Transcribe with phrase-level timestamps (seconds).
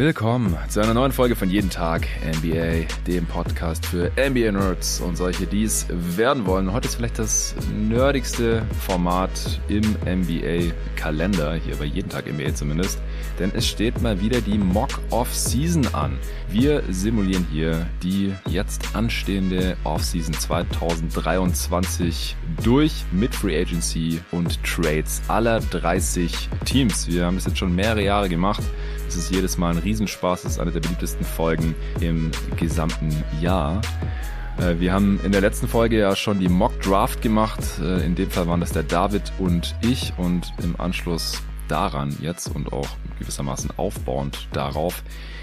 [0.00, 5.46] Willkommen zu einer neuen Folge von Jeden Tag NBA, dem Podcast für NBA-Nerds und solche,
[5.46, 6.72] die es werden wollen.
[6.72, 12.98] Heute ist vielleicht das nerdigste Format im NBA-Kalender, hier bei Jeden Tag NBA zumindest,
[13.38, 16.18] denn es steht mal wieder die Mock-Off-Season an.
[16.48, 25.60] Wir simulieren hier die jetzt anstehende Off-Season 2023 durch mit Free Agency und Trades aller
[25.60, 27.08] 30 Teams.
[27.08, 28.62] Wir haben das jetzt schon mehrere Jahre gemacht.
[29.08, 30.44] Es ist jedes Mal ein Riesenspaß.
[30.44, 33.80] Es ist eine der beliebtesten Folgen im gesamten Jahr.
[34.58, 37.60] Äh, wir haben in der letzten Folge ja schon die Mock Draft gemacht.
[37.80, 42.54] Äh, in dem Fall waren das der David und ich und im Anschluss daran jetzt
[42.54, 42.88] und auch
[43.18, 45.02] gewissermaßen aufbauend darauf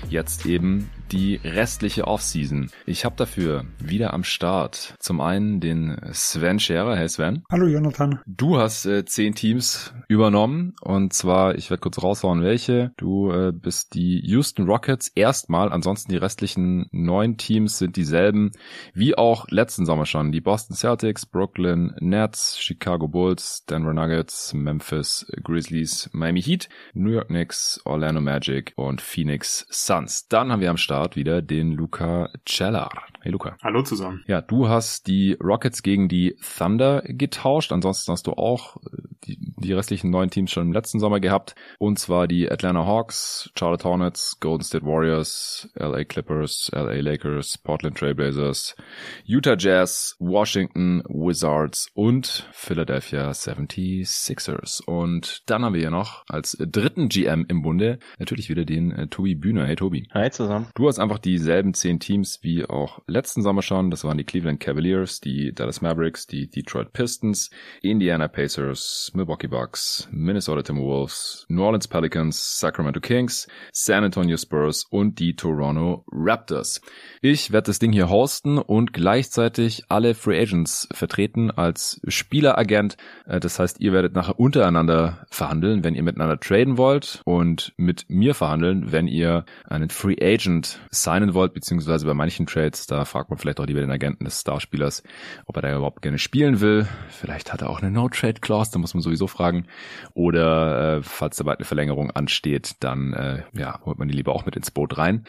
[0.09, 2.69] jetzt eben die restliche Offseason.
[2.85, 6.95] Ich habe dafür wieder am Start zum einen den Sven Scherer.
[6.95, 7.43] Hey Sven.
[7.49, 8.19] Hallo Jonathan.
[8.25, 12.91] Du hast äh, zehn Teams übernommen und zwar, ich werde kurz raushauen, welche.
[12.97, 18.51] Du äh, bist die Houston Rockets erstmal, ansonsten die restlichen neun Teams sind dieselben,
[18.93, 20.31] wie auch letzten Sommer schon.
[20.31, 27.27] Die Boston Celtics, Brooklyn Nets, Chicago Bulls, Denver Nuggets, Memphis Grizzlies, Miami Heat, New York
[27.27, 30.27] Knicks, Orlando Magic und Phoenix Suns.
[30.27, 32.89] Dann haben wir am Start Start wieder den Luca Cellar.
[33.27, 33.57] Hey Luca.
[33.61, 34.23] Hallo zusammen.
[34.25, 37.73] Ja, du hast die Rockets gegen die Thunder getauscht.
[37.73, 41.53] Ansonsten hast du auch äh, die, die restlichen neun Teams schon im letzten Sommer gehabt.
[41.77, 47.97] Und zwar die Atlanta Hawks, Charlotte Hornets, Golden State Warriors, LA Clippers, LA Lakers, Portland
[47.97, 48.77] Trailblazers,
[49.25, 54.81] Utah Jazz, Washington Wizards und Philadelphia 76ers.
[54.85, 59.07] Und dann haben wir hier noch als dritten GM im Bunde natürlich wieder den äh,
[59.07, 59.65] Tobi Bühner.
[59.65, 60.07] Hey Tobi.
[60.13, 60.67] Hi zusammen.
[60.75, 63.89] Du hast einfach dieselben zehn Teams wie auch letzten Sommer schon.
[63.89, 67.49] Das waren die Cleveland Cavaliers, die Dallas Mavericks, die Detroit Pistons,
[67.81, 75.17] Indiana Pacers, Milwaukee Bucks, Minnesota Timberwolves, New Orleans Pelicans, Sacramento Kings, San Antonio Spurs und
[75.17, 76.79] die Toronto Raptors.
[77.23, 82.97] Ich werde das Ding hier hosten und gleichzeitig alle Free Agents vertreten als Spieleragent.
[83.25, 88.05] Äh, das heißt, ihr werdet nachher untereinander verhandeln, wenn ihr miteinander traden wollt und mit
[88.09, 93.29] mir verhandeln, wenn ihr einen Free Agent signen wollt, beziehungsweise bei manchen Trades, da fragt
[93.29, 95.03] man vielleicht auch lieber den Agenten des Starspielers,
[95.45, 96.87] ob er da überhaupt gerne spielen will.
[97.09, 99.67] Vielleicht hat er auch eine No-Trade-Clause, da muss man sowieso fragen.
[100.13, 104.33] Oder äh, falls da bald eine Verlängerung ansteht, dann äh, ja, holt man die lieber
[104.33, 105.25] auch mit ins Boot rein.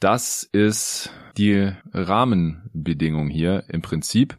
[0.00, 4.36] Das ist die Rahmenbedingung hier im Prinzip.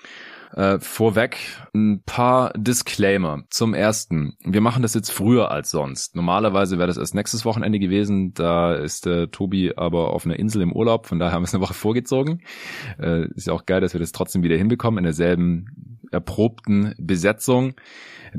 [0.58, 1.38] Äh, vorweg
[1.76, 3.44] ein paar Disclaimer.
[3.52, 6.16] Zum ersten, wir machen das jetzt früher als sonst.
[6.16, 8.34] Normalerweise wäre das erst nächstes Wochenende gewesen.
[8.34, 11.54] Da ist der Tobi aber auf einer Insel im Urlaub, von daher haben wir es
[11.54, 12.42] eine Woche vorgezogen.
[13.00, 17.76] Äh, ist ja auch geil, dass wir das trotzdem wieder hinbekommen in derselben erprobten Besetzung.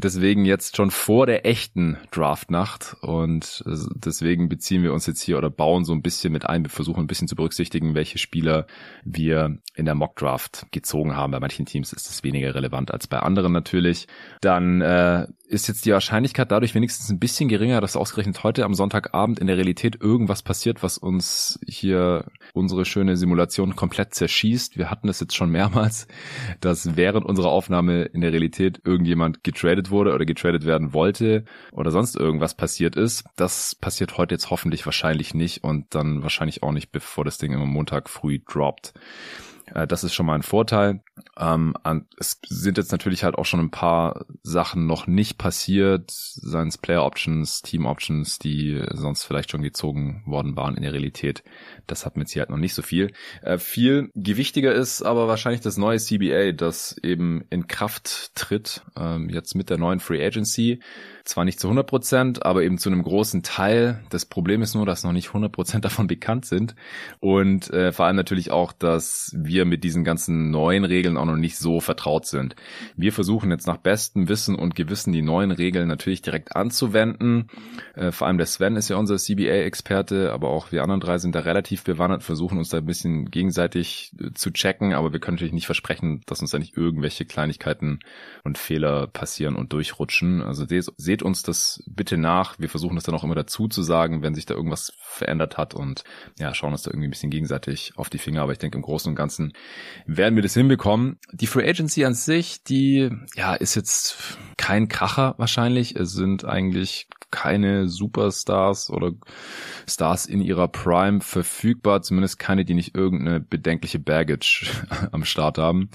[0.01, 5.51] Deswegen jetzt schon vor der echten Draftnacht und deswegen beziehen wir uns jetzt hier oder
[5.51, 6.63] bauen so ein bisschen mit ein.
[6.63, 8.69] Wir versuchen ein bisschen zu berücksichtigen, welche Spieler
[9.05, 11.33] wir in der Mock Draft gezogen haben.
[11.33, 14.07] Bei manchen Teams ist es weniger relevant als bei anderen natürlich.
[14.41, 18.75] Dann äh, ist jetzt die Wahrscheinlichkeit dadurch wenigstens ein bisschen geringer, dass ausgerechnet heute am
[18.75, 24.77] Sonntagabend in der Realität irgendwas passiert, was uns hier unsere schöne Simulation komplett zerschießt.
[24.77, 26.07] Wir hatten es jetzt schon mehrmals,
[26.61, 31.91] dass während unserer Aufnahme in der Realität irgendjemand getradet wurde oder getradet werden wollte oder
[31.91, 33.25] sonst irgendwas passiert ist.
[33.37, 37.53] Das passiert heute jetzt hoffentlich wahrscheinlich nicht und dann wahrscheinlich auch nicht, bevor das Ding
[37.53, 38.93] immer Montag früh droppt.
[39.75, 41.03] Äh, das ist schon mal ein Vorteil.
[41.39, 41.75] Ähm,
[42.19, 46.79] es sind jetzt natürlich halt auch schon ein paar Sachen noch nicht passiert, seien es
[46.79, 51.43] Player Options, Team Options, die sonst vielleicht schon gezogen worden waren in der Realität.
[51.87, 53.13] Das hat mit Sicherheit noch nicht so viel.
[53.43, 59.29] Äh, viel gewichtiger ist aber wahrscheinlich das neue CBA, das eben in Kraft tritt, ähm,
[59.29, 60.81] jetzt mit der neuen Free Agency.
[61.29, 64.03] Zwar nicht zu 100 Prozent, aber eben zu einem großen Teil.
[64.09, 66.75] Das Problem ist nur, dass noch nicht 100 Prozent davon bekannt sind.
[67.21, 71.37] Und äh, vor allem natürlich auch, dass wir mit diesen ganzen neuen Regeln auch noch
[71.37, 72.57] nicht so vertraut sind.
[72.97, 77.49] Wir versuchen jetzt nach bestem Wissen und Gewissen die neuen Regeln natürlich direkt anzuwenden.
[77.95, 81.35] Äh, vor allem der Sven ist ja unser CBA-Experte, aber auch wir anderen drei sind
[81.35, 85.35] da relativ bewandert, versuchen uns da ein bisschen gegenseitig äh, zu checken, aber wir können
[85.35, 87.99] natürlich nicht versprechen, dass uns da nicht irgendwelche Kleinigkeiten
[88.45, 90.41] und Fehler passieren und durchrutschen.
[90.41, 90.65] Also
[90.97, 92.59] seht seht uns das bitte nach.
[92.59, 95.75] Wir versuchen das dann auch immer dazu zu sagen, wenn sich da irgendwas verändert hat
[95.75, 96.05] und
[96.39, 98.43] ja, schauen uns da irgendwie ein bisschen gegenseitig auf die Finger.
[98.43, 99.53] Aber ich denke, im Großen und Ganzen
[100.07, 101.19] werden wir das hinbekommen.
[101.33, 105.97] Die Free Agency an sich, die ja, ist jetzt kein Kracher wahrscheinlich.
[105.97, 109.13] Es sind eigentlich keine Superstars oder
[109.87, 114.71] Stars in ihrer Prime verfügbar, zumindest keine, die nicht irgendeine bedenkliche Baggage
[115.13, 115.91] am Start haben.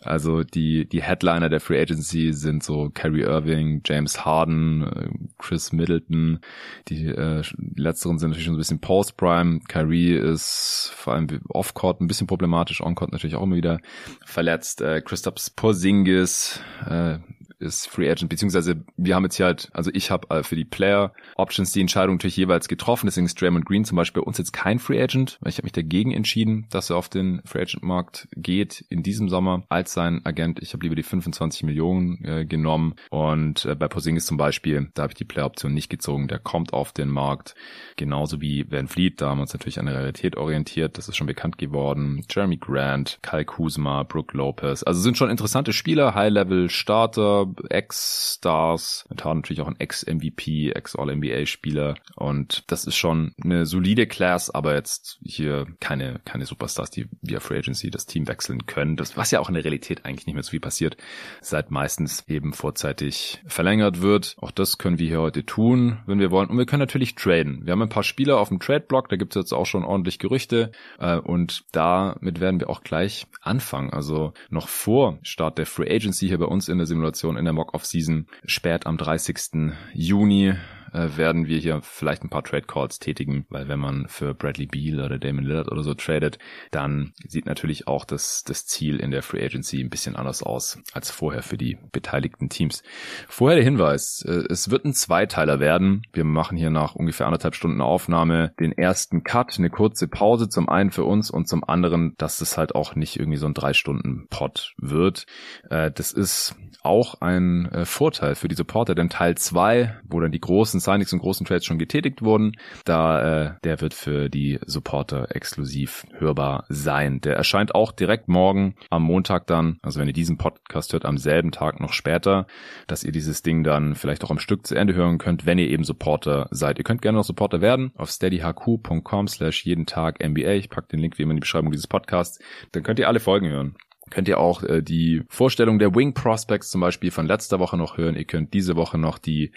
[0.00, 5.08] Also die, die Headliner der Free Agency sind so Kyrie Irving, James Harden, äh,
[5.38, 6.40] Chris Middleton.
[6.88, 9.60] Die, äh, die letzteren sind natürlich schon ein bisschen Post-Prime.
[9.68, 13.78] Kyrie ist vor allem Off-Court ein bisschen problematisch, On-Court natürlich auch immer wieder
[14.24, 14.80] verletzt.
[14.80, 17.18] Äh, Christoph Porzingis, äh,
[17.62, 20.64] ist Free Agent, beziehungsweise wir haben jetzt hier halt, also ich habe äh, für die
[20.64, 24.38] Player Options die Entscheidung natürlich jeweils getroffen, deswegen ist Draymond Green zum Beispiel bei uns
[24.38, 27.62] jetzt kein Free Agent, weil ich habe mich dagegen entschieden, dass er auf den Free
[27.62, 30.60] Agent Markt geht in diesem Sommer als sein Agent.
[30.60, 35.02] Ich habe lieber die 25 Millionen äh, genommen und äh, bei Posingis zum Beispiel, da
[35.02, 37.54] habe ich die Player Option nicht gezogen, der kommt auf den Markt,
[37.96, 41.16] genauso wie Van Fleet, da haben wir uns natürlich an der Realität orientiert, das ist
[41.16, 42.24] schon bekannt geworden.
[42.28, 49.40] Jeremy Grant, Kyle Kuzma, Brooke Lopez, also sind schon interessante Spieler, High-Level Starter, Ex-Stars, Harden
[49.40, 55.66] natürlich auch ein Ex-MVP, Ex-All-NBA-Spieler und das ist schon eine solide Class, aber jetzt hier
[55.80, 58.96] keine, keine Superstars, die via Free Agency das Team wechseln können.
[58.96, 60.96] Das, was ja auch in der Realität eigentlich nicht mehr so viel passiert,
[61.40, 64.36] seit meistens eben vorzeitig verlängert wird.
[64.40, 66.50] Auch das können wir hier heute tun, wenn wir wollen.
[66.50, 67.64] Und wir können natürlich traden.
[67.64, 70.18] Wir haben ein paar Spieler auf dem Trade-Block, da gibt es jetzt auch schon ordentlich
[70.18, 73.90] Gerüchte äh, und damit werden wir auch gleich anfangen.
[73.90, 77.52] Also noch vor Start der Free Agency hier bei uns in der Simulation in der
[77.54, 79.72] Mock-Off-Season spät am 30.
[79.92, 80.54] Juni
[80.92, 84.66] äh, werden wir hier vielleicht ein paar Trade Calls tätigen, weil wenn man für Bradley
[84.66, 86.38] Beal oder Damon Lillard oder so tradet,
[86.70, 90.78] dann sieht natürlich auch das, das Ziel in der Free Agency ein bisschen anders aus
[90.92, 92.82] als vorher für die beteiligten Teams.
[93.28, 96.02] Vorher der Hinweis, äh, es wird ein Zweiteiler werden.
[96.12, 100.68] Wir machen hier nach ungefähr anderthalb Stunden Aufnahme den ersten Cut, eine kurze Pause zum
[100.68, 103.72] einen für uns und zum anderen, dass es halt auch nicht irgendwie so ein drei
[103.72, 105.26] Stunden Pod wird.
[105.70, 110.32] Äh, das ist auch ein äh, Vorteil für die Supporter, denn Teil zwei, wo dann
[110.32, 112.52] die großen Signings und großen Trades schon getätigt wurden.
[112.84, 117.20] Da äh, der wird für die Supporter exklusiv hörbar sein.
[117.20, 121.18] Der erscheint auch direkt morgen am Montag dann, also wenn ihr diesen Podcast hört, am
[121.18, 122.46] selben Tag noch später,
[122.86, 125.68] dass ihr dieses Ding dann vielleicht auch am Stück zu Ende hören könnt, wenn ihr
[125.68, 126.78] eben Supporter seid.
[126.78, 130.52] Ihr könnt gerne noch Supporter werden auf steadyhq.com slash jeden Tag NBA.
[130.52, 132.38] Ich packe den Link wie immer in die Beschreibung dieses Podcasts.
[132.72, 133.76] Dann könnt ihr alle Folgen hören
[134.12, 137.96] könnt ihr auch äh, die Vorstellung der Wing Prospects zum Beispiel von letzter Woche noch
[137.96, 138.14] hören.
[138.14, 139.52] Ihr könnt diese Woche noch die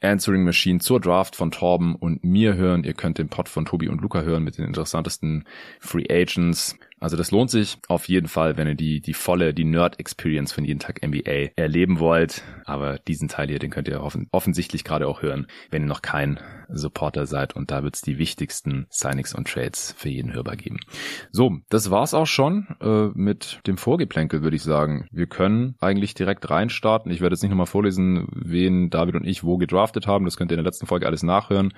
[0.00, 2.84] Answering Machine zur Draft von Torben und mir hören.
[2.84, 5.44] Ihr könnt den Pod von Tobi und Luca hören mit den interessantesten
[5.78, 6.78] Free Agents.
[7.00, 10.64] Also das lohnt sich auf jeden Fall, wenn ihr die, die volle, die Nerd-Experience von
[10.64, 12.42] jeden Tag NBA erleben wollt.
[12.64, 16.02] Aber diesen Teil hier, den könnt ihr offen, offensichtlich gerade auch hören, wenn ihr noch
[16.02, 17.56] kein Supporter seid.
[17.56, 20.78] Und da wird es die wichtigsten Signings und Trades für jeden hörbar geben.
[21.30, 25.06] So, das war's auch schon äh, mit dem Vorgeplänkel, würde ich sagen.
[25.10, 27.10] Wir können eigentlich direkt reinstarten.
[27.10, 30.24] Ich werde jetzt nicht nochmal vorlesen, wen David und ich wo gedraftet haben.
[30.24, 31.72] Das könnt ihr in der letzten Folge alles nachhören.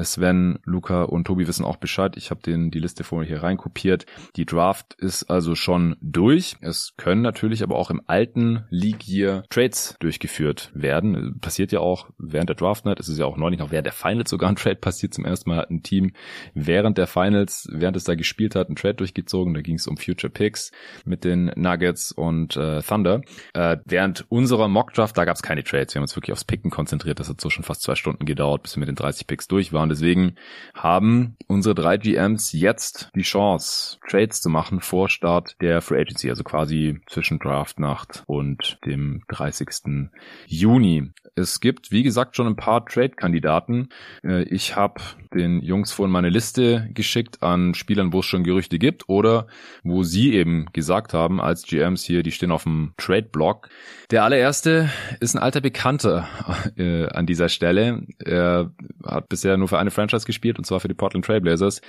[0.00, 2.16] Sven, Luca und Tobi wissen auch Bescheid.
[2.16, 4.06] Ich habe den die Liste vorher hier reinkopiert.
[4.36, 6.56] Die Draft ist also schon durch.
[6.60, 11.38] Es können natürlich aber auch im alten League Year Trades durchgeführt werden.
[11.40, 12.98] Passiert ja auch während der Draft Night.
[12.98, 15.14] Es ist ja auch neulich noch während der Finals sogar ein Trade passiert.
[15.14, 16.12] Zum ersten Mal hat ein Team
[16.54, 19.54] während der Finals, während es da gespielt hat, ein Trade durchgezogen.
[19.54, 20.72] Da ging es um Future Picks
[21.04, 23.22] mit den Nuggets und äh, Thunder.
[23.54, 25.94] Äh, während unserer Mock Draft, da gab es keine Trades.
[25.94, 27.20] Wir haben uns wirklich aufs Picken konzentriert.
[27.20, 29.72] Das hat so schon fast zwei Stunden gedauert, bis wir mit den 30 Picks durch
[29.72, 29.88] waren.
[29.88, 30.34] Deswegen
[30.74, 36.30] haben unsere drei GMs jetzt die Chance, Trades zu machen vor Start der Free Agency,
[36.30, 40.10] also quasi zwischen Draftnacht und dem 30.
[40.46, 41.12] Juni.
[41.34, 43.88] Es gibt, wie gesagt, schon ein paar Trade-Kandidaten.
[44.24, 45.00] Äh, ich habe
[45.34, 49.46] den Jungs vorhin meine Liste geschickt an Spielern, wo es schon Gerüchte gibt oder
[49.82, 53.68] wo sie eben gesagt haben, als GMs hier, die stehen auf dem Trade-Block.
[54.10, 56.28] Der allererste ist ein alter Bekannter
[56.76, 58.02] äh, an dieser Stelle.
[58.18, 58.72] Er
[59.04, 61.80] hat bisher nur für eine Franchise gespielt und zwar für die Portland Trailblazers,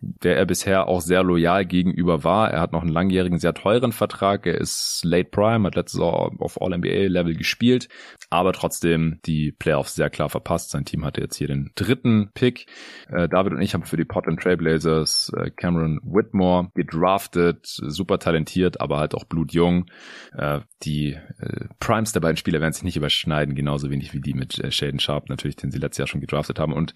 [0.00, 2.50] der er bisher auch sehr loyal gegenüber war.
[2.50, 4.46] Er hat noch einen langjährigen, sehr teuren Vertrag.
[4.46, 7.88] Er ist late prime, hat letztes Jahr auf All-NBA-Level gespielt,
[8.28, 10.70] aber trotzdem die Playoffs sehr klar verpasst.
[10.70, 12.66] Sein Team hatte jetzt hier den dritten Pick.
[13.08, 18.80] Äh, David und ich haben für die Portland Trailblazers äh, Cameron Whitmore gedraftet, super talentiert,
[18.80, 19.86] aber halt auch blutjung.
[20.32, 24.34] Äh, die äh, Primes der beiden Spieler werden sich nicht überschneiden, genauso wenig wie die
[24.34, 26.72] mit äh, Shaden Sharp natürlich, den sie letztes Jahr schon gedraftet haben.
[26.72, 26.94] Und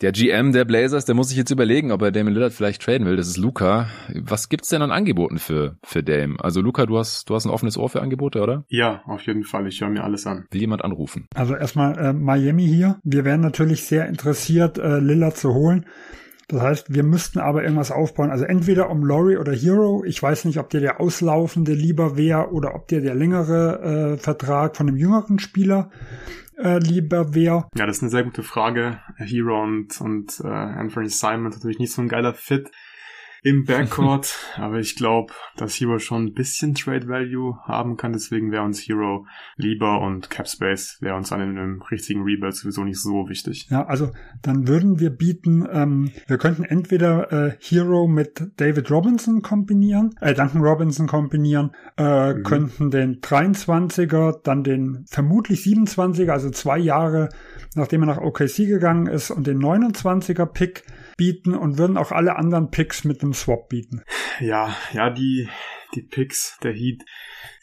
[0.00, 3.06] der GM der Blazers, der muss sich jetzt überlegen, ob er Damon Lillard vielleicht traden
[3.06, 3.16] will.
[3.16, 3.88] Das ist Luca.
[4.14, 6.36] Was gibt's denn an Angeboten für für Dame?
[6.38, 8.64] Also Luca, du hast du hast ein offenes Ohr für Angebote, oder?
[8.68, 9.66] Ja, auf jeden Fall.
[9.66, 10.46] Ich höre mir alles an.
[10.50, 11.26] Will jemand anrufen?
[11.34, 12.98] Also erstmal äh, Miami hier.
[13.02, 15.86] Wir wären natürlich sehr interessiert, äh, Lillard zu holen.
[16.48, 18.30] Das heißt, wir müssten aber irgendwas aufbauen.
[18.30, 20.04] Also entweder um Laurie oder Hero.
[20.04, 24.18] Ich weiß nicht, ob dir der auslaufende lieber wäre oder ob dir der längere äh,
[24.18, 25.90] Vertrag von einem jüngeren Spieler
[26.58, 27.68] äh, lieber wäre?
[27.76, 28.98] Ja, das ist eine sehr gute Frage.
[29.16, 32.70] Hero und, und äh, Anthony Simon natürlich nicht so ein geiler Fit
[33.44, 38.50] im Backcourt, aber ich glaube, dass Hero schon ein bisschen Trade Value haben kann, deswegen
[38.50, 43.00] wäre uns Hero lieber und Cap Space wäre uns an einem richtigen Rebuild sowieso nicht
[43.00, 43.68] so wichtig.
[43.68, 49.42] Ja, also dann würden wir bieten, ähm, wir könnten entweder äh, Hero mit David Robinson
[49.42, 52.42] kombinieren, äh, Duncan Robinson kombinieren, äh, mhm.
[52.44, 57.28] könnten den 23er, dann den vermutlich 27er, also zwei Jahre
[57.76, 60.84] nachdem er nach OKC gegangen ist und den 29er Pick
[61.16, 64.02] bieten und würden auch alle anderen Picks mit einem Swap bieten.
[64.40, 65.48] Ja, ja, die,
[65.94, 67.02] die Picks der Heat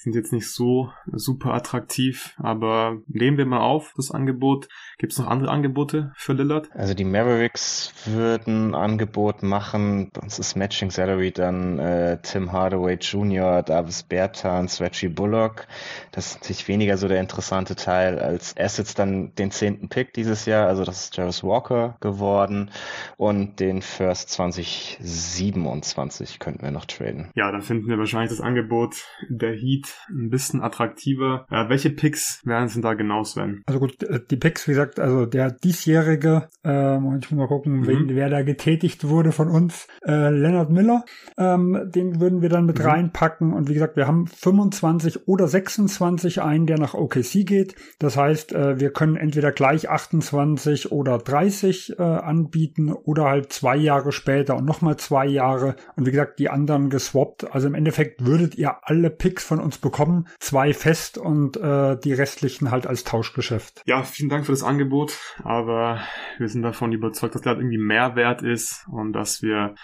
[0.02, 4.68] sind jetzt nicht so super attraktiv, aber nehmen wir mal auf, das Angebot.
[4.98, 6.72] Gibt es noch andere Angebote für Lillard?
[6.74, 12.96] Also die Mavericks würden Angebot machen, bei uns ist Matching Salary dann äh, Tim Hardaway
[12.96, 15.68] Jr., Davis Bertans, Reggie Bullock.
[16.12, 20.48] Das ist natürlich weniger so der interessante Teil als Assets dann den zehnten Pick dieses
[20.48, 22.72] Jahr, also das ist Jarvis Walker geworden
[23.18, 27.30] und den First 2027 könnten wir noch traden.
[27.36, 28.96] Ja, dann finden wir wahrscheinlich das Angebot
[29.30, 31.46] der Heat ein bisschen attraktiver.
[31.50, 33.64] Ja, welche Picks wären es denn da genau, Sven?
[33.66, 37.82] Also gut, äh, die Picks, wie gesagt, also der diesjährige, äh, ich muss mal gucken,
[37.82, 37.88] mhm.
[37.88, 41.06] wen, wer da getätigt wurde von uns, äh, Leonard Miller,
[41.38, 42.86] ähm, den würden wir dann mit mhm.
[42.86, 47.76] reinpacken und wie gesagt, wir haben 25 oder 26 einen, der nach OKC geht.
[48.00, 53.76] Das heißt, äh, wir können entweder gleich 28 oder 30 äh, anbieten oder halt zwei
[53.76, 57.54] Jahre später und nochmal zwei Jahre und wie gesagt, die anderen geswappt.
[57.54, 62.14] Also im Endeffekt würdet ihr alle Picks von uns bekommen, zwei fest und äh, die
[62.14, 63.82] restlichen halt als Tauschgeschäft.
[63.86, 66.02] Ja, vielen Dank für das Angebot, aber
[66.38, 69.76] wir sind davon überzeugt, dass der halt irgendwie mehr wert ist und dass wir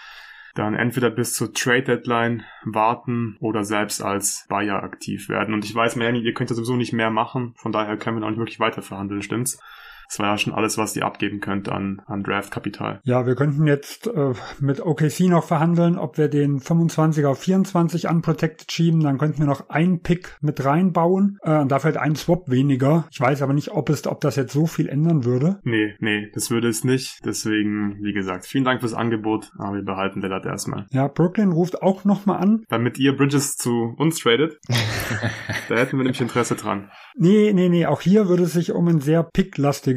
[0.54, 5.54] dann entweder bis zur Trade Deadline warten oder selbst als Buyer aktiv werden.
[5.54, 8.26] Und ich weiß, Melanie, ihr könnt ja sowieso nicht mehr machen, von daher können wir
[8.26, 9.60] auch nicht wirklich weiter verhandeln, stimmt's?
[10.08, 13.00] Das war ja schon alles, was ihr abgeben könnt an, an Draft-Kapital.
[13.04, 18.08] Ja, wir könnten jetzt äh, mit OKC noch verhandeln, ob wir den 25 auf 24
[18.08, 19.00] unprotected schieben.
[19.00, 21.38] Dann könnten wir noch einen Pick mit reinbauen.
[21.42, 23.06] Äh, und dafür halt einen Swap weniger.
[23.10, 25.60] Ich weiß aber nicht, ob es, ob das jetzt so viel ändern würde.
[25.62, 27.18] Nee, nee, das würde es nicht.
[27.24, 30.86] Deswegen, wie gesagt, vielen Dank fürs Angebot, aber wir behalten Lillard erstmal.
[30.90, 32.64] Ja, Brooklyn ruft auch nochmal an.
[32.68, 34.58] Damit ihr Bridges zu uns tradet.
[35.68, 36.90] da hätten wir nämlich Interesse dran.
[37.16, 39.24] Nee, nee, nee, auch hier würde es sich um ein sehr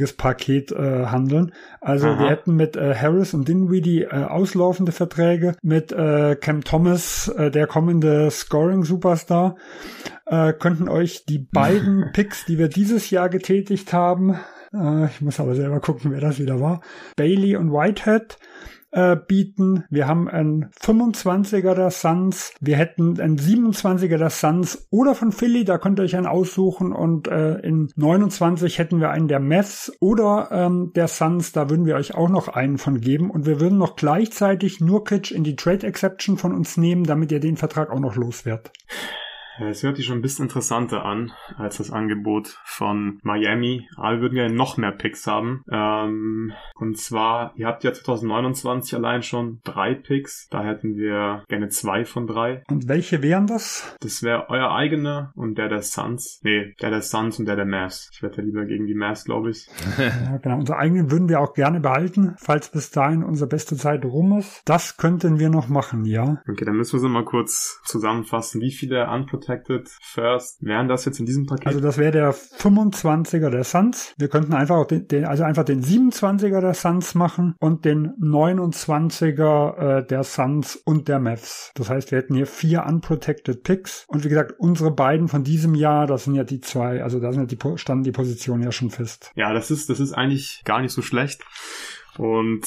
[0.01, 1.51] picklastiges Paket äh, handeln.
[1.79, 2.19] Also Aha.
[2.19, 7.51] wir hätten mit äh, Harris und Dinwiddie äh, auslaufende Verträge, mit äh, Cam Thomas, äh,
[7.51, 9.55] der kommende Scoring-Superstar,
[10.25, 14.39] äh, könnten euch die beiden Picks, die wir dieses Jahr getätigt haben,
[14.73, 16.81] äh, ich muss aber selber gucken, wer das wieder war,
[17.15, 18.37] Bailey und Whitehead,
[18.91, 19.85] äh, bieten.
[19.89, 25.65] Wir haben einen 25er der Suns, wir hätten einen 27er der Suns oder von Philly,
[25.65, 26.91] da könnt ihr euch einen aussuchen.
[26.91, 31.85] Und äh, in 29 hätten wir einen der Mavs oder ähm, der Suns, da würden
[31.85, 33.31] wir euch auch noch einen von geben.
[33.31, 37.39] Und wir würden noch gleichzeitig Nurkic in die Trade Exception von uns nehmen, damit ihr
[37.39, 38.71] den Vertrag auch noch loswerdet.
[39.69, 43.87] Es hört sich schon ein bisschen interessanter an als das Angebot von Miami.
[43.95, 45.63] Aber wir würden ja noch mehr Picks haben.
[45.71, 50.47] Ähm, und zwar, ihr habt ja 2029 allein schon drei Picks.
[50.49, 52.63] Da hätten wir gerne zwei von drei.
[52.69, 53.95] Und welche wären das?
[54.01, 56.41] Das wäre euer eigener und der der Suns.
[56.43, 58.09] Nee, der der Suns und der der Mavs.
[58.13, 59.67] Ich wette lieber gegen die Mavs, glaube ich.
[59.99, 60.57] ja, genau.
[60.57, 64.63] Unser eigenen würden wir auch gerne behalten, falls bis dahin unsere beste Zeit rum ist.
[64.65, 66.41] Das könnten wir noch machen, ja.
[66.49, 68.59] Okay, dann müssen wir es mal kurz zusammenfassen.
[68.61, 71.67] Wie viele Unprotected Protected First wären das jetzt in diesem Paket?
[71.67, 74.13] Also das wäre der 25er der Suns.
[74.17, 79.99] Wir könnten einfach den, den, also einfach den 27er der Suns machen und den 29er
[79.99, 81.71] äh, der Suns und der Mavs.
[81.75, 85.75] Das heißt, wir hätten hier vier unprotected Picks und wie gesagt, unsere beiden von diesem
[85.75, 88.71] Jahr, das sind ja die zwei, also da sind ja die standen die Positionen ja
[88.71, 89.31] schon fest.
[89.35, 91.41] Ja, das ist das ist eigentlich gar nicht so schlecht
[92.17, 92.65] und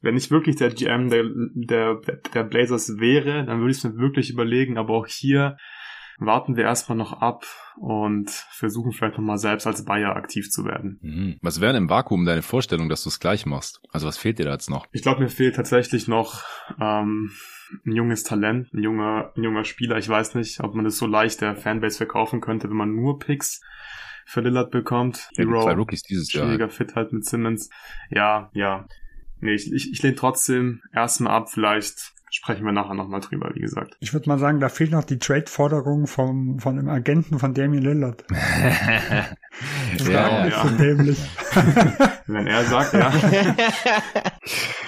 [0.00, 2.00] wenn ich wirklich der GM der, der,
[2.34, 5.56] der Blazers wäre, dann würde ich es mir wirklich überlegen, aber auch hier
[6.18, 7.44] warten wir erstmal noch ab
[7.76, 10.98] und versuchen vielleicht nochmal selbst als Bayer aktiv zu werden.
[11.00, 11.38] Mhm.
[11.42, 13.80] Was wäre im Vakuum deine Vorstellung, dass du es gleich machst?
[13.92, 14.86] Also was fehlt dir da jetzt noch?
[14.92, 16.42] Ich glaube, mir fehlt tatsächlich noch
[16.80, 17.30] ähm,
[17.86, 19.98] ein junges Talent, ein junger, ein junger Spieler.
[19.98, 23.18] Ich weiß nicht, ob man das so leicht der Fanbase verkaufen könnte, wenn man nur
[23.18, 23.60] Picks
[24.26, 25.30] für Lillard bekommt.
[25.36, 26.44] Ja, Hero, zwei Rookies dieses Jahr.
[26.44, 27.70] Schwieriger Fit halt mit Simmons.
[28.10, 28.86] Ja, ja.
[29.40, 33.60] Nee, ich, ich, ich lehne trotzdem erstmal ab, vielleicht sprechen wir nachher nochmal drüber, wie
[33.60, 33.96] gesagt.
[34.00, 37.82] Ich würde mal sagen, da fehlt noch die Trade-Forderung vom, von dem Agenten von Damien
[37.82, 38.24] Lillard.
[39.98, 40.62] das ja, auch nicht ja.
[40.62, 41.18] so dämlich.
[42.26, 43.12] Wenn er sagt, ja.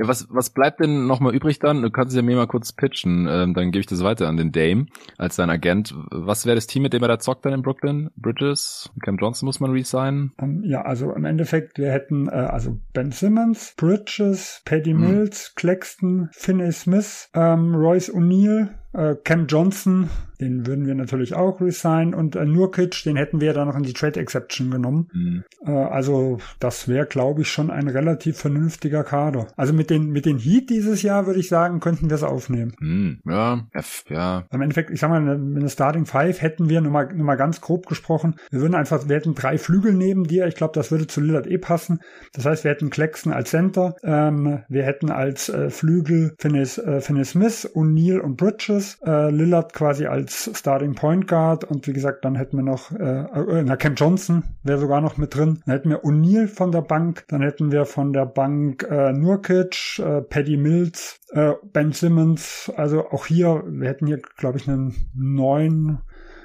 [0.00, 1.82] Ja, was, was bleibt denn nochmal übrig dann?
[1.82, 4.50] Du kannst ja mir mal kurz pitchen, ähm, dann gebe ich das weiter an den
[4.50, 4.86] Dame
[5.18, 5.94] als dein Agent.
[6.10, 8.08] Was wäre das Team, mit dem er da zockt dann in Brooklyn?
[8.16, 8.88] Bridges?
[9.04, 10.32] Cam Johnson muss man resignen?
[10.38, 15.00] Um, ähm, ja, also im Endeffekt, wir hätten äh, also Ben Simmons, Bridges, Paddy hm.
[15.00, 21.60] Mills, Claxton, Finney Smith, ähm, Royce O'Neill, äh, Cam Johnson, den würden wir natürlich auch
[21.60, 25.08] resignen und äh, Nurkic, den hätten wir da noch in die Trade Exception genommen.
[25.12, 25.44] Mhm.
[25.64, 29.48] Äh, also das wäre, glaube ich, schon ein relativ vernünftiger Kader.
[29.56, 32.72] Also mit den mit den Heat dieses Jahr würde ich sagen, könnten wir es aufnehmen.
[32.80, 33.20] Mhm.
[33.26, 34.46] Ja, F, ja.
[34.50, 37.36] Im Endeffekt, ich sag mal, mit einer Starting Five hätten wir nur mal, nur mal
[37.36, 40.46] ganz grob gesprochen, wir würden einfach, wir hätten drei Flügel neben dir.
[40.46, 42.00] Ich glaube, das würde zu Lillard eh passen.
[42.32, 47.00] Das heißt, wir hätten Claxton als Center, ähm, wir hätten als äh, Flügel Finney, äh,
[47.00, 52.24] Finney Smith, O'Neal und Bridges, äh, Lillard quasi als Starting Point Guard und wie gesagt,
[52.24, 55.62] dann hätten wir noch, äh, äh, na, Cam Johnson wäre sogar noch mit drin.
[55.66, 59.98] Dann hätten wir O'Neal von der Bank, dann hätten wir von der Bank äh, Nurkic,
[59.98, 64.94] äh, Paddy Mills, äh, Ben Simmons, also auch hier, wir hätten hier, glaube ich, einen
[65.14, 65.98] neuen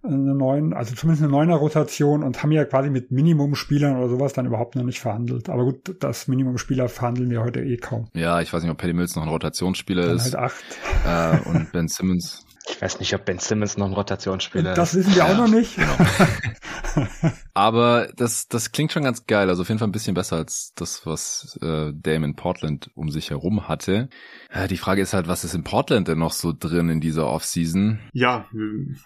[0.07, 4.33] eine neuen, also zumindest eine neuner Rotation und haben ja quasi mit Minimumspielern oder sowas
[4.33, 5.49] dann überhaupt noch nicht verhandelt.
[5.49, 8.07] Aber gut, das Minimumspieler verhandeln wir heute eh kaum.
[8.13, 10.33] Ja, ich weiß nicht, ob Paddy Mills noch ein Rotationsspieler dann ist.
[10.33, 10.63] Halt acht.
[11.05, 12.45] Äh, und Ben Simmons.
[12.67, 14.77] Ich weiß nicht, ob Ben Simmons noch ein Rotationsspieler ist.
[14.77, 15.75] Das wissen wir ja, auch noch nicht.
[15.75, 17.31] Genau.
[17.55, 19.47] Aber das, das klingt schon ganz geil.
[19.47, 23.29] Also auf jeden Fall ein bisschen besser als das, was äh, Damon Portland um sich
[23.29, 24.09] herum hatte.
[24.49, 27.27] Äh, die Frage ist halt, was ist in Portland denn noch so drin in dieser
[27.27, 27.99] Offseason?
[28.11, 28.45] Ja,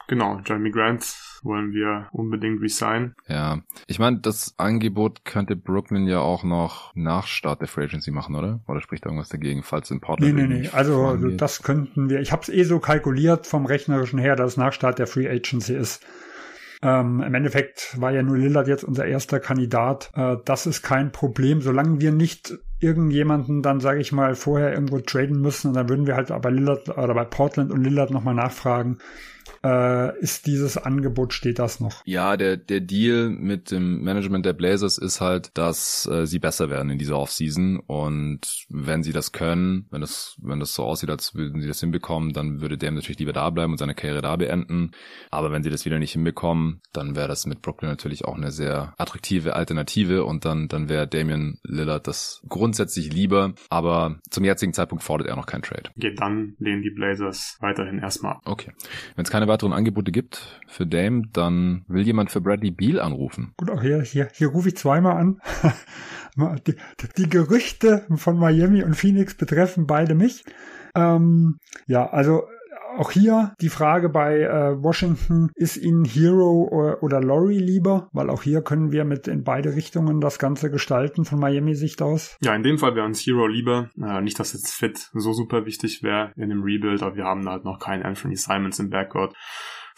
[0.08, 0.42] genau.
[0.44, 1.06] Jeremy Grant
[1.44, 3.14] wollen wir unbedingt resign.
[3.28, 8.10] Ja, ich meine, das Angebot könnte Brooklyn ja auch noch nach Start der Free Agency
[8.10, 8.62] machen, oder?
[8.68, 10.36] Oder spricht da irgendwas dagegen, falls in Portland?
[10.36, 10.70] Nee, nee, nee.
[10.70, 12.20] Also, also das könnten wir.
[12.20, 15.30] Ich habe es eh so kalkuliert vom rechnerischen her, dass es nach Start der Free
[15.30, 16.04] Agency ist.
[16.82, 20.12] Ähm, Im Endeffekt war ja nur Lillard jetzt unser erster Kandidat.
[20.16, 25.00] Äh, das ist kein Problem, solange wir nicht irgendjemanden dann, sage ich mal, vorher irgendwo
[25.00, 25.70] traden müssen.
[25.70, 29.00] Und dann würden wir halt bei Lillard oder bei Portland und Lillard nochmal nachfragen,
[29.64, 32.02] äh, ist dieses Angebot, steht das noch?
[32.06, 36.70] Ja, der, der Deal mit dem Management der Blazers ist halt, dass äh, sie besser
[36.70, 41.10] werden in dieser Offseason und wenn sie das können, wenn das, wenn das so aussieht,
[41.10, 44.22] als würden sie das hinbekommen, dann würde Dame natürlich lieber da bleiben und seine Karriere
[44.22, 44.92] da beenden.
[45.32, 48.52] Aber wenn sie das wieder nicht hinbekommen, dann wäre das mit Brooklyn natürlich auch eine
[48.52, 53.54] sehr attraktive Alternative und dann, dann wäre Damian Lillard das grundsätzlich lieber.
[53.70, 55.90] Aber zum jetzigen Zeitpunkt fordert er noch keinen Trade.
[55.96, 58.38] Geht dann lehnen die Blazers weiterhin erstmal.
[58.46, 58.72] Okay.
[59.16, 63.54] Wenn es keine weiteren Angebote gibt für Dame, dann will jemand für Bradley Beal anrufen.
[63.56, 65.42] Gut, auch hier, hier, hier rufe ich zweimal an.
[66.68, 66.76] die,
[67.16, 70.44] die Gerüchte von Miami und Phoenix betreffen beide mich.
[70.94, 72.44] Ähm, ja, also
[73.00, 78.10] auch hier die Frage bei äh, Washington, ist Ihnen Hero oder, oder Laurie lieber?
[78.12, 82.38] Weil auch hier können wir mit in beide Richtungen das Ganze gestalten von Miami-Sicht aus.
[82.42, 83.90] Ja, in dem Fall wäre uns Hero lieber.
[84.02, 87.48] Äh, nicht, dass jetzt Fit so super wichtig wäre in dem Rebuild, aber wir haben
[87.48, 89.34] halt noch keinen Anthony Simons im Backcourt.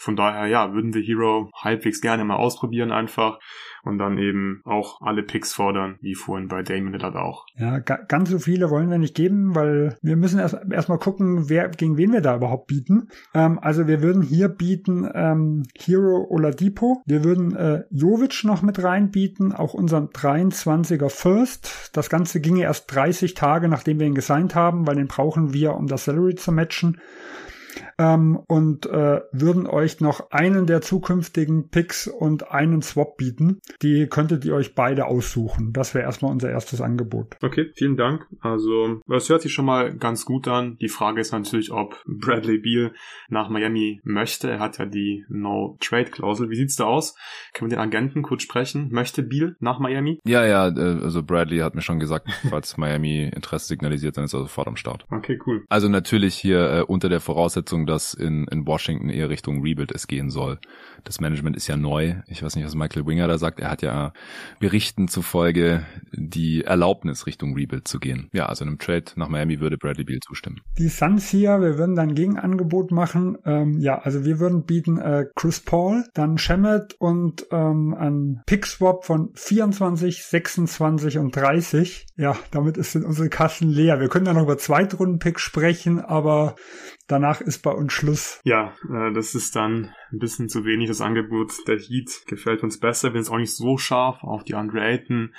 [0.02, 3.38] Von daher, ja, würden wir Hero halbwegs gerne mal ausprobieren einfach
[3.84, 7.46] und dann eben auch alle Picks fordern, wie vorhin bei Damon Lillard auch.
[7.56, 11.68] Ja, ganz so viele wollen wir nicht geben, weil wir müssen erst erstmal gucken, wer
[11.68, 13.10] gegen wen wir da überhaupt bieten.
[13.32, 18.82] Ähm, also wir würden hier bieten ähm, Hero Oladipo, wir würden äh, Jovic noch mit
[18.82, 21.90] reinbieten, auch unseren 23er First.
[21.92, 25.74] Das Ganze ginge erst 30 Tage, nachdem wir ihn gesigned haben, weil den brauchen wir,
[25.74, 27.00] um das Salary zu matchen
[27.98, 33.60] ähm, und äh, würden euch noch einen der zukünftigen Picks und einen Swap bieten.
[33.82, 35.72] Die könntet ihr euch beide aussuchen.
[35.72, 37.36] Das wäre erstmal unser erstes Angebot.
[37.42, 38.26] Okay, vielen Dank.
[38.40, 40.76] Also, das hört sich schon mal ganz gut an.
[40.80, 42.92] Die Frage ist natürlich, ob Bradley Beal
[43.28, 44.50] nach Miami möchte.
[44.50, 46.50] Er hat ja die No-Trade-Klausel.
[46.50, 47.16] Wie sieht's da aus?
[47.52, 48.88] Können wir den Agenten kurz sprechen?
[48.90, 50.20] Möchte Beal nach Miami?
[50.24, 54.34] Ja, ja, äh, also Bradley hat mir schon gesagt, falls Miami Interesse signalisiert, dann ist
[54.34, 55.06] er sofort am Start.
[55.10, 55.64] Okay, cool.
[55.68, 60.06] Also natürlich hier äh, unter der Voraussetzung, dass in, in Washington eher Richtung Rebuild es
[60.06, 60.58] gehen soll.
[61.04, 62.14] Das Management ist ja neu.
[62.26, 63.60] Ich weiß nicht, was Michael Winger da sagt.
[63.60, 64.12] Er hat ja
[64.60, 68.28] Berichten zufolge die Erlaubnis, Richtung Rebuild zu gehen.
[68.32, 70.60] Ja, also einem Trade nach Miami würde Bradley Beal zustimmen.
[70.78, 73.38] Die Suns hier, wir würden dann Gegenangebot machen.
[73.44, 79.04] Ähm, ja, also wir würden bieten äh, Chris Paul, dann Shemet und ähm, ein Pick-Swap
[79.04, 82.06] von 24, 26 und 30.
[82.16, 84.00] Ja, damit ist unsere Kassen leer.
[84.00, 86.54] Wir können dann noch über Zweitrunden-Pick sprechen, aber
[87.06, 88.40] danach ist bei uns Schluss.
[88.44, 90.88] Ja, äh, das ist dann ein bisschen zu wenig.
[90.88, 93.14] Das Angebot der Heat gefällt uns besser.
[93.14, 95.34] Wir sind auch nicht so scharf auf die Andre Ayton.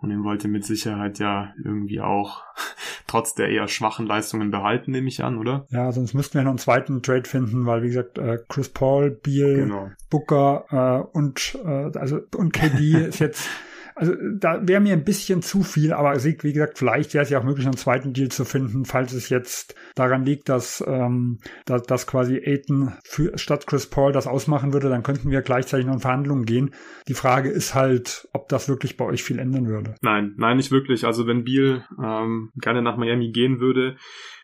[0.00, 2.42] Und den wollte mit Sicherheit ja irgendwie auch
[3.06, 5.66] trotz der eher schwachen Leistungen behalten, nehme ich an, oder?
[5.70, 9.10] Ja, sonst müssten wir noch einen zweiten Trade finden, weil wie gesagt, äh, Chris Paul,
[9.10, 9.90] Beal, genau.
[10.10, 10.64] Booker
[11.12, 13.48] äh, und äh, also und KD ist jetzt
[13.94, 17.38] also da wäre mir ein bisschen zu viel, aber wie gesagt, vielleicht wäre es ja
[17.38, 21.82] auch möglich, einen zweiten Deal zu finden, falls es jetzt daran liegt, dass, ähm, dass,
[21.82, 25.94] dass quasi Aiton für, statt Chris Paul das ausmachen würde, dann könnten wir gleichzeitig noch
[25.94, 26.74] in Verhandlungen gehen.
[27.08, 29.94] Die Frage ist halt, ob das wirklich bei euch viel ändern würde.
[30.02, 31.04] Nein, nein, nicht wirklich.
[31.04, 33.96] Also wenn Beal ähm, gerne nach Miami gehen würde,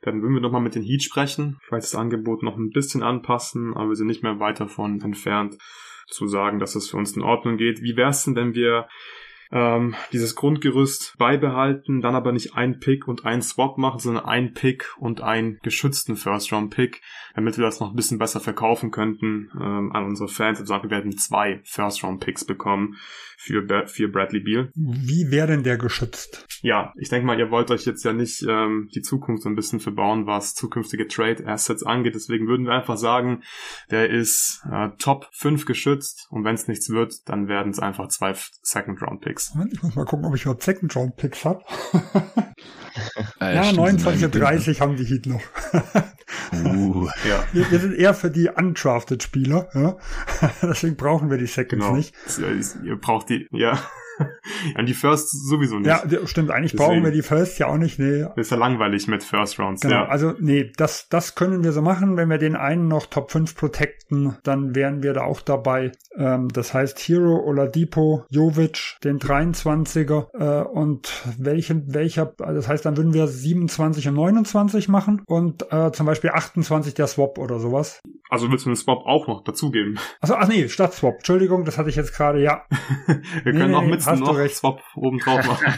[0.02, 1.58] dann würden wir nochmal mit den Heat sprechen.
[1.66, 5.56] Vielleicht das Angebot noch ein bisschen anpassen, aber wir sind nicht mehr weit davon entfernt
[6.08, 7.82] zu sagen, dass es für uns in Ordnung geht.
[7.82, 8.88] Wie wär's denn, wenn wir
[9.50, 14.52] ähm, dieses Grundgerüst beibehalten, dann aber nicht ein Pick und ein Swap machen, sondern ein
[14.52, 17.00] Pick und einen geschützten First-Round-Pick,
[17.34, 20.84] damit wir das noch ein bisschen besser verkaufen könnten ähm, an unsere Fans und sagen,
[20.84, 22.96] wir werden zwei First-Round-Picks bekommen
[23.38, 24.70] für, für Bradley Beal.
[24.74, 26.46] Wie wäre denn der geschützt?
[26.60, 29.54] Ja, ich denke mal, ihr wollt euch jetzt ja nicht ähm, die Zukunft so ein
[29.54, 32.16] bisschen verbauen, was zukünftige Trade-Assets angeht.
[32.16, 33.42] Deswegen würden wir einfach sagen,
[33.90, 38.08] der ist äh, Top 5 geschützt und wenn es nichts wird, dann werden es einfach
[38.08, 39.37] zwei Second-Round-Picks.
[39.72, 41.62] Ich muss mal gucken, ob ich überhaupt Second-Round-Picks habe.
[43.38, 45.40] Ah, ja, ja 29 30 haben die Heat noch.
[46.52, 47.44] uh, ja.
[47.52, 49.96] wir, wir, sind eher für die undrafted Spieler, ja?
[50.62, 51.96] deswegen brauchen wir die Seconds genau.
[51.96, 52.14] nicht.
[52.84, 53.78] Ihr braucht die, ja.
[54.76, 55.86] ja, die First sowieso nicht.
[55.86, 56.50] Ja, stimmt.
[56.50, 56.90] Eigentlich Deswegen.
[56.90, 57.98] brauchen wir die First ja auch nicht.
[57.98, 58.26] Nee.
[58.36, 59.82] Ist ja langweilig mit First Rounds.
[59.82, 59.94] Genau.
[59.94, 60.08] Ja.
[60.08, 62.16] Also, nee, das, das können wir so machen.
[62.16, 65.92] Wenn wir den einen noch Top 5 protecten, dann wären wir da auch dabei.
[66.16, 72.96] Ähm, das heißt Hero, Oladipo, Jovic, den 23er äh, und welchen, welcher, das heißt, dann
[72.96, 78.00] würden wir 27 und 29 machen und äh, zum Beispiel 28 der Swap oder sowas.
[78.30, 79.98] Also willst du den Swap auch noch dazugeben?
[80.20, 81.16] Also, ach nee, statt Swap.
[81.16, 82.62] Entschuldigung, das hatte ich jetzt gerade, ja.
[83.06, 84.54] wir können nee, auch mit hast noch du recht.
[84.54, 85.74] Swap oben drauf machen.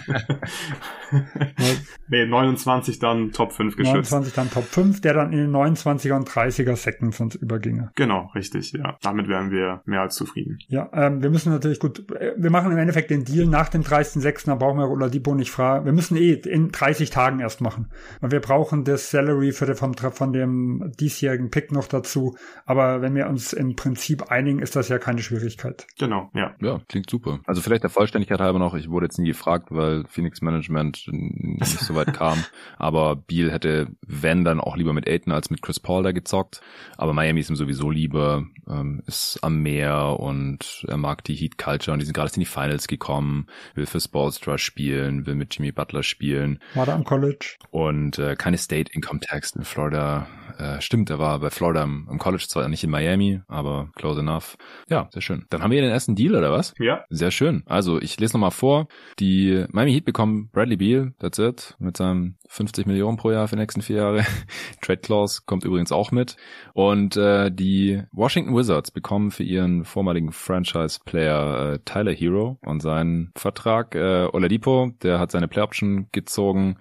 [2.08, 4.12] nee, 29 dann Top 5 geschützt.
[4.12, 7.90] 29 dann Top 5, der dann in den 29er und 30er Seconds uns überginge.
[7.96, 8.96] Genau, richtig, ja.
[9.02, 10.58] Damit wären wir mehr als zufrieden.
[10.68, 13.82] Ja, ähm, wir müssen natürlich gut, äh, wir machen im Endeffekt den Deal nach dem
[13.82, 15.84] 30.06., da brauchen wir Oladipo nicht fragen.
[15.84, 17.90] Wir müssen eh in 30 Tagen erst machen.
[18.20, 22.36] Weil wir brauchen das Salary für den, vom, von dem diesjährigen Pick noch dazu.
[22.64, 25.86] Aber wenn wir uns im Prinzip einigen, ist das ja keine Schwierigkeit.
[25.98, 26.54] Genau, ja.
[26.60, 27.40] Ja, klingt super.
[27.46, 31.80] Also vielleicht der Vollständigkeit halber noch, ich wurde jetzt nie gefragt, weil Phoenix Management nicht
[31.80, 32.44] so weit kam.
[32.78, 36.60] Aber Beal hätte, wenn, dann auch lieber mit Aiton als mit Chris Paul da gezockt.
[36.96, 41.58] Aber Miami ist ihm sowieso lieber, ähm, ist am Meer und er mag die Heat
[41.58, 45.56] Culture und die sind gerade in die Finals gekommen, will für Spolstra spielen, will mit
[45.56, 46.58] Jimmy Butler spielen.
[46.74, 47.56] War da am College.
[47.70, 50.26] Und äh, keine State Income Tax in Florida.
[50.60, 54.20] Äh, stimmt, er war bei Florida im, im College, zwar nicht in Miami, aber close
[54.20, 54.58] enough.
[54.90, 55.46] Ja, sehr schön.
[55.48, 56.74] Dann haben wir den ersten Deal, oder was?
[56.78, 57.04] Ja.
[57.08, 57.62] Sehr schön.
[57.66, 58.88] Also ich lese nochmal vor.
[59.18, 63.56] Die Miami Heat bekommen Bradley Beal, that's it, mit seinem 50 Millionen pro Jahr für
[63.56, 64.26] die nächsten vier Jahre.
[64.82, 66.36] Trade Clause kommt übrigens auch mit.
[66.74, 73.32] Und äh, die Washington Wizards bekommen für ihren vormaligen Franchise-Player äh, Tyler Hero und seinen
[73.34, 76.76] Vertrag äh, Oladipo, der hat seine Play Option gezogen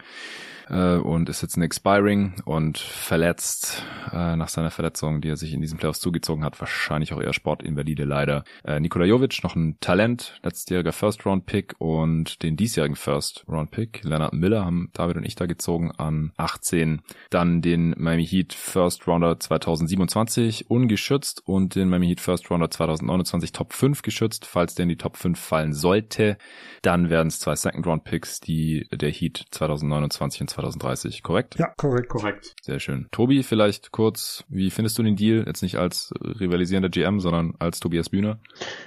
[0.69, 5.53] äh, und ist jetzt ein Expiring und verletzt äh, nach seiner Verletzung, die er sich
[5.53, 6.59] in diesen Playoffs zugezogen hat.
[6.59, 8.43] Wahrscheinlich auch eher Sportinvalide leider.
[8.63, 14.03] Äh, Nikola Jovic, noch ein Talent, letztjähriger First-Round-Pick und den diesjährigen First-Round-Pick.
[14.03, 17.01] Leonard Miller haben David und ich da gezogen an 18.
[17.29, 24.01] Dann den Miami Heat First-Rounder 2027 ungeschützt und den Miami Heat First-Rounder 2029 Top 5
[24.01, 24.45] geschützt.
[24.45, 26.37] Falls der in die Top 5 fallen sollte,
[26.81, 31.55] dann werden es zwei Second-Round-Picks, die der Heat 2029 und 2030, korrekt?
[31.57, 32.09] Ja, korrekt.
[32.09, 32.55] Korrekt.
[32.61, 33.07] Sehr schön.
[33.11, 35.43] Tobi, vielleicht kurz, wie findest du den Deal?
[35.45, 38.39] Jetzt nicht als rivalisierender GM, sondern als Tobias Bühner?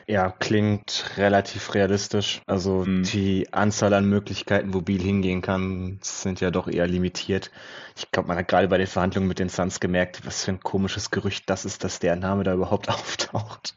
[0.07, 2.43] Ja, klingt relativ realistisch.
[2.47, 3.05] Also mhm.
[3.05, 7.51] die Anzahl an Möglichkeiten, wo Biel hingehen kann, sind ja doch eher limitiert.
[7.97, 10.61] Ich glaube, man hat gerade bei den Verhandlungen mit den Suns gemerkt, was für ein
[10.61, 13.75] komisches Gerücht das ist, dass der Name da überhaupt auftaucht.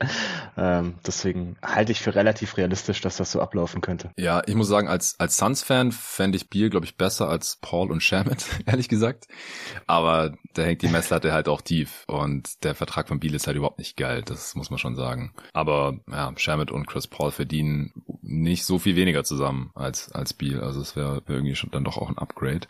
[0.58, 4.12] Ähm, deswegen halte ich für relativ realistisch, dass das so ablaufen könnte.
[4.17, 7.85] Ja, ich muss sagen, als, als Suns-Fan fände ich Biel, glaube ich, besser als Paul
[7.91, 9.28] und Shamit, ehrlich gesagt.
[9.88, 13.58] Aber da hängt die Messlatte halt auch tief und der Vertrag von Biel ist halt
[13.58, 15.34] überhaupt nicht geil, das muss man schon sagen.
[15.54, 17.93] Aber ja, Shamit und Chris Paul verdienen
[18.28, 20.60] nicht so viel weniger zusammen als, als Biel.
[20.60, 22.68] Also es wäre wär irgendwie schon dann doch auch ein Upgrade.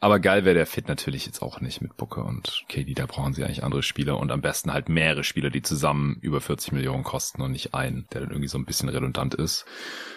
[0.00, 3.34] Aber geil wäre der Fit natürlich jetzt auch nicht mit Booker und KD, da brauchen
[3.34, 7.04] sie eigentlich andere Spieler und am besten halt mehrere Spieler, die zusammen über 40 Millionen
[7.04, 9.66] kosten und nicht einen, der dann irgendwie so ein bisschen redundant ist.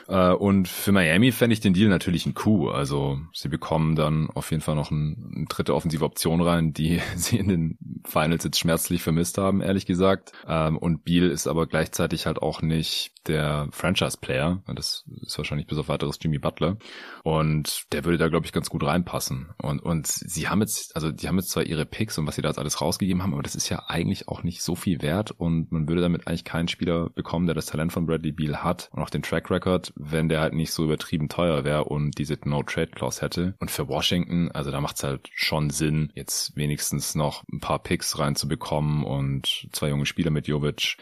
[0.07, 2.69] Äh, und für Miami fände ich den Deal natürlich ein Coup.
[2.69, 7.01] Also sie bekommen dann auf jeden Fall noch ein, eine dritte offensive Option rein, die
[7.15, 10.31] sie in den Finals jetzt schmerzlich vermisst haben, ehrlich gesagt.
[10.47, 14.61] Ähm, und Beal ist aber gleichzeitig halt auch nicht der Franchise-Player.
[14.77, 16.77] Das ist wahrscheinlich bis auf weiteres Jimmy Butler.
[17.23, 19.49] Und der würde da, glaube ich, ganz gut reinpassen.
[19.57, 22.41] Und, und sie haben jetzt, also die haben jetzt zwar ihre Picks und was sie
[22.41, 25.31] da jetzt alles rausgegeben haben, aber das ist ja eigentlich auch nicht so viel wert
[25.31, 28.89] und man würde damit eigentlich keinen Spieler bekommen, der das Talent von Bradley Beal hat
[28.93, 32.37] und auch den Track Record, wenn der halt nicht so übertrieben teuer wäre und diese
[32.43, 33.55] No-Trade-Clause hätte.
[33.59, 37.79] Und für Washington, also da macht es halt schon Sinn, jetzt wenigstens noch ein paar
[37.79, 40.97] Picks reinzubekommen und zwei junge Spieler mit Jovic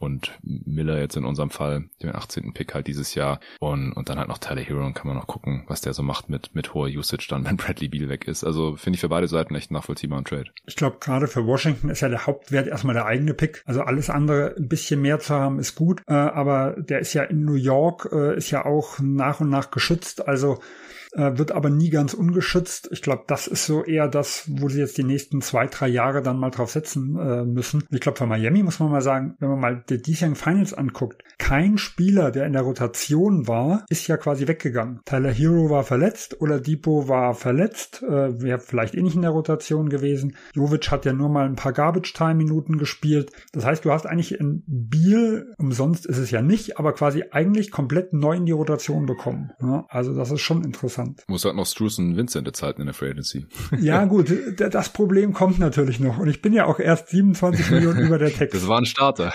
[0.00, 2.54] und Miller jetzt in unserem Fall, den 18.
[2.54, 5.26] Pick halt dieses Jahr und, und dann halt noch Tyler Hero und kann man noch
[5.26, 8.42] gucken, was der so macht mit, mit hoher Usage dann, wenn Bradley Beal weg ist.
[8.42, 10.50] Also finde ich für beide Seiten echt nachvollziehbar ein Trade.
[10.66, 13.62] Ich glaube, gerade für Washington ist ja der Hauptwert erstmal der eigene Pick.
[13.66, 17.22] Also alles andere ein bisschen mehr zu haben ist gut, äh, aber der ist ja
[17.24, 20.26] in New York, äh, ist ja auch nach und nach geschützt.
[20.26, 20.60] Also
[21.12, 22.88] äh, wird aber nie ganz ungeschützt.
[22.92, 26.22] Ich glaube, das ist so eher das, wo sie jetzt die nächsten zwei, drei Jahre
[26.22, 27.84] dann mal drauf setzen äh, müssen.
[27.90, 31.22] Ich glaube, für Miami muss man mal sagen, wenn man mal die diesjährigen Finals anguckt,
[31.38, 35.00] kein Spieler, der in der Rotation war, ist ja quasi weggegangen.
[35.04, 39.30] Tyler Hero war verletzt oder Depot war verletzt, äh, wäre vielleicht eh nicht in der
[39.30, 40.36] Rotation gewesen.
[40.54, 43.32] Jovic hat ja nur mal ein paar Garbage-Time-Minuten gespielt.
[43.52, 47.70] Das heißt, du hast eigentlich in Biel, umsonst ist es ja nicht, aber quasi eigentlich
[47.70, 49.52] komplett neu in die Rotation bekommen.
[49.60, 51.28] Ja, also das ist schon interessant interessant.
[51.28, 53.46] Muss halt noch Struce und Vincent Zeiten in der Free Agency.
[53.80, 56.18] Ja, gut, das Problem kommt natürlich noch.
[56.18, 58.54] Und ich bin ja auch erst 27 Millionen über der Text.
[58.54, 59.32] Das war ein Starter.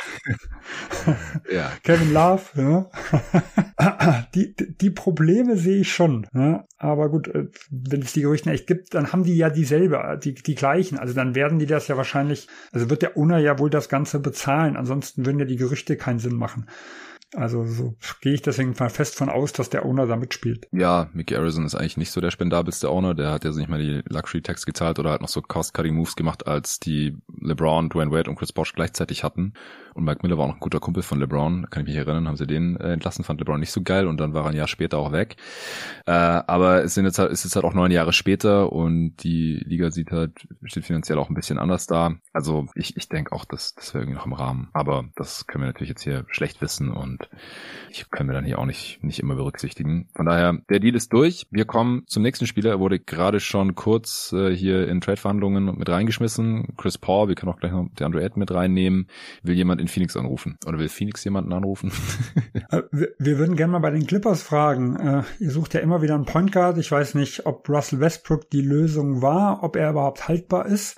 [1.52, 1.72] ja.
[1.84, 4.26] Kevin Love, ja.
[4.36, 6.28] die, die Probleme sehe ich schon.
[6.34, 6.66] Ja.
[6.78, 10.36] Aber gut, äh, wenn es die Gerüchte echt gibt, dann haben die ja dieselbe, die,
[10.36, 10.98] die gleichen.
[11.00, 14.20] Also dann werden die das ja wahrscheinlich, also wird der Owner ja wohl das Ganze
[14.20, 14.76] bezahlen.
[14.78, 16.68] Ansonsten würden ja die Gerüchte keinen Sinn machen.
[17.36, 20.68] Also so gehe ich deswegen mal fest von aus, dass der Owner da mitspielt.
[20.72, 23.14] Ja, Mickey Harrison ist eigentlich nicht so der spendabelste Owner.
[23.14, 26.48] Der hat ja nicht mal die Luxury Tax gezahlt oder hat noch so Cost-Cutting-Moves gemacht,
[26.48, 29.54] als die LeBron, Dwayne Wade und Chris Bosh gleichzeitig hatten.
[29.94, 31.68] Und Mike Miller war auch ein guter Kumpel von LeBron.
[31.70, 34.18] Kann ich mich erinnern, haben sie den äh, entlassen, fand LeBron nicht so geil und
[34.18, 35.38] dann war er ein Jahr später auch weg.
[36.06, 39.92] Äh, aber es sind jetzt halt, ist halt auch neun Jahre später und die Liga
[39.92, 42.16] sieht halt, steht finanziell auch ein bisschen anders da.
[42.34, 44.70] Also ich, ich denke auch, dass das wäre irgendwie noch im Rahmen.
[44.74, 47.25] Aber das können wir natürlich jetzt hier schlecht wissen und
[47.90, 50.08] ich können wir dann hier auch nicht, nicht immer berücksichtigen.
[50.16, 51.48] Von daher, der Deal ist durch.
[51.50, 52.72] Wir kommen zum nächsten Spieler.
[52.72, 56.76] Er wurde gerade schon kurz äh, hier in Trade-Verhandlungen mit reingeschmissen.
[56.78, 59.08] Chris Paul, wir können auch gleich noch der Andrew Ed mit reinnehmen.
[59.44, 60.58] Will jemand in Phoenix anrufen?
[60.66, 61.92] Oder will Phoenix jemanden anrufen?
[62.72, 64.96] Äh, wir, wir, würden gerne mal bei den Clippers fragen.
[64.96, 66.78] Äh, ihr sucht ja immer wieder einen Point Guard.
[66.78, 70.98] Ich weiß nicht, ob Russell Westbrook die Lösung war, ob er überhaupt haltbar ist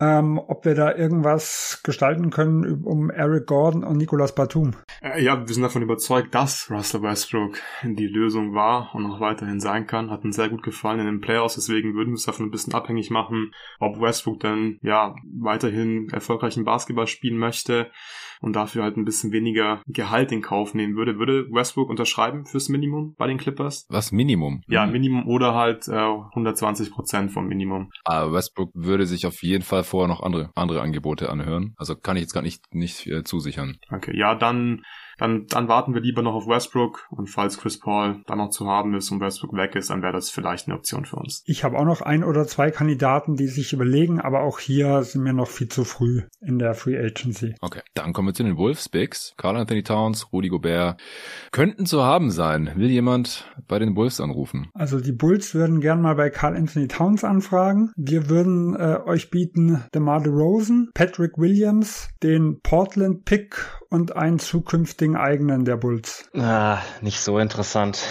[0.00, 4.72] ähm, ob wir da irgendwas gestalten können um Eric Gordon und Nicolas Batum.
[5.02, 9.60] Äh, ja, wir sind davon überzeugt, dass Russell Westbrook die Lösung war und noch weiterhin
[9.60, 10.10] sein kann.
[10.10, 12.74] Hat uns sehr gut gefallen in den Playoffs, deswegen würden wir es davon ein bisschen
[12.74, 17.90] abhängig machen, ob Westbrook dann ja weiterhin erfolgreichen Basketball spielen möchte
[18.40, 21.18] und dafür halt ein bisschen weniger Gehalt in Kauf nehmen würde.
[21.18, 23.86] Würde Westbrook unterschreiben fürs Minimum bei den Clippers?
[23.88, 24.62] Was Minimum?
[24.68, 27.90] Ja, Minimum oder halt äh, 120 Prozent vom Minimum.
[28.04, 31.74] Aber Westbrook würde sich auf jeden Fall vorher noch andere andere Angebote anhören.
[31.76, 33.78] Also kann ich jetzt gar nicht nicht äh, zusichern.
[33.90, 34.82] Okay, ja, dann
[35.18, 38.66] dann, dann warten wir lieber noch auf Westbrook und falls Chris Paul dann noch zu
[38.66, 41.42] haben ist und Westbrook weg ist, dann wäre das vielleicht eine Option für uns.
[41.46, 45.24] Ich habe auch noch ein oder zwei Kandidaten, die sich überlegen, aber auch hier sind
[45.24, 47.54] wir noch viel zu früh in der Free Agency.
[47.60, 49.34] Okay, dann kommen wir zu den Wolves Bigs.
[49.36, 51.00] Carl Anthony Towns, Rudy Gobert
[51.50, 52.72] könnten zu haben sein.
[52.76, 54.68] Will jemand bei den Wolves anrufen?
[54.74, 57.92] Also die Bulls würden gern mal bei Carl Anthony Towns anfragen.
[57.96, 63.56] Wir würden äh, euch bieten DeMar DeRozan, Patrick Williams, den Portland Pick
[63.90, 66.28] und einen zukünftigen eigenen der Bulls?
[66.34, 68.02] Ah, nicht so interessant.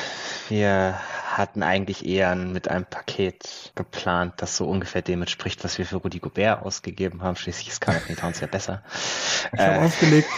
[0.50, 1.00] Wir
[1.38, 5.98] hatten eigentlich eher mit einem Paket geplant, das so ungefähr dem entspricht, was wir für
[5.98, 7.36] Rudi Gobert ausgegeben haben.
[7.36, 8.84] Schließlich ist Carlton Towns ja besser.
[9.54, 10.30] Ich habe äh, aufgelegt.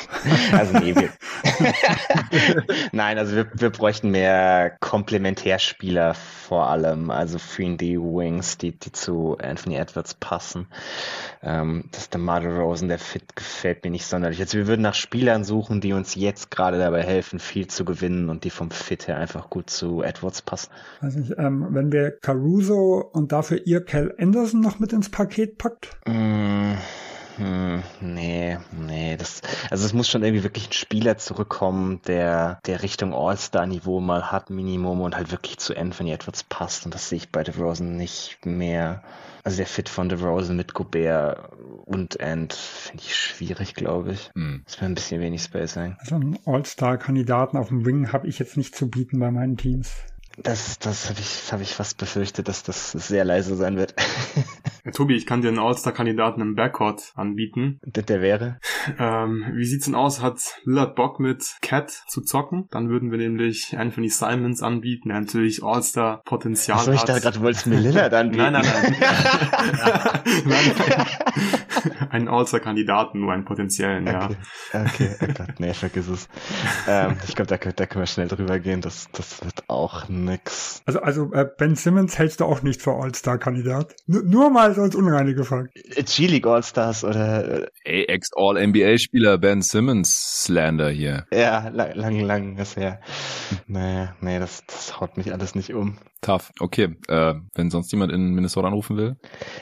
[0.52, 1.10] Also nee, wir
[2.92, 9.38] Nein, also wir, wir bräuchten mehr Komplementärspieler vor allem, also 3D Wings, die, die zu
[9.40, 10.68] Anthony Edwards passen.
[11.44, 14.40] Ähm, der Marder Rosen, der Fit gefällt mir nicht sonderlich.
[14.40, 18.30] Also wir würden nach Spielern suchen, die uns jetzt gerade dabei helfen, viel zu gewinnen
[18.30, 20.70] und die vom Fit her einfach gut zu Edwards passen.
[21.02, 25.58] Weiß nicht, ähm, wenn wir Caruso und dafür ihr Cal Anderson noch mit ins Paket
[25.58, 25.98] packt?
[26.06, 26.74] Mm.
[27.40, 32.84] Hm, nee, nee, das, also es muss schon irgendwie wirklich ein Spieler zurückkommen, der, der
[32.84, 37.16] Richtung All-Star-Niveau mal hat, Minimum und halt wirklich zu Anthony Edwards passt und das sehe
[37.16, 39.04] ich bei DeRozan nicht mehr.
[39.46, 41.54] Also der Fit von DeRozan mit Gobert
[41.86, 44.32] und End finde ich schwierig, glaube ich.
[44.36, 44.64] Hm.
[44.66, 45.96] Das wäre ein bisschen wenig Spacing.
[46.00, 49.94] Also einen All-Star-Kandidaten auf dem Wing habe ich jetzt nicht zu bieten bei meinen Teams.
[50.44, 53.96] Das, das habe ich, hab ich fast befürchtet, dass das sehr leise sein wird.
[54.94, 57.80] Tobi, ich kann dir einen All-Star-Kandidaten im Backcourt anbieten.
[57.84, 58.60] Der, der wäre?
[58.98, 60.22] Ähm, wie sieht's denn aus?
[60.22, 62.68] Hat Lillard Bock mit Cat zu zocken?
[62.72, 66.94] Dann würden wir nämlich Anthony Simons anbieten, der natürlich All-Star-Potenzial hat.
[66.94, 68.52] ich dachte gerade, du wolltest mir Lillard anbieten.
[68.52, 68.96] Nein, nein, nein.
[70.46, 72.10] nein, nein.
[72.10, 74.26] Einen All-Star-Kandidaten, nur einen potenziellen, ja.
[74.26, 74.38] Okay,
[74.74, 76.30] okay, oh Gott, nee, vergiss es.
[76.88, 78.82] ähm, ich glaube, da, da können wir schnell drüber gehen.
[78.82, 80.82] Das, das wird auch nix.
[80.86, 83.96] Also, also äh, Ben Simmons hältst du auch nicht für All-Star-Kandidat.
[84.08, 85.74] Nur mal so als Unreine gefragt.
[85.96, 91.26] G-League All-Stars oder Ey, Ex-All-NBA-Spieler Ben Simmons Slander hier.
[91.34, 93.00] ja, lang, lang, lang ist her.
[93.68, 95.98] Nee, nee, das, das haut mich alles nicht um.
[96.22, 96.52] Tough.
[96.60, 99.16] Okay, äh, wenn sonst jemand in Minnesota anrufen will.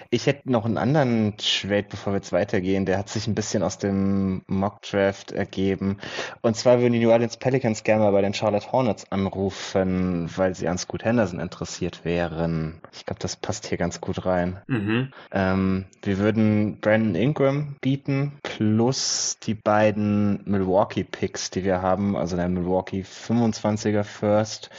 [0.10, 2.86] Ich hätte noch einen anderen Trade, bevor wir jetzt weitergehen.
[2.88, 5.98] Der hat sich ein bisschen aus dem Mock-Draft ergeben.
[6.42, 10.56] Und zwar würden die New Orleans Pelicans gerne mal bei den Charlotte Hornets anrufen, weil
[10.56, 12.82] sie an Scoot Henderson interessiert wären.
[12.92, 14.60] Ich glaube, das passt hier ganz gut rein.
[14.66, 15.14] Mhm.
[15.32, 22.16] Ähm, wir würden Brandon Ingram bieten, plus die beiden Milwaukee-Picks, die wir haben.
[22.16, 24.72] Also der Milwaukee 25er First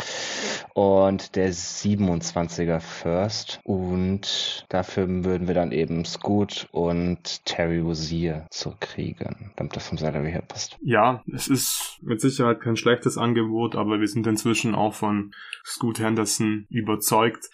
[0.75, 3.61] und der 27er First.
[3.65, 10.31] Und dafür würden wir dann eben Scoot und Terry Rozier zurückkriegen, damit das vom Salary
[10.31, 10.79] her passt.
[10.83, 15.33] Ja, es ist mit Sicherheit kein schlechtes Angebot, aber wir sind inzwischen auch von
[15.65, 17.51] Scoot Henderson überzeugt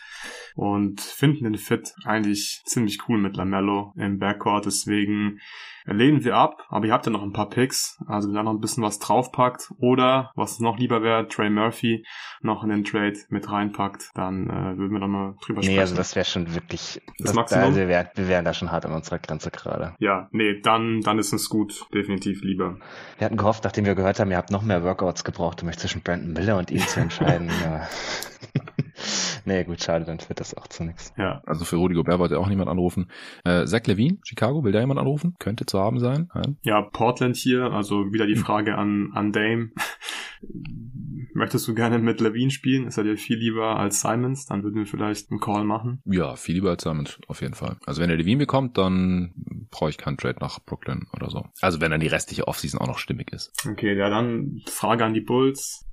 [0.54, 4.66] und finden den Fit eigentlich ziemlich cool mit Lamello im Backcourt.
[4.66, 5.40] Deswegen
[5.86, 8.52] lehnen wir ab, aber ihr habt ja noch ein paar Picks, also wenn da noch
[8.52, 12.04] ein bisschen was draufpackt oder was noch lieber wäre, Trey Murphy
[12.40, 15.80] noch in den Trade mit reinpackt, dann äh, würden wir da mal drüber Nee, sprechen.
[15.80, 17.64] also das wäre schon wirklich, Das das Maximum?
[17.64, 19.94] Also wir, wär, wir wären da schon hart an unserer Grenze gerade.
[19.98, 22.78] ja, nee, dann, dann ist es gut, definitiv lieber.
[23.18, 25.78] Wir hatten gehofft, nachdem wir gehört haben, ihr habt noch mehr Workouts gebraucht, um euch
[25.78, 27.48] zwischen Brandon Miller und ihm zu entscheiden.
[27.62, 27.86] ja.
[29.46, 31.12] nee, gut, schade, dann wird das auch zu nichts.
[31.16, 33.10] Ja, Also für Rudy Gobert wollte auch niemand anrufen.
[33.44, 35.34] Äh, Zach Levine, Chicago, will da jemand anrufen?
[35.38, 36.28] Könnte zu haben sein.
[36.34, 36.56] Nein?
[36.62, 39.70] Ja, Portland hier, also wieder die Frage an, an Dame.
[41.34, 42.86] Möchtest du gerne mit Levine spielen?
[42.86, 44.46] Ist er dir viel lieber als Simons?
[44.46, 46.00] Dann würden wir vielleicht einen Call machen.
[46.04, 47.76] Ja, viel lieber als Simons, auf jeden Fall.
[47.86, 49.32] Also wenn er Levine bekommt, dann
[49.70, 51.44] brauche ich keinen Trade nach Brooklyn oder so.
[51.60, 53.52] Also wenn dann die restliche Offseason auch noch stimmig ist.
[53.68, 55.86] Okay, ja, dann Frage an die Bulls.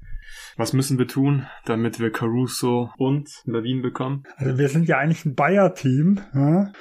[0.57, 4.23] Was müssen wir tun, damit wir Caruso und Levine bekommen?
[4.37, 6.21] Also wir sind ja eigentlich ein Bayer-Team.
[6.33, 6.71] Ja?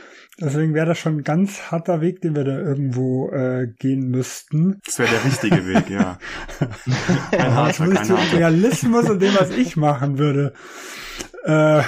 [0.40, 4.80] Deswegen wäre das schon ein ganz harter Weg, den wir da irgendwo äh, gehen müssten.
[4.86, 6.18] Das wäre der richtige Weg, ja.
[7.30, 8.38] Kein Aber harter, kein zum harter.
[8.38, 10.54] Realismus und dem, was ich machen würde.
[11.44, 11.82] Äh,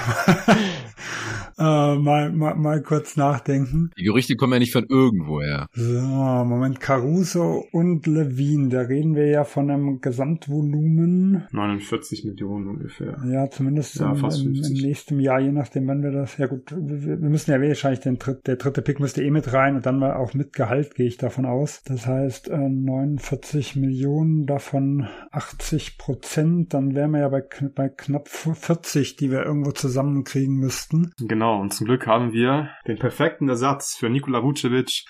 [1.62, 3.90] äh, mal, mal, mal kurz nachdenken.
[3.96, 5.68] Die Gerüchte kommen ja nicht von irgendwoher.
[5.72, 13.18] So, Moment, Caruso und Levine, da reden wir ja von einem Gesamtvolumen, 49 Millionen ungefähr.
[13.26, 14.82] ja, zumindest Ja, im, fast im, im 50.
[14.82, 18.18] nächsten Jahr, je nachdem, wann wir das, ja gut, wir, wir müssen ja wahrscheinlich den
[18.18, 21.06] dritt, der dritte Pick müsste eh mit rein und dann mal auch mit Gehalt, gehe
[21.06, 21.82] ich davon aus.
[21.84, 27.42] Das heißt, äh, 49 Millionen, davon 80 Prozent, dann wären wir ja bei,
[27.74, 31.12] bei knapp 40, die wir irgendwo zusammenkriegen müssten.
[31.20, 35.04] Genau, und zum Glück haben wir den perfekten Ersatz für Nikola Vucevic.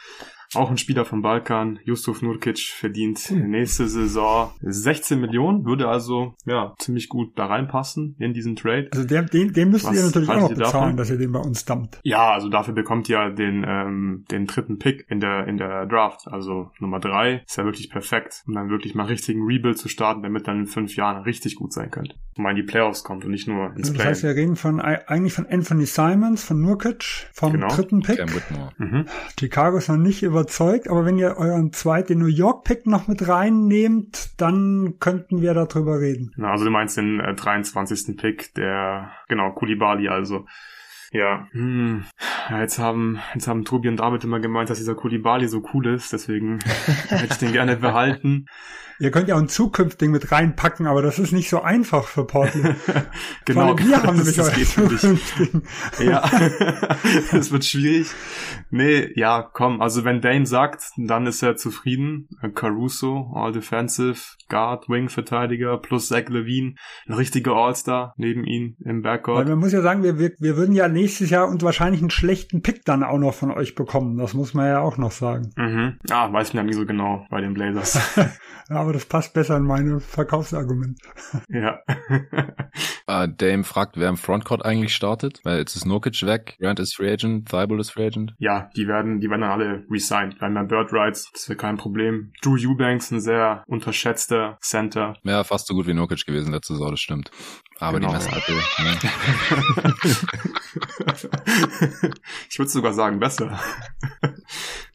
[0.55, 6.75] Auch ein Spieler vom Balkan, Yusuf Nurkic, verdient nächste Saison 16 Millionen, würde also ja
[6.79, 8.89] ziemlich gut da reinpassen in diesen Trade.
[8.93, 10.97] Also der, den, den müsst Was ihr natürlich auch noch bezahlen, davon?
[10.97, 12.01] dass ihr den bei uns dumpt.
[12.05, 16.27] Ja, also dafür bekommt ihr den ähm, den dritten Pick in der in der Draft,
[16.29, 20.23] also Nummer drei, ist ja wirklich perfekt, um dann wirklich mal richtigen Rebuild zu starten,
[20.23, 23.25] damit dann in fünf Jahren richtig gut sein könnt, um mal in die Playoffs kommt
[23.25, 24.05] und nicht nur ins Also das Play.
[24.05, 27.69] heißt, wir reden von eigentlich von Anthony Simons, von Nurkic, vom Genau.
[27.69, 28.23] dritten Pick.
[28.79, 29.07] Mhm.
[29.39, 33.29] Chicago ist noch nicht überzeugt, aber wenn ihr euren zweiten New York Pick noch mit
[33.29, 36.33] reinnehmt, dann könnten wir darüber reden.
[36.37, 38.17] Na, also du meinst den äh, 23.
[38.17, 40.47] Pick, der, genau, Kulibali also.
[41.13, 42.05] Ja, hm.
[42.49, 45.87] ja, jetzt haben, jetzt haben Tobi und David immer gemeint, dass dieser Kulibali so cool
[45.87, 46.59] ist, deswegen
[47.09, 48.47] hätte ich den gerne behalten.
[49.03, 52.25] Ihr könnt ja auch einen zukünftigen mit reinpacken, aber das ist nicht so einfach für
[52.25, 52.77] Portland.
[53.45, 55.63] genau, allem wir haben das, nämlich zukünftigen.
[55.99, 56.23] Ja,
[57.33, 58.07] das wird schwierig.
[58.71, 62.29] Nee, ja, komm, also wenn Dame sagt, dann ist er zufrieden.
[62.55, 66.77] Caruso, All Defensive, Guard, Wing-Verteidiger, plus Zach Levine,
[67.09, 69.49] ein richtiger All-Star neben ihm im Weil Backcourt.
[69.49, 72.63] man muss ja sagen, wir, wir, wir würden ja nächstes Jahr und wahrscheinlich einen schlechten
[72.63, 74.17] Pick dann auch noch von euch bekommen.
[74.17, 75.51] Das muss man ja auch noch sagen.
[75.57, 75.99] Mhm.
[76.09, 77.99] Ah, weiß man ja nie so genau bei den Blazers.
[78.69, 81.01] Ja, aber das passt besser in meine Verkaufsargumente.
[81.49, 81.81] ja.
[83.09, 86.95] Äh, Dame fragt, wer im Frontcourt eigentlich startet, weil jetzt ist Nurkic weg, Grant ist
[86.95, 88.35] Free Agent, Thibault ist Free Agent.
[88.39, 90.39] ja, die werden, die werden dann alle resigned.
[90.39, 92.33] Bleiben bei Bird Rights, das wäre kein Problem.
[92.43, 95.17] Drew Eubanks, ein sehr unterschätzter Center.
[95.25, 97.33] Ja, fast so gut wie Nurkic gewesen letzte Saison, das stimmt.
[97.81, 98.13] Aber genau.
[98.13, 98.53] die Messlatte.
[98.53, 98.99] Ne?
[102.49, 103.59] ich würde sogar sagen, besser.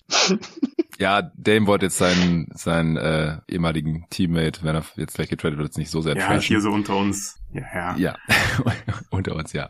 [1.00, 5.68] Ja, Dame wollte jetzt seinen, seinen äh, ehemaligen Teammate, wenn er jetzt gleich getradet wird,
[5.70, 6.48] jetzt nicht so sehr Ja, trashen.
[6.56, 7.40] hier so unter uns.
[7.54, 7.96] Ja, ja.
[7.98, 8.16] ja.
[9.12, 9.70] unter uns, ja.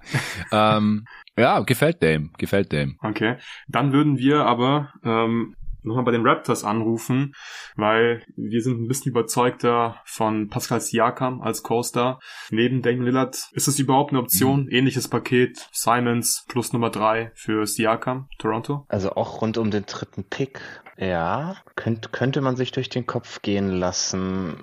[0.51, 1.05] ähm,
[1.38, 2.95] ja, gefällt Dame, gefällt Dame.
[3.01, 3.36] Okay,
[3.67, 5.55] dann würden wir aber ähm,
[5.88, 7.34] nochmal bei den Raptors anrufen,
[7.76, 12.20] weil wir sind ein bisschen überzeugter von Pascal Siakam als Co-Star.
[12.52, 14.66] Neben Dame Lillard ist es überhaupt eine Option?
[14.66, 14.72] Mhm.
[14.72, 18.86] Ähnliches Paket, Simons plus Nummer drei für Siakam, Toronto?
[18.90, 20.62] Also auch rund um den dritten Pick,
[20.98, 24.58] ja, könnt, könnte man sich durch den Kopf gehen lassen.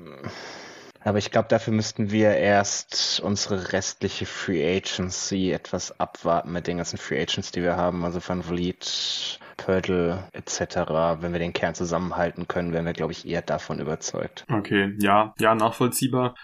[1.05, 6.79] Aber ich glaube, dafür müssten wir erst unsere restliche Free Agency etwas abwarten mit den
[6.79, 8.07] ganzen Free Agents, die wir haben.
[8.07, 10.77] Also Van Vliet, Pörtl etc.
[11.21, 14.45] Wenn wir den Kern zusammenhalten können, wären wir, glaube ich, eher davon überzeugt.
[14.51, 16.35] Okay, ja, ja, nachvollziehbar.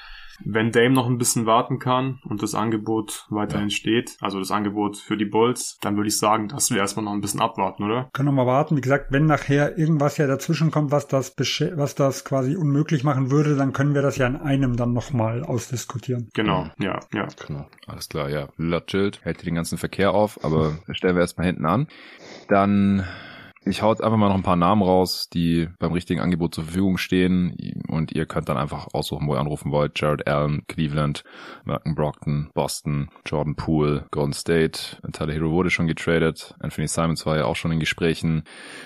[0.44, 3.74] Wenn Dame noch ein bisschen warten kann und das Angebot weiterhin ja.
[3.74, 7.12] steht, also das Angebot für die Bulls, dann würde ich sagen, dass wir erstmal noch
[7.12, 8.08] ein bisschen abwarten, oder?
[8.12, 8.76] Können wir mal warten.
[8.76, 11.34] Wie gesagt, wenn nachher irgendwas ja dazwischen kommt, was das,
[11.74, 15.44] was das quasi unmöglich machen würde, dann können wir das ja in einem dann nochmal
[15.44, 16.30] ausdiskutieren.
[16.34, 17.28] Genau, ja, ja.
[17.46, 17.66] Genau.
[17.86, 18.48] Alles klar, ja.
[18.56, 21.86] Lillard chillt, hält den ganzen Verkehr auf, aber stellen wir erstmal hinten an.
[22.50, 23.06] Dann
[23.62, 26.64] ich hau jetzt einfach mal noch ein paar Namen raus, die beim richtigen Angebot zur
[26.64, 30.00] Verfügung stehen und ihr könnt dann einfach aussuchen, wo ihr anrufen wollt.
[30.00, 31.24] Jared Allen, Cleveland,
[31.64, 37.36] Merton Brockton, Boston, Jordan Poole, Golden State, Tyler Hero wurde schon getradet, Anthony Simons war
[37.36, 38.44] ja auch schon in Gesprächen.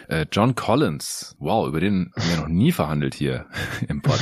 [0.08, 3.46] Äh, John Collins, wow, über den haben wir noch nie verhandelt hier
[3.88, 4.18] im Pod.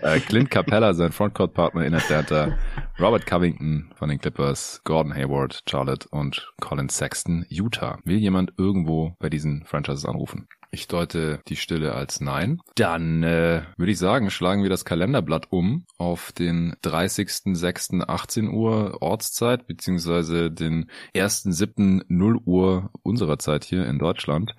[0.00, 2.58] äh, Clint Capella, sein Frontcourt-Partner in Atlanta,
[3.00, 7.98] Robert Covington von den Clippers, Gordon Hayward, Charlotte und Colin Sexton, Utah.
[8.04, 10.46] Will jemand irgendwo bei diesen Franchises anrufen?
[10.74, 12.62] Ich deute die Stille als Nein.
[12.76, 19.66] Dann äh, würde ich sagen, schlagen wir das Kalenderblatt um auf den 30.06.18 Uhr Ortszeit,
[19.66, 22.04] beziehungsweise den 1.07.
[22.08, 24.54] 0 Uhr unserer Zeit hier in Deutschland.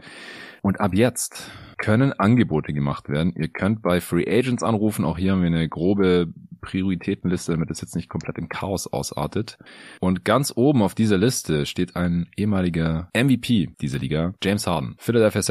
[0.62, 3.34] Und ab jetzt können Angebote gemacht werden.
[3.36, 5.06] Ihr könnt bei Free Agents anrufen.
[5.06, 9.58] Auch hier haben wir eine grobe Prioritätenliste, damit es jetzt nicht komplett im Chaos ausartet.
[10.00, 14.96] Und ganz oben auf dieser Liste steht ein ehemaliger MVP dieser Liga, James Harden.
[14.98, 15.42] Philadelphia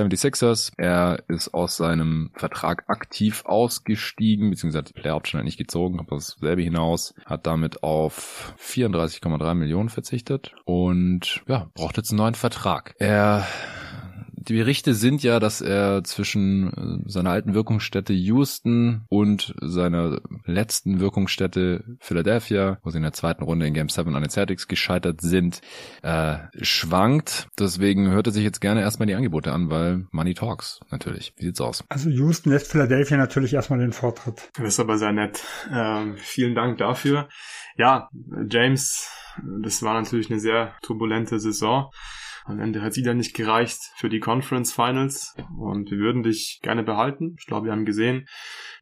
[0.53, 0.73] 76ers.
[0.77, 6.13] Er ist aus seinem Vertrag aktiv ausgestiegen, beziehungsweise die Player Option hat nicht gezogen, kommt
[6.13, 12.95] dasselbe hinaus, hat damit auf 34,3 Millionen verzichtet und ja, braucht jetzt einen neuen Vertrag.
[12.99, 13.47] Er
[14.49, 21.01] die Berichte sind ja, dass er zwischen äh, seiner alten Wirkungsstätte Houston und seiner letzten
[21.01, 25.21] Wirkungsstätte Philadelphia, wo sie in der zweiten Runde in Game 7 an den Celtics gescheitert
[25.21, 25.61] sind,
[26.03, 27.49] äh, schwankt.
[27.59, 31.33] Deswegen hört er sich jetzt gerne erstmal die Angebote an, weil Money talks natürlich.
[31.37, 31.85] Wie sieht's aus?
[31.89, 34.51] Also Houston lässt Philadelphia natürlich erstmal den Vortritt.
[34.55, 35.43] Das ist aber sehr nett.
[35.71, 37.29] Ähm, vielen Dank dafür.
[37.77, 38.09] Ja,
[38.51, 39.09] James,
[39.63, 41.91] das war natürlich eine sehr turbulente Saison.
[42.45, 46.61] Am Ende hat sie dann nicht gereicht für die Conference Finals und wir würden dich
[46.63, 47.37] gerne behalten.
[47.39, 48.27] Ich glaube, wir haben gesehen,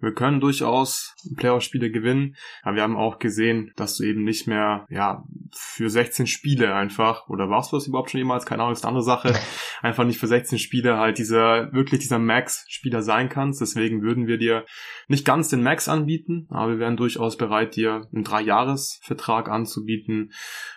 [0.01, 4.87] wir können durchaus Playoff-Spiele gewinnen, aber wir haben auch gesehen, dass du eben nicht mehr,
[4.89, 8.47] ja, für 16 Spiele einfach, oder warst du das überhaupt schon jemals?
[8.47, 9.35] Keine Ahnung, ist eine andere Sache.
[9.83, 13.61] Einfach nicht für 16 Spiele halt dieser, wirklich dieser Max-Spieler sein kannst.
[13.63, 14.67] Deswegen würden wir dir
[15.09, 20.33] nicht ganz den Max anbieten, aber wir wären durchaus bereit, dir einen Drei-Jahres-Vertrag anzubieten,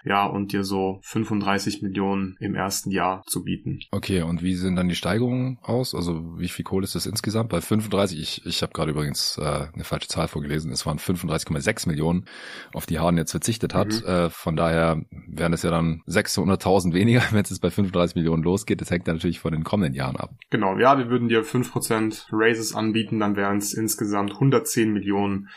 [0.05, 3.79] ja, und dir so 35 Millionen im ersten Jahr zu bieten.
[3.91, 5.95] Okay, und wie sehen dann die Steigerungen aus?
[5.95, 7.49] Also wie viel Kohle ist das insgesamt?
[7.49, 10.71] Bei 35, ich, ich habe gerade übrigens übrigens äh, eine falsche Zahl vorgelesen.
[10.71, 12.25] Es waren 35,6 Millionen,
[12.73, 13.87] auf die Harden jetzt verzichtet hat.
[13.87, 14.07] Mhm.
[14.07, 18.43] Äh, von daher wären es ja dann 600.000 weniger, wenn es jetzt bei 35 Millionen
[18.43, 18.81] losgeht.
[18.81, 20.31] Das hängt dann natürlich von den kommenden Jahren ab.
[20.49, 25.49] Genau, ja, wir würden dir 5% Raises anbieten, dann wären es insgesamt 110 Millionen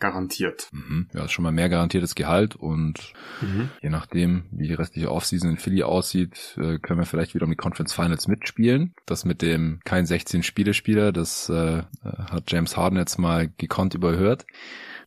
[0.00, 0.68] garantiert.
[0.72, 1.08] Mhm.
[1.14, 3.70] Ja, ist schon mal mehr garantiertes Gehalt und mhm.
[3.80, 7.50] je nachdem, wie die restliche Offseason in Philly aussieht, äh, können wir vielleicht wieder um
[7.50, 8.94] die Conference Finals mitspielen.
[9.06, 14.46] Das mit dem kein 16-Spiele-Spieler, das äh, hat James Harden jetzt mal gekonnt überhört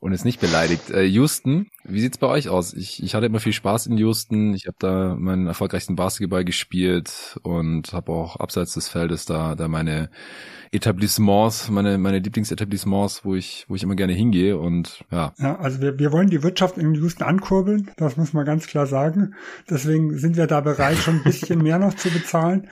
[0.03, 0.89] und ist nicht beleidigt.
[0.89, 2.73] Äh, Houston, wie sieht's bei euch aus?
[2.73, 4.53] Ich, ich hatte immer viel Spaß in Houston.
[4.53, 9.69] Ich habe da meinen erfolgreichsten Basketball gespielt und habe auch abseits des Feldes da, da
[9.69, 10.09] meine
[10.73, 15.31] Etablissements, meine, meine Lieblingsetablissements, wo ich, wo ich immer gerne hingehe und ja.
[15.37, 18.87] Ja, also wir, wir wollen die Wirtschaft in Houston ankurbeln, das muss man ganz klar
[18.87, 19.35] sagen.
[19.69, 22.67] Deswegen sind wir da bereit, schon ein bisschen mehr noch zu bezahlen.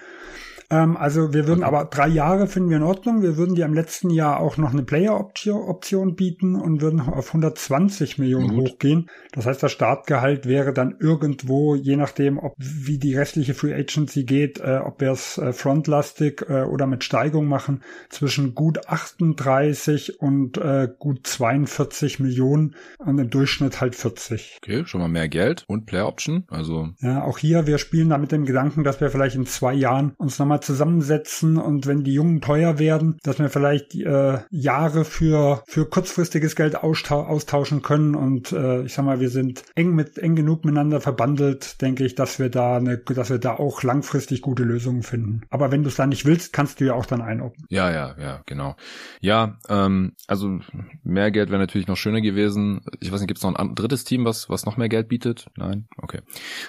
[0.72, 1.76] Ähm, also wir würden okay.
[1.76, 3.22] aber drei Jahre finden wir in Ordnung.
[3.22, 8.18] Wir würden dir im letzten Jahr auch noch eine Player-Option bieten und würden auf 120
[8.18, 8.72] Millionen Gut.
[8.72, 9.10] hochgehen.
[9.34, 14.24] Das heißt, das Startgehalt wäre dann irgendwo, je nachdem, ob wie die restliche Free Agency
[14.24, 20.22] geht, äh, ob wir es äh, frontlastig äh, oder mit Steigung machen, zwischen gut 38
[20.22, 24.60] und äh, gut 42 Millionen und im Durchschnitt halt 40.
[24.64, 26.46] Okay, schon mal mehr Geld und Player Option.
[26.50, 29.74] Also ja, auch hier, wir spielen da mit dem Gedanken, dass wir vielleicht in zwei
[29.74, 35.06] Jahren uns nochmal zusammensetzen und wenn die Jungen teuer werden, dass wir vielleicht äh, Jahre
[35.06, 40.18] für für kurzfristiges Geld austauschen können und äh, ich sag mal, wir sind eng mit
[40.18, 44.42] eng genug miteinander verbandelt, denke ich, dass wir da eine, dass wir da auch langfristig
[44.42, 45.42] gute Lösungen finden.
[45.50, 47.66] Aber wenn du es dann nicht willst, kannst du ja auch dann einordnen.
[47.70, 48.76] Ja, ja, ja, genau.
[49.20, 50.60] Ja, ähm, also
[51.04, 52.82] mehr Geld wäre natürlich noch schöner gewesen.
[53.00, 55.48] Ich weiß nicht, gibt es noch ein drittes Team, was was noch mehr Geld bietet?
[55.56, 56.22] Nein, okay.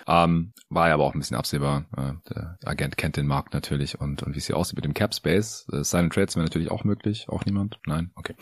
[0.06, 1.84] Ähm, war ja aber auch ein bisschen absehbar.
[1.96, 5.14] Äh, der Agent kennt den Markt natürlich und und wie es aussieht mit dem Cap
[5.14, 5.66] Space.
[5.72, 7.26] Äh, Silent Trades wäre natürlich auch möglich.
[7.28, 7.78] Auch niemand?
[7.86, 8.34] Nein, okay.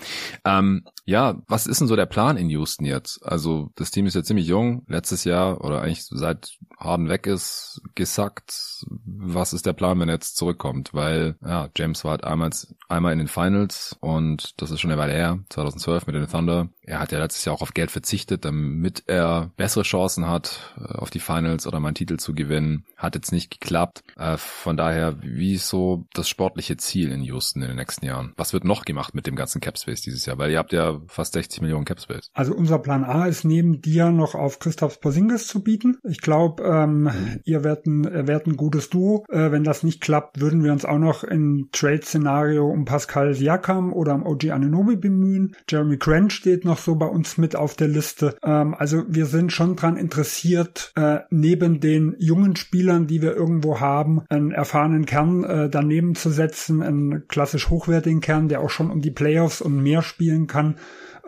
[0.44, 3.24] Ähm, ja, was ist denn so der Plan in Houston jetzt?
[3.24, 4.84] Also das Team ist ja ziemlich jung.
[4.86, 8.84] Letztes Jahr oder eigentlich seit Harden weg ist, gesackt.
[8.86, 10.94] Was ist der Plan, wenn er jetzt zurückkommt?
[10.94, 12.50] Weil ja, James war halt einmal,
[12.88, 16.68] einmal in den Finals und das ist schon eine Weile her, 2012 mit den Thunder.
[16.82, 20.94] Er hat ja letztes Jahr auch auf Geld verzichtet, damit er bessere Chancen hat, äh,
[20.96, 22.84] auf die Finals oder mal einen Titel zu gewinnen.
[22.96, 24.02] Hat jetzt nicht geklappt.
[24.16, 28.32] Äh, von daher, wie ist so das sportliche Ziel in Houston in den nächsten Jahren?
[28.36, 30.38] Was wird noch gemacht mit dem ganzen Capspace dieses Jahr?
[30.38, 32.30] Weil ihr habt ja fast 60 Millionen Capspace.
[32.34, 35.98] Also unser Plan A ist neben dir noch auf Christoph Porzingis zu bieten.
[36.04, 37.40] Ich glaube, ähm, mhm.
[37.44, 39.24] ihr werdet ein, werdet ein gutes Duo.
[39.28, 43.92] Äh, wenn das nicht klappt, würden wir uns auch noch in Trade-Szenario um Pascal Siakam
[43.92, 45.56] oder um OG Ananobi bemühen.
[45.68, 48.36] Jeremy Grant steht noch so bei uns mit auf der Liste.
[48.42, 53.80] Ähm, also wir sind schon dran interessiert, äh, neben den jungen Spielern, die wir irgendwo
[53.80, 58.92] haben, einen erfahrenen Kern äh, daneben zu setzen, einen klassisch hochwertigen Kern, der auch schon
[58.92, 60.76] um die Playoffs und mehr spielen kann.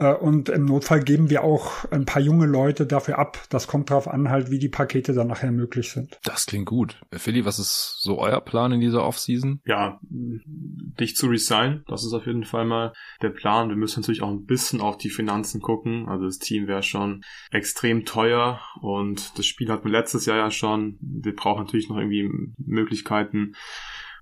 [0.02, 3.38] Äh, und im Notfall geben wir auch ein paar junge Leute dafür ab.
[3.50, 6.18] Das kommt darauf an, halt, wie die Pakete dann nachher möglich sind.
[6.24, 7.00] Das klingt gut.
[7.12, 9.60] Philly, was ist so euer Plan in dieser Offseason?
[9.64, 12.92] Ja, dich zu resignen, das ist auf jeden Fall mal
[13.22, 13.68] der Plan.
[13.68, 16.08] Wir müssen natürlich auch ein bisschen auf die Finanzen gucken.
[16.08, 20.50] Also das Team wäre schon extrem teuer und das Spiel hatten wir letztes Jahr ja
[20.50, 20.98] schon.
[21.00, 22.28] Wir brauchen natürlich noch irgendwie
[22.58, 23.54] Möglichkeiten,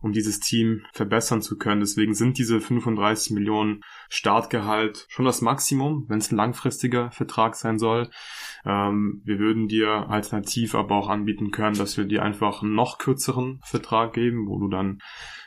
[0.01, 1.81] um dieses Team verbessern zu können.
[1.81, 3.83] Deswegen sind diese 35 Millionen
[4.13, 8.11] Startgehalt schon das Maximum, wenn es ein langfristiger Vertrag sein soll.
[8.67, 12.99] Ähm, wir würden dir alternativ aber auch anbieten können, dass wir dir einfach einen noch
[12.99, 14.99] kürzeren Vertrag geben, wo du dann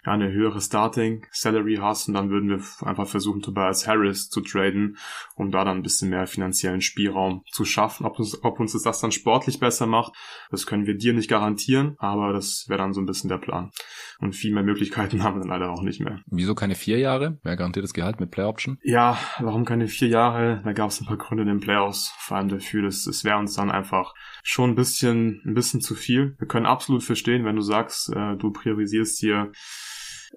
[0.04, 4.98] eine höhere Starting Salary hast und dann würden wir einfach versuchen, Tobias Harris zu traden,
[5.36, 8.06] um da dann ein bisschen mehr finanziellen Spielraum zu schaffen.
[8.06, 10.14] Ob uns, ob uns das dann sportlich besser macht,
[10.52, 13.72] das können wir dir nicht garantieren, aber das wäre dann so ein bisschen der Plan.
[14.20, 16.20] Und viel mehr Möglichkeiten haben wir dann leider auch nicht mehr.
[16.28, 17.40] Wieso keine vier Jahre?
[17.44, 18.78] Wer garantiert das Gehalt mit Play Option?
[18.84, 20.62] Ja, warum keine vier Jahre?
[20.64, 23.40] Da gab es ein paar Gründe in den Playoffs, vor allem dafür, dass es wäre
[23.40, 26.36] uns dann einfach schon ein bisschen, ein bisschen zu viel.
[26.38, 29.52] Wir können absolut verstehen, wenn du sagst, äh, du priorisierst hier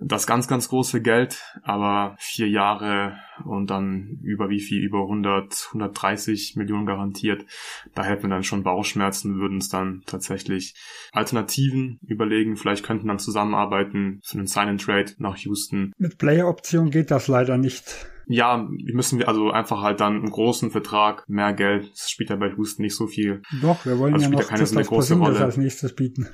[0.00, 4.82] das ganz, ganz große Geld, aber vier Jahre und dann über wie viel?
[4.82, 7.44] Über 100, 130 Millionen garantiert.
[7.94, 10.74] Da hätten wir dann schon Bauchschmerzen, würden uns dann tatsächlich
[11.12, 12.56] Alternativen überlegen.
[12.56, 15.92] Vielleicht könnten dann zusammenarbeiten für einen Sign-and-Trade nach Houston.
[15.98, 18.06] Mit Player-Option geht das leider nicht.
[18.28, 21.90] Ja, müssen wir also einfach halt dann einen großen Vertrag, mehr Geld.
[21.92, 23.40] Das spielt ja bei Houston nicht so viel.
[23.62, 25.40] Doch, wir wollen also ja noch ja keine so eine große Rolle.
[25.40, 26.28] als nächstes bieten.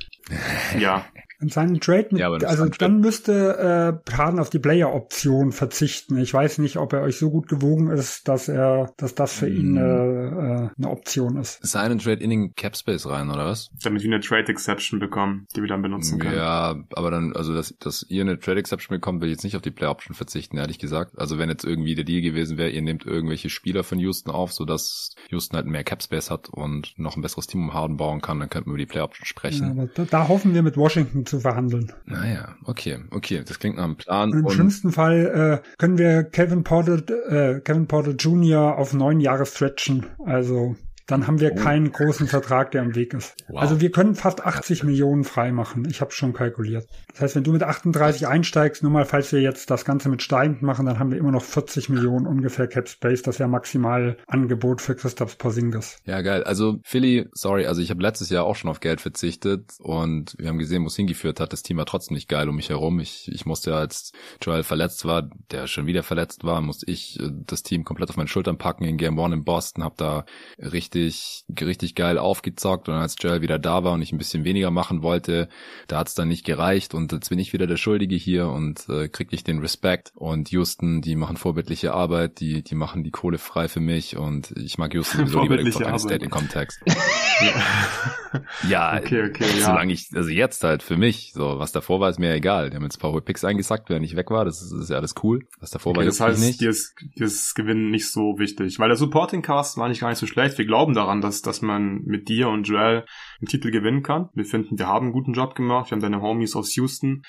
[0.79, 1.05] Ja,
[1.43, 6.17] in seinen Trade mit, ja, also dann müsste äh, Harden auf die Player-Option verzichten.
[6.17, 9.49] Ich weiß nicht, ob er euch so gut gewogen ist, dass er, dass das für
[9.49, 11.59] ihn äh, äh, eine Option ist.
[11.67, 13.71] Seinen Trade in den Cap Space rein, oder was?
[13.83, 16.37] Damit wir eine Trade Exception bekommen, die wir dann benutzen können.
[16.37, 19.57] Ja, aber dann, also dass, dass ihr eine Trade Exception bekommt, will ich jetzt nicht
[19.57, 21.19] auf die Player Option verzichten, ehrlich gesagt.
[21.19, 24.53] Also wenn jetzt irgendwie der Deal gewesen wäre, ihr nehmt irgendwelche Spieler von Houston auf,
[24.53, 28.21] sodass Houston halt mehr Cap Space hat und noch ein besseres Team um Harden bauen
[28.21, 29.77] kann, dann könnten wir über die Player Option sprechen.
[29.77, 31.91] Ja, aber da, da hoffen wir mit Washington zu verhandeln.
[32.05, 34.33] Naja, okay, okay, das klingt nach einem Plan.
[34.33, 36.99] Und Im und schlimmsten Fall äh, können wir Kevin Porter,
[37.31, 38.77] äh, Kevin Porter Jr.
[38.77, 40.05] auf neun Jahre stretchen.
[40.27, 40.77] Also
[41.07, 41.57] dann haben wir oh.
[41.57, 43.35] keinen großen Vertrag, der im Weg ist.
[43.49, 43.61] Wow.
[43.61, 45.87] Also wir können fast 80 Millionen freimachen.
[45.89, 46.87] Ich habe schon kalkuliert.
[47.13, 50.23] Das heißt, wenn du mit 38 einsteigst, nur mal falls wir jetzt das Ganze mit
[50.23, 53.23] steigend machen, dann haben wir immer noch 40 Millionen ungefähr Cap Space.
[53.23, 55.99] Das ist ja maximal Angebot für Christoph Porzingis.
[56.05, 56.45] Ja, geil.
[56.45, 60.49] Also Philly, sorry, also ich habe letztes Jahr auch schon auf Geld verzichtet und wir
[60.49, 61.53] haben gesehen, wo es hingeführt hat.
[61.53, 63.01] Das Team war trotzdem nicht geil um mich herum.
[63.01, 67.31] Ich, ich musste, als Joel verletzt war, der schon wieder verletzt war, musste ich äh,
[67.31, 70.25] das Team komplett auf meinen Schultern packen in Game One in Boston, habe da
[70.59, 74.45] richtig richtig, richtig geil aufgezockt und als Joel wieder da war und ich ein bisschen
[74.45, 75.49] weniger machen wollte,
[75.89, 79.09] da hat's dann nicht gereicht und jetzt bin ich wieder der Schuldige hier und äh,
[79.09, 83.39] krieg ich den Respekt und Houston, die machen vorbildliche Arbeit, die, die machen die Kohle
[83.39, 86.81] frei für mich und ich mag Houston sowieso lieber, gibt's State Income Tax.
[88.69, 89.95] ja, okay, okay, solange ja.
[89.95, 92.71] ich, also jetzt halt für mich, so, was davor war, ist mir egal.
[92.71, 94.91] Die haben jetzt ein paar hohe Picks eingesackt, während ich weg war, das ist, ist
[94.91, 95.47] ja alles cool.
[95.61, 96.61] Was davor okay, war, das heißt, nicht.
[96.61, 100.09] Dir ist, dir ist Gewinnen nicht so wichtig, weil der Supporting Cast war nicht gar
[100.09, 100.59] nicht so schlecht.
[100.59, 103.05] Wir glauben daran, dass, dass man mit dir und Joel
[103.41, 104.29] einen Titel gewinnen kann.
[104.35, 105.91] Wir finden, wir haben einen guten Job gemacht.
[105.91, 107.23] Wir haben deine Homies aus Houston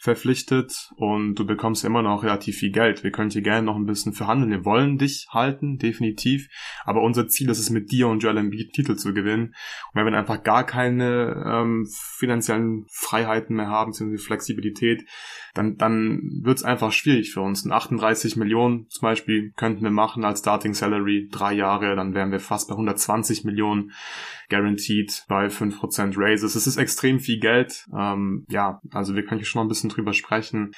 [0.00, 3.02] verpflichtet und du bekommst immer noch relativ viel Geld.
[3.02, 4.50] Wir können hier gerne noch ein bisschen verhandeln.
[4.50, 6.48] Wir wollen dich halten, definitiv.
[6.84, 9.46] Aber unser Ziel ist es, mit dir und Joel Embiid Titel zu gewinnen.
[9.46, 15.04] Und wenn wir einfach gar keine ähm, finanziellen Freiheiten mehr haben, beziehungsweise Flexibilität,
[15.54, 17.64] dann, dann wird es einfach schwierig für uns.
[17.64, 22.30] Ein 38 Millionen zum Beispiel könnten wir machen als Starting Salary, drei Jahre, dann wären
[22.30, 23.92] wir fast bei 120 Millionen
[24.48, 26.54] guaranteed bei 5% Raises.
[26.54, 27.86] Es ist extrem viel Geld.
[27.96, 30.72] Ähm, ja, also wir können hier schon noch ein bisschen drüber sprechen.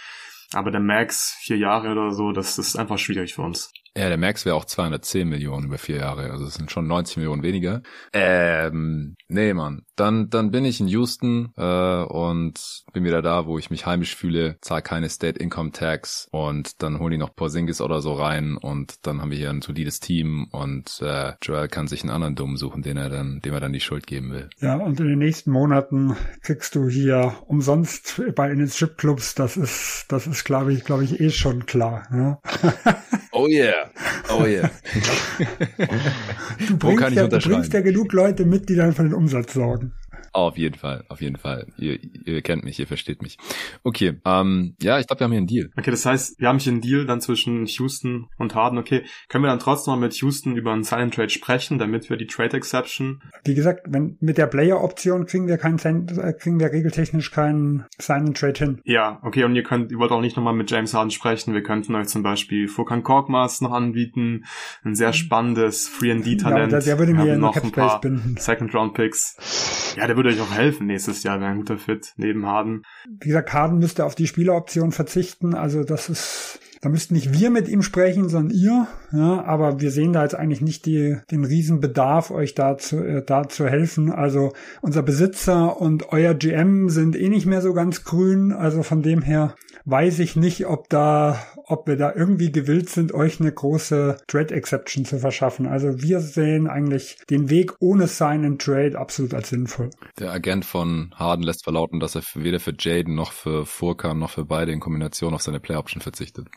[0.53, 3.73] Aber der Max, vier Jahre oder so, das, das ist einfach schwierig für uns.
[3.97, 7.17] Ja, der Max wäre auch 210 Millionen über vier Jahre, also es sind schon 90
[7.17, 7.83] Millionen weniger.
[8.13, 9.83] Ähm, nee, Mann.
[9.97, 14.15] Dann, dann bin ich in Houston äh, und bin wieder da, wo ich mich heimisch
[14.15, 18.57] fühle, zahle keine State Income Tax und dann holen die noch Porzingis oder so rein
[18.57, 22.37] und dann haben wir hier ein solides Team und äh, Joel kann sich einen anderen
[22.37, 24.51] Dummen suchen, den er dann, dem er dann die Schuld geben will.
[24.61, 29.57] Ja, und in den nächsten Monaten kriegst du hier umsonst bei in den Stripclubs, das
[29.57, 32.07] ist, das ist glaube ich, glaube ich eh schon klar.
[32.13, 32.41] Ja?
[33.41, 33.89] Oh yeah.
[34.29, 34.71] Oh yeah.
[36.69, 39.93] du bringst, ja, du bringst ja genug Leute mit, die dann für den Umsatz sorgen.
[40.33, 41.67] Auf jeden Fall, auf jeden Fall.
[41.77, 43.37] Ihr, ihr kennt mich, ihr versteht mich.
[43.83, 45.71] Okay, ähm, ja, ich glaube, wir haben hier einen Deal.
[45.77, 48.79] Okay, das heißt, wir haben hier einen Deal dann zwischen Houston und Harden.
[48.79, 52.17] Okay, können wir dann trotzdem mal mit Houston über einen Silent Trade sprechen, damit wir
[52.17, 53.23] die Trade Exception.
[53.45, 58.37] Wie gesagt, wenn mit der Player-Option kriegen wir keinen äh, kriegen wir regeltechnisch keinen Silent
[58.37, 58.81] Trade hin.
[58.85, 61.55] Ja, okay, und ihr könnt, ihr wollt auch nicht nochmal mit James Harden sprechen.
[61.55, 64.45] Wir könnten euch zum Beispiel Furkan Korkmaz noch anbieten.
[64.85, 66.73] Ein sehr spannendes Free-and-D-Talent.
[66.73, 68.37] Ja, der, der würde mir noch ein paar binden.
[68.39, 69.95] Second-Round-Picks.
[69.97, 72.83] Ja, der würde euch auch helfen nächstes Jahr, wäre ein guter Fit neben Harden.
[73.09, 77.51] Wie gesagt, Harden müsste auf die Spieleroption verzichten, also das ist da müssten nicht wir
[77.51, 78.87] mit ihm sprechen, sondern ihr.
[79.13, 83.25] Ja, aber wir sehen da jetzt eigentlich nicht die, den Riesenbedarf, euch da zu, äh,
[83.25, 84.13] da zu helfen.
[84.13, 84.53] Also
[84.83, 88.53] unser Besitzer und euer GM sind eh nicht mehr so ganz grün.
[88.53, 89.55] Also von dem her
[89.85, 94.55] weiß ich nicht, ob da, ob wir da irgendwie gewillt sind, euch eine große Trade
[94.55, 95.67] Exception zu verschaffen.
[95.67, 99.91] Also wir sehen eigentlich den Weg ohne Sign and Trade absolut als sinnvoll.
[100.19, 104.31] Der Agent von Harden lässt verlauten, dass er weder für Jaden noch für Furkan noch
[104.31, 106.49] für beide in Kombination auf seine Play Option verzichtet.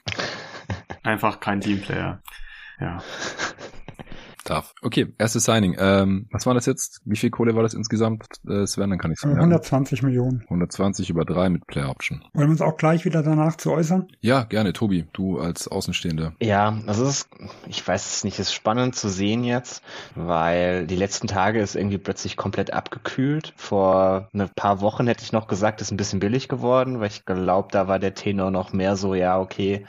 [1.04, 2.22] Einfach kein Teamplayer.
[2.80, 3.04] Ja.
[4.46, 4.74] Darf.
[4.82, 5.76] Okay, erstes Signing.
[5.80, 7.02] Ähm, was war das jetzt?
[7.06, 8.90] Wie viel Kohle war das insgesamt, äh, Sven?
[8.90, 9.36] Dann kann ich sagen.
[9.36, 10.42] 120 Millionen.
[10.50, 12.24] 120 über drei mit Player Option.
[12.34, 14.08] Wollen wir uns auch gleich wieder danach zu äußern?
[14.20, 14.74] Ja, gerne.
[14.74, 16.34] Tobi, du als Außenstehender.
[16.42, 17.30] Ja, also ist,
[17.68, 19.82] ich weiß es nicht, ist spannend zu sehen jetzt,
[20.16, 23.54] weil die letzten Tage ist irgendwie plötzlich komplett abgekühlt.
[23.56, 27.26] Vor ein paar Wochen hätte ich noch gesagt, ist ein bisschen billig geworden, weil ich
[27.26, 29.86] glaube, da war der Tenor noch mehr so, ja, okay,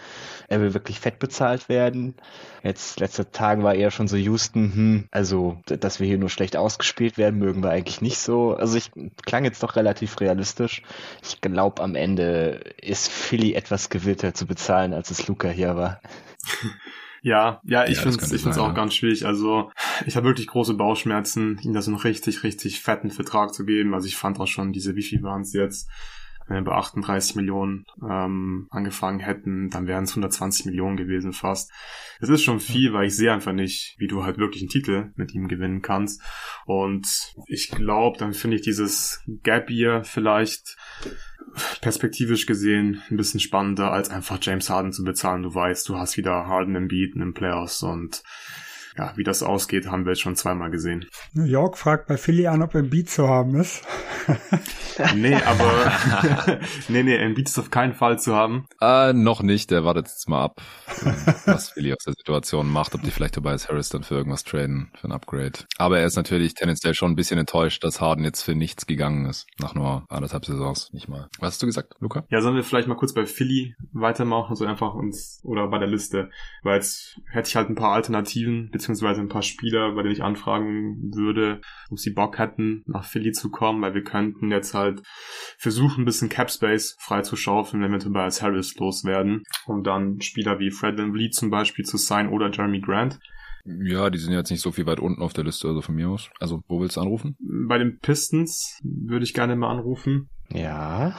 [0.49, 2.15] er will wirklich fett bezahlt werden.
[2.63, 6.57] Jetzt letzte Tage war eher schon so Houston, hm, also dass wir hier nur schlecht
[6.57, 8.55] ausgespielt werden, mögen wir eigentlich nicht so.
[8.55, 8.91] Also ich
[9.25, 10.83] klang jetzt doch relativ realistisch.
[11.23, 16.01] Ich glaube am Ende ist Philly etwas gewillter zu bezahlen, als es Luca hier war.
[17.27, 18.73] Ja, ja, ich ja, finde es auch ja.
[18.75, 19.25] ganz schwierig.
[19.25, 19.71] Also
[20.05, 23.95] ich habe wirklich große Bauchschmerzen, ihm da so einen richtig, richtig fetten Vertrag zu geben.
[23.95, 25.89] Also ich fand auch schon diese, wie viel waren es jetzt?
[26.47, 31.73] Wenn wir bei 38 Millionen ähm, angefangen hätten, dann wären es 120 Millionen gewesen fast.
[32.21, 35.13] Es ist schon viel, weil ich sehe einfach nicht, wie du halt wirklich einen Titel
[35.17, 36.21] mit ihm gewinnen kannst.
[36.67, 37.07] Und
[37.47, 40.77] ich glaube, dann finde ich dieses Gap Year vielleicht
[41.81, 45.43] perspektivisch gesehen ein bisschen spannender, als einfach James Harden zu bezahlen.
[45.43, 48.23] Du weißt, du hast wieder Harden im Beat in den Playoffs und
[48.97, 51.07] ja, wie das ausgeht, haben wir jetzt schon zweimal gesehen.
[51.33, 53.83] New York fragt bei Philly an, ob ein Beat zu haben ist.
[55.17, 55.93] nee, aber
[56.89, 58.67] nee, nee, ein Beat ist auf keinen Fall zu haben.
[58.81, 60.63] Äh, noch nicht, der wartet jetzt mal ab,
[61.45, 64.93] was Philly aus der Situation macht, ob die vielleicht Tobias Harris dann für irgendwas traden,
[65.01, 65.65] für ein Upgrade.
[65.77, 69.27] Aber er ist natürlich tendenziell schon ein bisschen enttäuscht, dass Harden jetzt für nichts gegangen
[69.27, 71.29] ist, nach nur anderthalb Saisons, nicht mal.
[71.41, 72.25] Was hast du gesagt, Luca?
[72.31, 75.89] Ja, sollen wir vielleicht mal kurz bei Philly weitermachen, so einfach uns, oder bei der
[75.89, 76.31] Liste,
[76.63, 80.23] weil jetzt hätte ich halt ein paar Alternativen, beziehungsweise ein paar Spieler, bei denen ich
[80.23, 85.03] anfragen würde, ob sie Bock hätten, nach Philly zu kommen, weil wir könnten jetzt halt
[85.57, 90.21] versuchen, ein bisschen Cap Space frei zu schaufeln, wenn wir Tobias Harris loswerden, um dann
[90.21, 93.19] Spieler wie Fred Van Vliet zum Beispiel zu sein oder Jeremy Grant
[93.65, 96.11] Ja, die sind jetzt nicht so viel weit unten auf der Liste, also von mir
[96.11, 96.29] aus.
[96.39, 97.37] Also, wo willst du anrufen?
[97.41, 100.29] Bei den Pistons würde ich gerne mal anrufen.
[100.51, 101.17] Ja.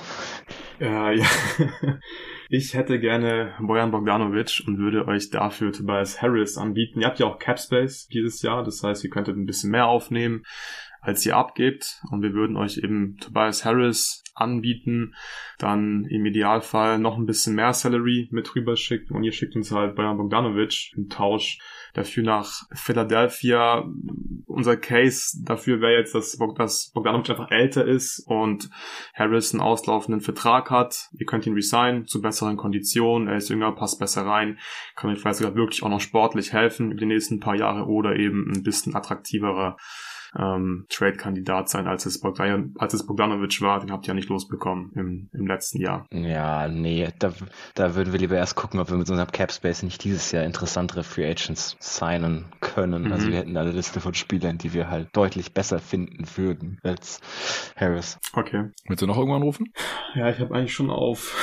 [0.80, 1.26] Äh, ja.
[2.48, 7.02] Ich hätte gerne Bojan Bogdanovic und würde euch dafür Tobias Harris anbieten.
[7.02, 10.44] Ihr habt ja auch Capspace dieses Jahr, das heißt, ihr könntet ein bisschen mehr aufnehmen
[11.02, 12.02] als ihr abgebt.
[12.12, 15.16] Und wir würden euch eben Tobias Harris anbieten,
[15.58, 19.72] dann im Idealfall noch ein bisschen mehr Salary mit rüber schicken und ihr schickt uns
[19.72, 21.60] halt Bojan Bogdanovic im Tausch
[21.94, 23.86] dafür nach Philadelphia.
[24.46, 28.70] Unser Case dafür wäre jetzt, dass, dass Bogdanovic einfach älter ist und
[29.14, 31.10] Harris einen auslaufenden Vertrag hat.
[31.18, 33.28] Ihr könnt ihn resignen zu besseren Konditionen.
[33.28, 34.60] Er ist jünger, passt besser rein,
[34.96, 38.18] kann euch vielleicht sogar wirklich auch noch sportlich helfen über die nächsten paar Jahre oder
[38.18, 39.78] eben ein bisschen attraktiverer
[40.38, 43.80] ähm, Trade-Kandidat sein, als es, Bogdan, als es Bogdanovic war.
[43.80, 46.08] Den habt ihr ja nicht losbekommen im, im letzten Jahr.
[46.12, 47.34] Ja, nee, da,
[47.74, 51.04] da würden wir lieber erst gucken, ob wir mit unserem Cap-Space nicht dieses Jahr interessantere
[51.04, 53.06] Free Agents signen können.
[53.06, 53.12] Mhm.
[53.12, 57.22] Also wir hätten eine Liste von Spielern, die wir halt deutlich besser finden würden als
[57.76, 58.20] Harris.
[58.34, 58.70] Okay.
[58.88, 59.74] Willst du noch irgendwann rufen?
[60.16, 61.36] Ja, ich habe eigentlich schon auf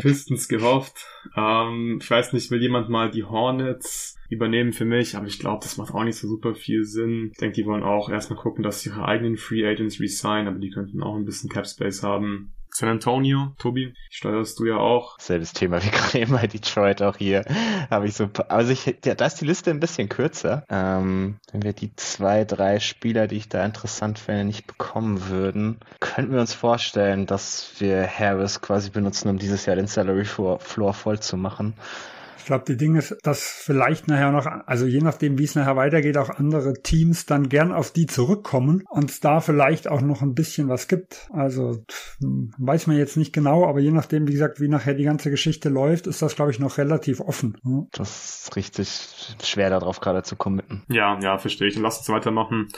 [0.00, 1.06] Pistons gehofft.
[1.36, 5.60] Ähm, ich weiß nicht, will jemand mal die Hornets übernehmen für mich, aber ich glaube,
[5.62, 7.30] das macht auch nicht so super viel Sinn.
[7.32, 10.70] Ich denke, die wollen auch erstmal gucken, dass ihre eigenen Free Agents resign, aber die
[10.70, 12.52] könnten auch ein bisschen Cap Space haben.
[12.72, 15.18] San Antonio, Tobi, steuerst du ja auch.
[15.18, 15.90] Selbes Thema wie
[16.20, 17.44] gerade bei Detroit auch hier.
[17.90, 20.64] Habe ich so, also ich, ja, da ist die Liste ein bisschen kürzer.
[20.68, 25.78] Ähm, wenn wir die zwei, drei Spieler, die ich da interessant fände, nicht bekommen würden,
[26.00, 30.94] könnten wir uns vorstellen, dass wir Harris quasi benutzen, um dieses Jahr den Salary Floor
[30.94, 31.74] voll zu machen.
[32.40, 35.76] Ich glaube, die Dinge ist, dass vielleicht nachher noch, also je nachdem, wie es nachher
[35.76, 40.22] weitergeht, auch andere Teams dann gern auf die zurückkommen und es da vielleicht auch noch
[40.22, 41.28] ein bisschen was gibt.
[41.32, 41.84] Also
[42.20, 45.68] weiß man jetzt nicht genau, aber je nachdem, wie gesagt, wie nachher die ganze Geschichte
[45.68, 47.56] läuft, ist das, glaube ich, noch relativ offen.
[47.92, 48.88] Das ist richtig
[49.42, 50.82] schwer darauf gerade zu committen.
[50.88, 51.78] Ja, ja, verstehe ich.
[51.78, 52.68] Lass uns weitermachen.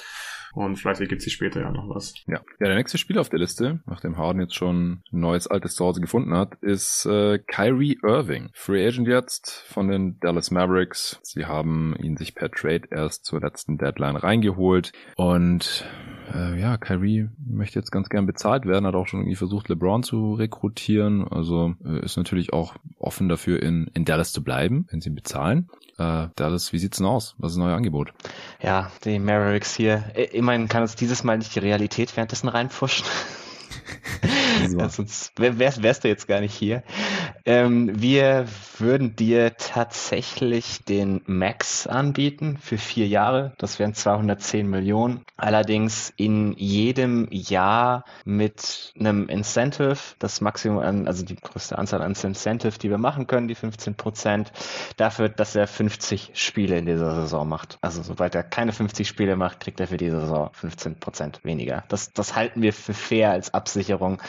[0.52, 2.14] Und vielleicht ergibt sich später ja noch was.
[2.26, 2.40] Ja.
[2.60, 6.00] ja, der nächste Spieler auf der Liste, nachdem Harden jetzt schon ein neues altes Zuhause
[6.00, 8.50] gefunden hat, ist äh, Kyrie Irving.
[8.52, 11.20] Free Agent jetzt von den Dallas Mavericks.
[11.22, 14.92] Sie haben ihn sich per Trade erst zur letzten Deadline reingeholt.
[15.16, 15.86] Und
[16.34, 20.02] äh, ja, Kyrie möchte jetzt ganz gern bezahlt werden, hat auch schon irgendwie versucht, LeBron
[20.02, 21.26] zu rekrutieren.
[21.26, 25.14] Also äh, ist natürlich auch offen dafür, in, in Dallas zu bleiben, wenn sie ihn
[25.14, 25.68] bezahlen.
[25.98, 27.34] Äh, Dallas, wie sieht's denn aus?
[27.38, 28.12] Was ist das neue Angebot?
[28.62, 30.04] Ja, die Mavericks hier.
[30.42, 33.06] Immerhin kann uns dieses Mal nicht die Realität währenddessen reinpfuschen.
[34.78, 36.82] ja, sonst wärst, wärst du jetzt gar nicht hier.
[37.44, 38.46] Ähm, wir
[38.78, 43.52] würden dir tatsächlich den Max anbieten für vier Jahre.
[43.58, 45.24] Das wären 210 Millionen.
[45.36, 52.14] Allerdings in jedem Jahr mit einem Incentive, das Maximum an, also die größte Anzahl an
[52.22, 54.52] Incentive, die wir machen können, die 15 Prozent,
[54.96, 57.78] dafür, dass er 50 Spiele in dieser Saison macht.
[57.80, 61.84] Also sobald er keine 50 Spiele macht, kriegt er für diese Saison 15 Prozent weniger.
[61.88, 64.20] Das, das halten wir für fair als Absicherung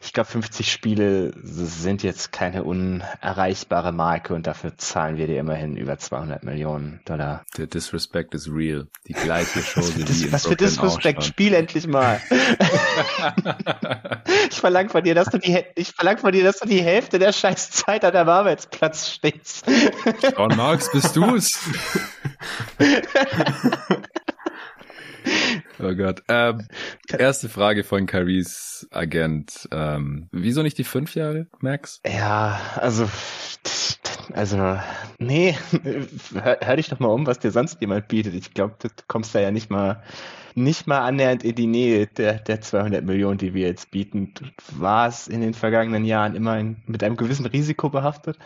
[0.00, 5.76] ich glaube, 50 Spiele sind jetzt keine unerreichbare Marke und dafür zahlen wir dir immerhin
[5.76, 7.44] über 200 Millionen Dollar.
[7.56, 8.86] Der Disrespect is real.
[9.06, 11.24] Die gleiche Show, wie die Was für Disrespect?
[11.24, 12.20] Spiel endlich mal.
[14.50, 17.18] ich verlange von dir, dass du die, ich verlange von dir, dass du die Hälfte
[17.18, 19.66] der scheiß Zeit an deinem Arbeitsplatz stehst.
[20.36, 21.58] John Marx, bist du's?
[25.80, 26.22] Oh Gott.
[26.28, 26.66] Ähm,
[27.16, 29.68] erste Frage von Caris Agent.
[29.70, 32.00] Ähm, wieso nicht die fünf Jahre, Max?
[32.04, 33.08] Ja, also,
[34.32, 34.78] also,
[35.18, 35.56] nee,
[36.34, 38.34] hör, hör dich doch mal um, was dir sonst jemand bietet.
[38.34, 40.02] Ich glaube, du kommst da ja nicht mal
[40.62, 44.34] nicht mal annähernd in die Nähe der, der 200 Millionen, die wir jetzt bieten.
[44.72, 48.38] War es in den vergangenen Jahren immer ein, mit einem gewissen Risiko behaftet.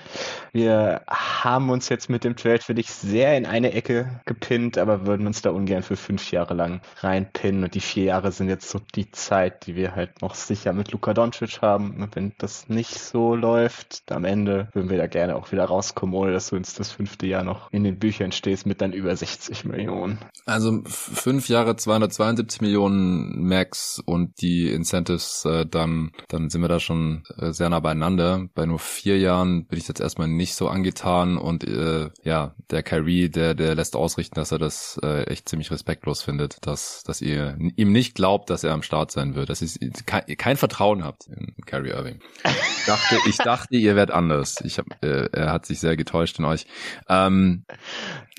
[0.53, 5.07] Wir haben uns jetzt mit dem Trade für dich sehr in eine Ecke gepinnt, aber
[5.07, 7.65] würden uns da ungern für fünf Jahre lang reinpinnen.
[7.65, 10.93] Und die vier Jahre sind jetzt so die Zeit, die wir halt noch sicher mit
[10.93, 12.03] Luka Doncic haben.
[12.03, 16.15] Und wenn das nicht so läuft, am Ende würden wir da gerne auch wieder rauskommen,
[16.15, 19.15] ohne dass du uns das fünfte Jahr noch in den Büchern stehst mit dann über
[19.15, 20.19] 60 Millionen.
[20.47, 26.69] Also fünf Jahre 200 272 Millionen Max und die Incentives, äh, dann, dann sind wir
[26.69, 28.47] da schon äh, sehr nah beieinander.
[28.55, 32.83] Bei nur vier Jahren bin ich jetzt erstmal nicht so angetan und äh, ja, der
[32.83, 37.21] Kyrie, der, der lässt ausrichten, dass er das äh, echt ziemlich respektlos findet, dass, dass
[37.21, 41.05] ihr ihm nicht glaubt, dass er am Start sein wird, dass ihr kein, kein Vertrauen
[41.05, 42.21] habt in Kyrie Irving.
[42.45, 44.61] Ich dachte, ich dachte, ihr werdet anders.
[44.65, 46.67] Ich hab, äh, er hat sich sehr getäuscht in euch.
[47.09, 47.65] Ähm,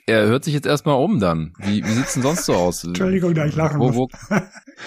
[0.06, 1.54] Er hört sich jetzt erstmal um dann.
[1.60, 2.84] Wie, wie sieht's denn sonst so aus?
[2.84, 3.94] Entschuldigung, da ich lachen wo.
[3.94, 4.08] Wo,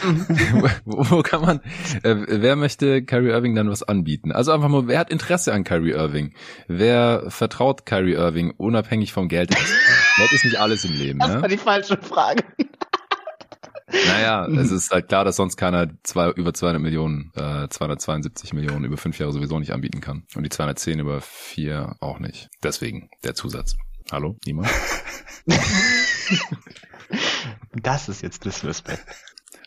[0.85, 1.61] wo, wo kann man,
[2.03, 4.33] äh, wer möchte Kyrie Irving dann was anbieten?
[4.33, 6.35] Also einfach mal, wer hat Interesse an Kyrie Irving?
[6.69, 9.51] Wer vertraut Kyrie Irving unabhängig vom Geld?
[9.51, 11.19] Geld ist nicht alles im Leben.
[11.19, 11.43] Das ne?
[11.43, 12.43] war die falsche Frage.
[13.89, 18.85] Naja, es ist halt klar, dass sonst keiner zwei, über 200 Millionen, äh, 272 Millionen
[18.85, 20.25] über fünf Jahre sowieso nicht anbieten kann.
[20.35, 22.49] Und die 210 über vier auch nicht.
[22.65, 23.77] Deswegen der Zusatz.
[24.11, 24.69] Hallo, niemand?
[27.73, 29.05] Das ist jetzt Disrespect.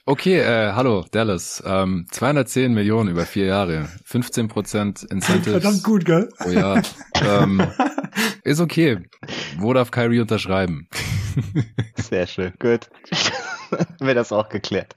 [0.06, 1.62] Okay, äh, hallo, Dallas.
[1.66, 3.88] Ähm, 210 Millionen über vier Jahre.
[4.08, 5.52] 15% Incentives.
[5.52, 6.30] Verdammt gut, gell?
[6.44, 6.82] Oh ja.
[7.22, 7.62] ähm,
[8.44, 8.98] ist okay.
[9.58, 10.88] Wo darf Kyrie unterschreiben?
[11.96, 12.54] Sehr schön.
[12.60, 12.90] Gut.
[14.00, 14.96] Wäre das auch geklärt.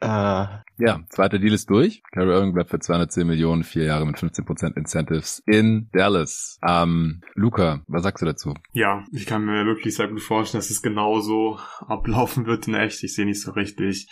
[0.00, 0.46] Äh,
[0.78, 2.02] Ja, zweiter Deal ist durch.
[2.12, 6.58] Kyrie Irving bleibt für 210 Millionen, vier Jahre mit 15% Incentives in Dallas.
[6.66, 8.52] Ähm, Luca, was sagst du dazu?
[8.72, 13.02] Ja, ich kann mir wirklich sehr gut vorstellen, dass es genauso ablaufen wird in echt.
[13.02, 14.08] Ich sehe nicht so richtig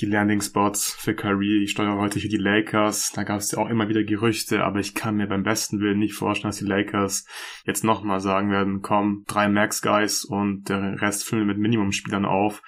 [0.00, 1.62] die Landing-Spots für Kyrie.
[1.62, 3.12] Ich steuere heute hier die Lakers.
[3.12, 6.00] Da gab es ja auch immer wieder Gerüchte, aber ich kann mir beim besten Willen
[6.00, 7.26] nicht vorstellen, dass die Lakers
[7.64, 12.62] jetzt nochmal sagen werden, komm, drei Max-Guys und der Rest füllen wir mit Minimum-Spielern auf.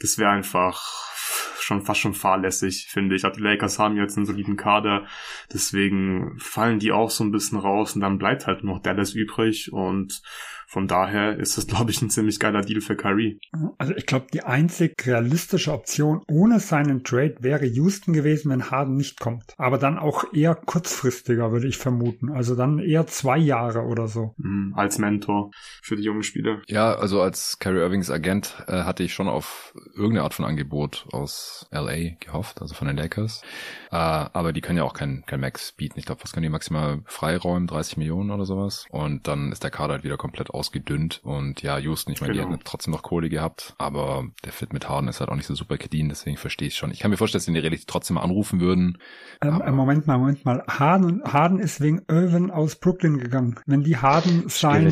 [0.00, 1.15] Das wäre einfach
[1.60, 3.24] schon fast schon fahrlässig, finde ich.
[3.24, 5.06] Also die Lakers haben jetzt einen soliden Kader,
[5.52, 9.72] deswegen fallen die auch so ein bisschen raus und dann bleibt halt noch Dallas übrig
[9.72, 10.22] und
[10.66, 13.38] von daher ist das, glaube ich, ein ziemlich geiler Deal für Kyrie.
[13.78, 18.96] Also ich glaube, die einzig realistische Option ohne seinen Trade wäre Houston gewesen, wenn Harden
[18.96, 19.54] nicht kommt.
[19.56, 22.30] Aber dann auch eher kurzfristiger, würde ich vermuten.
[22.30, 24.34] Also dann eher zwei Jahre oder so.
[24.38, 25.50] Mhm, als Mentor
[25.82, 26.62] für die jungen Spieler.
[26.66, 31.06] Ja, also als Kyrie Irvings Agent äh, hatte ich schon auf irgendeine Art von Angebot
[31.12, 33.42] aus LA gehofft, also von den Lakers.
[33.90, 35.98] Äh, aber die können ja auch kein, kein Max bieten.
[35.98, 37.66] Ich glaube, was können die maximal freiräumen?
[37.66, 38.86] 30 Millionen oder sowas.
[38.90, 41.20] Und dann ist der Kader halt wieder komplett ausgedünnt.
[41.22, 42.46] Und ja, Houston, ich meine, Genau.
[42.48, 45.46] die hätten trotzdem noch Kohle gehabt, aber der Fit mit Harden ist halt auch nicht
[45.46, 46.90] so super clean, deswegen verstehe ich schon.
[46.90, 48.98] Ich kann mir vorstellen, dass sie in der Realität trotzdem mal anrufen würden.
[49.42, 50.64] Ähm, äh, Moment mal, Moment mal.
[50.68, 53.60] Harden, Harden ist wegen Irvin aus Brooklyn gegangen.
[53.66, 54.86] Wenn die Harden sein,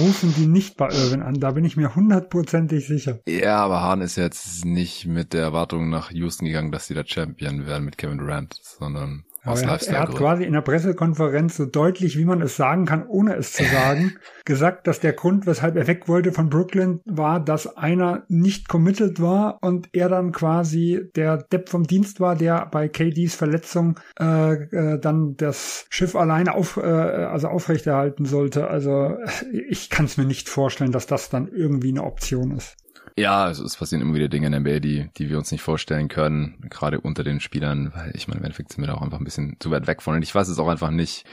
[0.00, 1.40] rufen die nicht bei Irvin an.
[1.40, 3.18] Da bin ich mir hundertprozentig sicher.
[3.26, 7.02] Ja, aber Harden ist jetzt nicht mit der Erwartung nach Houston gegangen, dass sie da
[7.06, 11.56] Champion werden mit Kevin Durant, sondern Aber er hat, er hat quasi in der Pressekonferenz
[11.56, 15.46] so deutlich, wie man es sagen kann, ohne es zu sagen, gesagt, dass der Grund,
[15.46, 20.32] weshalb er weg wollte von Brooklyn, war, dass einer nicht committed war und er dann
[20.32, 26.16] quasi der Depp vom Dienst war, der bei KDs Verletzung äh, äh, dann das Schiff
[26.16, 28.68] alleine auf, äh, also aufrechterhalten sollte.
[28.68, 29.16] Also
[29.52, 32.76] ich kann es mir nicht vorstellen, dass das dann irgendwie eine Option ist.
[33.18, 35.62] Ja, also es passieren immer wieder Dinge in der NBA, die, die wir uns nicht
[35.62, 39.00] vorstellen können, gerade unter den Spielern, weil ich meine, im Endeffekt sind wir da auch
[39.00, 40.16] einfach ein bisschen zu weit weg von.
[40.16, 41.24] Und ich weiß es auch einfach nicht,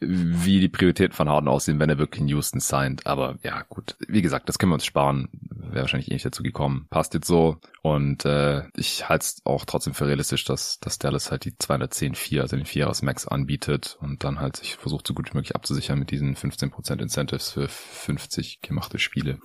[0.00, 3.06] wie die Prioritäten von Harden aussehen, wenn er wirklich in Houston signed.
[3.06, 5.28] Aber ja, gut, wie gesagt, das können wir uns sparen.
[5.52, 6.88] Wäre wahrscheinlich eh nicht dazu gekommen.
[6.90, 7.58] Passt jetzt so.
[7.82, 12.40] Und äh, ich halte es auch trotzdem für realistisch, dass, dass Dallas halt die 210-4,
[12.40, 15.54] also den 4 aus Max anbietet und dann halt sich versucht, so gut wie möglich
[15.54, 19.38] abzusichern mit diesen 15% Incentives für 50 gemachte Spiele.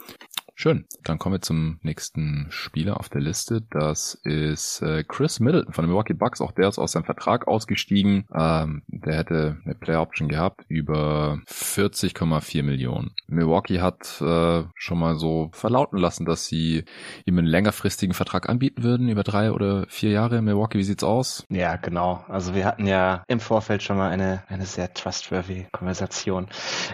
[0.57, 0.85] Schön.
[1.03, 3.61] Dann kommen wir zum nächsten Spieler auf der Liste.
[3.71, 6.39] Das ist äh, Chris Middleton von den Milwaukee Bucks.
[6.39, 8.25] Auch der ist aus seinem Vertrag ausgestiegen.
[8.33, 13.11] Ähm, der hätte eine Player Option gehabt über 40,4 Millionen.
[13.27, 16.85] Milwaukee hat äh, schon mal so verlauten lassen, dass sie
[17.25, 20.41] ihm einen längerfristigen Vertrag anbieten würden über drei oder vier Jahre.
[20.41, 21.45] Milwaukee, wie sieht's aus?
[21.49, 22.23] Ja, genau.
[22.29, 26.47] Also wir hatten ja im Vorfeld schon mal eine, eine sehr trustworthy Konversation.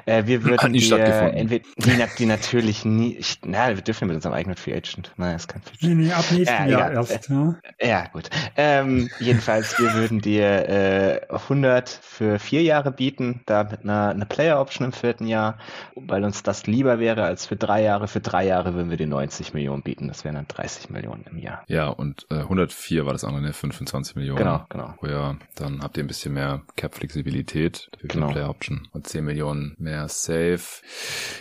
[0.08, 1.36] Äh, wir würden Hat nie die, stattgefunden.
[1.36, 3.22] äh, entweder, die, die natürlich nie,
[3.52, 5.12] na, wir dürfen mit unserem eigenen Free Agent.
[5.18, 5.98] Nein, ist kein Free Agent.
[6.00, 7.30] Nee, nee, ab nächsten Ja, Jahr erst.
[7.30, 7.56] Ja.
[7.80, 8.30] Ja, gut.
[8.58, 14.26] Ähm, jedenfalls, wir würden dir äh, 100 für vier Jahre bieten, da mit einer, einer
[14.26, 15.58] Player Option im vierten Jahr,
[15.96, 18.08] weil uns das lieber wäre als für drei Jahre.
[18.08, 21.38] Für drei Jahre würden wir dir 90 Millionen bieten, das wären dann 30 Millionen im
[21.38, 21.64] Jahr.
[21.68, 23.54] Ja, und äh, 104 war das andere, ne?
[23.54, 24.38] 25 Millionen.
[24.40, 24.94] Genau, genau.
[25.02, 28.28] Oh ja, dann habt ihr ein bisschen mehr Cap-Flexibilität für Genau.
[28.28, 30.60] die Player Option und 10 Millionen mehr Safe.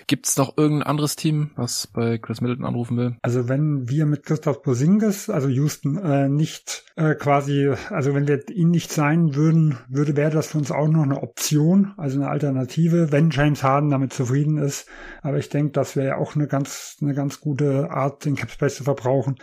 [0.06, 3.16] Gibt's noch irgendein anderes Team, was bei Chris Middleton anrufen will?
[3.22, 8.48] Also wenn wir mit Christoph Porzingis, also Houston, äh, nicht äh, quasi, also wenn wir
[8.48, 12.28] ihn nicht sein würden, würde wäre das für uns auch noch eine Option, also eine
[12.28, 14.88] Alternative, wenn James Harden damit zufrieden ist.
[15.22, 18.51] Aber ich denke, das wäre ja auch eine ganz, eine ganz gute Art, den Cap
[18.51, 19.36] Space zu verbrauchen.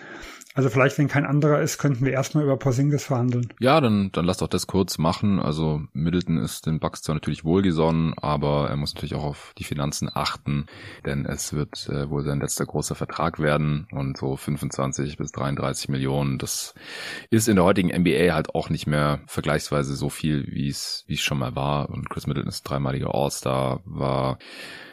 [0.57, 3.53] Also vielleicht, wenn kein anderer ist, könnten wir erstmal über Porzingis verhandeln.
[3.59, 5.39] Ja, dann, dann lass doch das kurz machen.
[5.39, 9.63] Also Middleton ist den Bucks zwar natürlich wohlgesonnen, aber er muss natürlich auch auf die
[9.63, 10.65] Finanzen achten,
[11.05, 15.89] denn es wird äh, wohl sein letzter großer Vertrag werden und so 25 bis 33
[15.89, 16.73] Millionen, das
[17.29, 21.13] ist in der heutigen NBA halt auch nicht mehr vergleichsweise so viel, wie es wie
[21.13, 21.91] es schon mal war.
[21.91, 24.39] Und Chris Middleton ist dreimaliger All-Star, war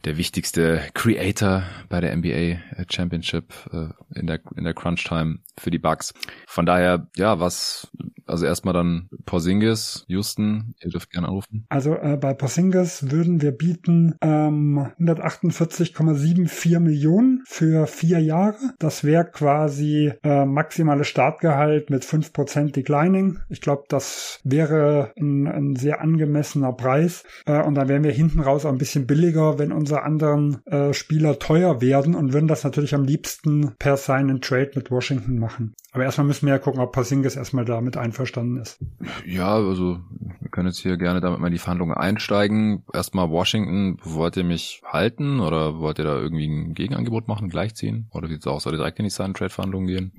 [0.05, 2.59] der wichtigste Creator bei der NBA
[2.91, 6.13] Championship äh, in der in der Crunch Time für die Bucks.
[6.47, 7.91] Von daher, ja, was
[8.27, 11.67] also erstmal dann Porzingis, Houston, ihr dürft gerne anrufen.
[11.69, 18.57] Also äh, bei Porzingis würden wir bieten ähm, 148,74 Millionen für vier Jahre.
[18.79, 23.41] Das wäre quasi äh, maximales Startgehalt mit 5% Declining.
[23.49, 27.25] Ich glaube, das wäre ein, ein, sehr angemessener Preis.
[27.47, 30.95] Äh, und dann wären wir hinten raus auch ein bisschen billiger, wenn unsere anderen äh,
[30.95, 35.39] Spieler teuer werden und würden das natürlich am liebsten per Sign and Trade mit Washington
[35.45, 35.75] machen.
[35.93, 38.83] Aber erstmal müssen wir ja gucken, ob Porzingis erstmal damit einverstanden ist.
[39.27, 40.01] Ja, also
[40.41, 42.83] wir können jetzt hier gerne damit mal in die Verhandlungen einsteigen.
[42.93, 48.09] Erstmal Washington, wollt ihr mich halten oder wollt ihr da irgendwie ein Gegenangebot machen, gleichziehen?
[48.13, 48.65] Oder sieht's aus?
[48.65, 50.13] Soll ihr direkt in die Sign-Trade-Verhandlungen gehen?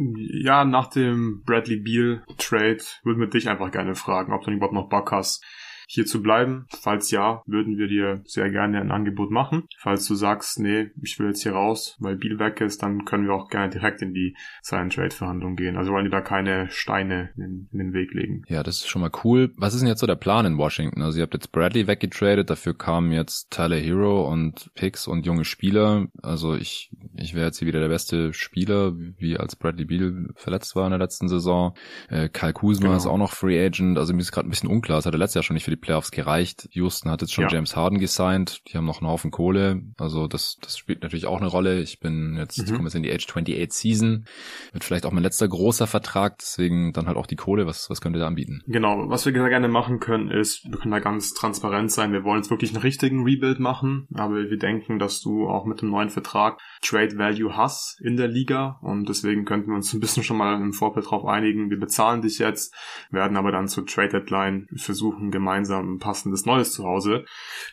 [0.43, 4.89] Ja, nach dem Bradley Beal-Trade würden wir dich einfach gerne fragen, ob du überhaupt noch
[4.89, 5.43] Bock hast,
[5.87, 6.65] hier zu bleiben?
[6.69, 9.63] Falls ja, würden wir dir sehr gerne ein Angebot machen.
[9.77, 13.27] Falls du sagst, nee, ich will jetzt hier raus, weil Biel weg ist, dann können
[13.27, 15.77] wir auch gerne direkt in die Sign-Trade-Verhandlung gehen.
[15.77, 18.43] Also wollen die da keine Steine in, in, den Weg legen.
[18.47, 19.51] Ja, das ist schon mal cool.
[19.57, 21.01] Was ist denn jetzt so der Plan in Washington?
[21.01, 25.45] Also ihr habt jetzt Bradley weggetradet, dafür kamen jetzt Tyler Hero und Picks und junge
[25.45, 26.07] Spieler.
[26.21, 30.75] Also ich, ich wäre jetzt hier wieder der beste Spieler, wie als Bradley Beal verletzt
[30.75, 31.75] war in der letzten Saison.
[32.09, 32.97] Äh, Kyle Kuzma genau.
[32.97, 33.97] ist auch noch Free Agent.
[33.97, 34.97] Also mir ist gerade ein bisschen unklar.
[34.97, 36.67] Das hat er letztes Jahr schon nicht für die Playoffs gereicht.
[36.71, 37.51] Houston hat jetzt schon ja.
[37.51, 38.61] James Harden gesigned.
[38.67, 39.81] Die haben noch einen Haufen Kohle.
[39.97, 41.81] Also das, das spielt natürlich auch eine Rolle.
[41.81, 42.73] Ich bin jetzt, mhm.
[42.73, 44.25] komme jetzt in die Age 28 Season.
[44.71, 46.37] Wird vielleicht auch mein letzter großer Vertrag.
[46.39, 47.65] Deswegen dann halt auch die Kohle.
[47.67, 48.61] Was, was könnt ihr da anbieten?
[48.67, 49.09] Genau.
[49.09, 52.13] Was wir gerne machen können ist, wir können da ganz transparent sein.
[52.13, 54.07] Wir wollen jetzt wirklich einen richtigen Rebuild machen.
[54.13, 58.27] Aber wir denken, dass du auch mit dem neuen Vertrag Trade Value hast in der
[58.27, 58.79] Liga.
[58.81, 61.69] Und deswegen könnten wir uns ein bisschen schon mal im Vorfeld drauf einigen.
[61.69, 62.73] Wir bezahlen dich jetzt,
[63.11, 67.25] werden aber dann zur Trade Deadline versuchen, gemeinsam gemeinsam ein passendes neues Zuhause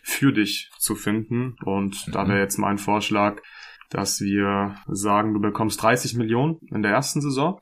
[0.03, 1.57] für dich zu finden.
[1.65, 2.13] Und mhm.
[2.13, 3.41] da wäre jetzt mein Vorschlag,
[3.91, 7.61] dass wir sagen, du bekommst 30 Millionen in der ersten Saison.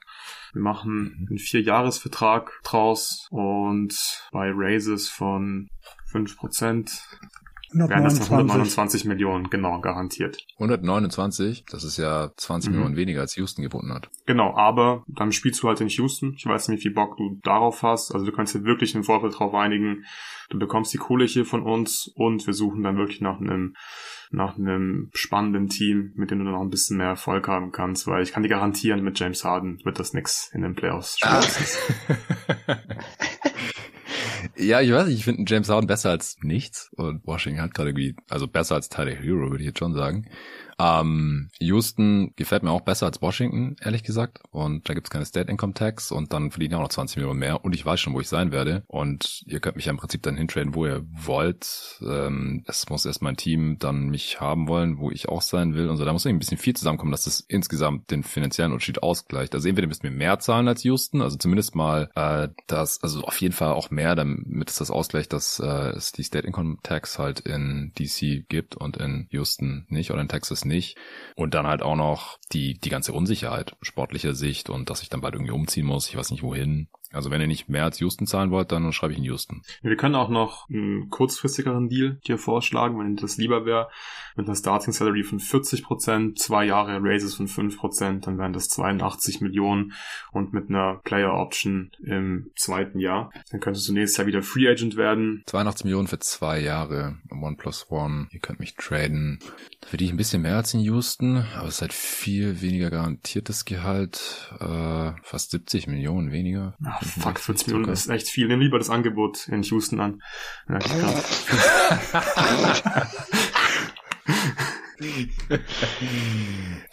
[0.52, 1.26] Wir machen mhm.
[1.28, 5.68] einen Vierjahresvertrag draus und bei Raises von
[6.12, 7.00] 5%
[7.72, 10.44] wären das 129 Millionen, genau, garantiert.
[10.54, 11.64] 129?
[11.70, 12.76] Das ist ja 20 mhm.
[12.76, 14.10] Millionen weniger, als Houston geboten hat.
[14.26, 16.34] Genau, aber dann spielst du halt in Houston.
[16.36, 18.12] Ich weiß nicht, wie viel Bock du darauf hast.
[18.12, 20.04] Also du kannst dir wirklich im Vorfeld drauf einigen.
[20.48, 23.74] Du bekommst die Kohle hier von uns und wir suchen dann wirklich nach einem
[24.32, 28.22] nach einem spannenden Team, mit dem du noch ein bisschen mehr Erfolg haben kannst, weil
[28.22, 31.18] ich kann dir garantieren, mit James Harden wird das nix in den Playoffs.
[34.56, 37.90] Ja, ich weiß nicht, ich finde James Harden besser als nichts und Washington hat gerade
[37.90, 40.26] irgendwie, also besser als Tyler Hero, würde ich jetzt schon sagen.
[40.80, 44.40] Ähm, Houston gefällt mir auch besser als Washington, ehrlich gesagt.
[44.50, 47.62] Und da gibt's keine State Income Tax und dann verdienen auch noch 20 Millionen mehr.
[47.64, 48.82] Und ich weiß schon, wo ich sein werde.
[48.86, 52.00] Und ihr könnt mich ja im Prinzip dann hintraden, wo ihr wollt.
[52.00, 55.90] Ähm, es muss erst mein Team dann mich haben wollen, wo ich auch sein will.
[55.90, 59.02] Und so, da muss irgendwie ein bisschen viel zusammenkommen, dass das insgesamt den finanziellen Unterschied
[59.02, 59.54] ausgleicht.
[59.54, 63.38] Also entweder müsst ihr mehr zahlen als Houston, also zumindest mal äh, das, also auf
[63.40, 67.18] jeden Fall auch mehr, damit es das ausgleicht, dass äh, es die State Income Tax
[67.18, 70.96] halt in DC gibt und in Houston nicht oder in Texas nicht nicht.
[71.36, 75.20] Und dann halt auch noch die, die ganze Unsicherheit sportlicher Sicht und dass ich dann
[75.20, 76.88] bald irgendwie umziehen muss, ich weiß nicht wohin.
[77.12, 79.62] Also wenn ihr nicht mehr als Houston zahlen wollt, dann schreibe ich in Houston.
[79.82, 83.88] Wir können auch noch einen kurzfristigeren Deal dir vorschlagen, wenn das lieber wäre.
[84.36, 89.40] Mit einer Starting Salary von 40%, zwei Jahre Raises von 5%, dann wären das 82
[89.40, 89.92] Millionen
[90.30, 93.32] und mit einer Player Option im zweiten Jahr.
[93.50, 95.42] Dann könntest du nächstes Jahr wieder Free Agent werden.
[95.46, 97.18] 82 Millionen für zwei Jahre.
[97.30, 98.28] One plus one.
[98.30, 99.40] Ihr könnt mich traden.
[99.80, 102.90] Da verdiene ich ein bisschen mehr als in Houston, aber es ist halt viel weniger
[102.90, 104.54] garantiertes Gehalt.
[104.60, 106.74] Äh, fast 70 Millionen weniger.
[106.84, 108.48] Ach, fuck, 40 Millionen ist echt viel.
[108.48, 110.22] Nimm lieber das Angebot in Houston an.
[110.68, 110.78] Ja,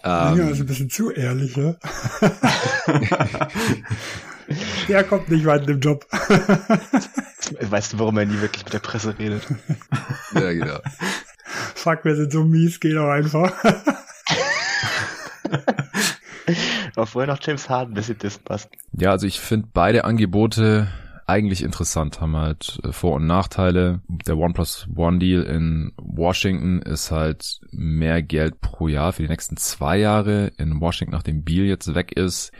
[0.04, 1.76] ähm, ja, ist ein bisschen zu ehrlich, ja?
[4.88, 6.06] Der kommt nicht weit in dem Job.
[7.60, 9.46] weißt du, warum er nie wirklich mit der Presse redet?
[10.34, 10.80] ja, genau.
[11.76, 13.52] Fuck, wir sind so mies, geht auch einfach.
[16.98, 18.70] War vorher noch James Harden, bis sie das passt.
[18.92, 20.88] Ja, also ich finde beide Angebote
[21.28, 24.02] eigentlich interessant, haben halt äh, Vor- und Nachteile.
[24.08, 29.30] Der One Plus One Deal in Washington ist halt mehr Geld pro Jahr für die
[29.30, 30.52] nächsten zwei Jahre.
[30.58, 32.52] In Washington, nachdem Beal jetzt weg ist,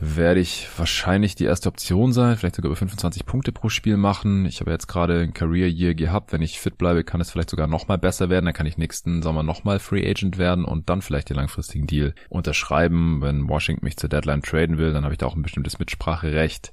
[0.00, 4.44] werde ich wahrscheinlich die erste Option sein, vielleicht sogar über 25 Punkte pro Spiel machen.
[4.46, 6.32] Ich habe jetzt gerade ein Career Year gehabt.
[6.32, 8.46] Wenn ich fit bleibe, kann es vielleicht sogar nochmal besser werden.
[8.46, 12.14] Dann kann ich nächsten Sommer nochmal Free Agent werden und dann vielleicht den langfristigen Deal
[12.28, 13.22] unterschreiben.
[13.22, 16.72] Wenn Washington mich zur Deadline traden will, dann habe ich da auch ein bestimmtes Mitspracherecht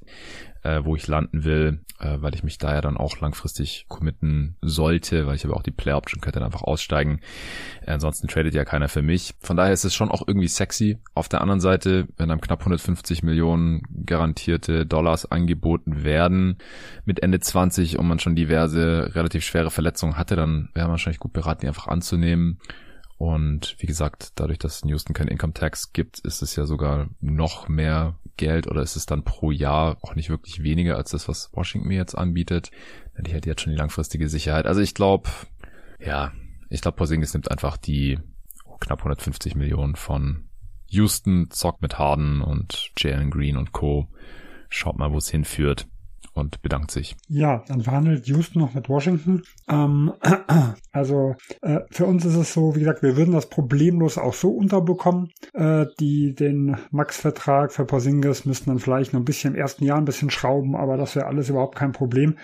[0.63, 4.57] äh, wo ich landen will, äh, weil ich mich da ja dann auch langfristig committen
[4.61, 7.21] sollte, weil ich aber auch die Play Option könnte dann einfach aussteigen.
[7.85, 9.33] Äh, ansonsten tradet ja keiner für mich.
[9.39, 10.99] Von daher ist es schon auch irgendwie sexy.
[11.13, 16.57] Auf der anderen Seite, wenn einem knapp 150 Millionen garantierte Dollars angeboten werden
[17.05, 21.19] mit Ende 20 und man schon diverse relativ schwere Verletzungen hatte, dann wäre man wahrscheinlich
[21.19, 22.59] gut beraten, die einfach anzunehmen.
[23.21, 27.67] Und wie gesagt, dadurch, dass Houston kein Income Tax gibt, ist es ja sogar noch
[27.67, 31.49] mehr Geld oder ist es dann pro Jahr auch nicht wirklich weniger als das, was
[31.53, 32.71] Washington mir jetzt anbietet.
[33.17, 34.65] Denn die hätte jetzt schon die langfristige Sicherheit.
[34.65, 35.29] Also ich glaube,
[35.99, 36.31] ja,
[36.69, 38.19] ich glaube, Porzingis nimmt einfach die
[38.79, 40.49] knapp 150 Millionen von
[40.87, 44.07] Houston, zockt mit Harden und Jalen Green und Co.
[44.69, 45.87] Schaut mal, wo es hinführt
[46.41, 47.15] und bedankt sich.
[47.29, 49.43] Ja, dann verhandelt Houston noch mit Washington.
[49.69, 50.11] Ähm,
[50.91, 54.51] also äh, für uns ist es so, wie gesagt, wir würden das problemlos auch so
[54.51, 55.29] unterbekommen.
[55.53, 59.97] Äh, die den Max-Vertrag für Porzingis müssten dann vielleicht noch ein bisschen im ersten Jahr
[59.97, 62.35] ein bisschen schrauben, aber das wäre alles überhaupt kein Problem.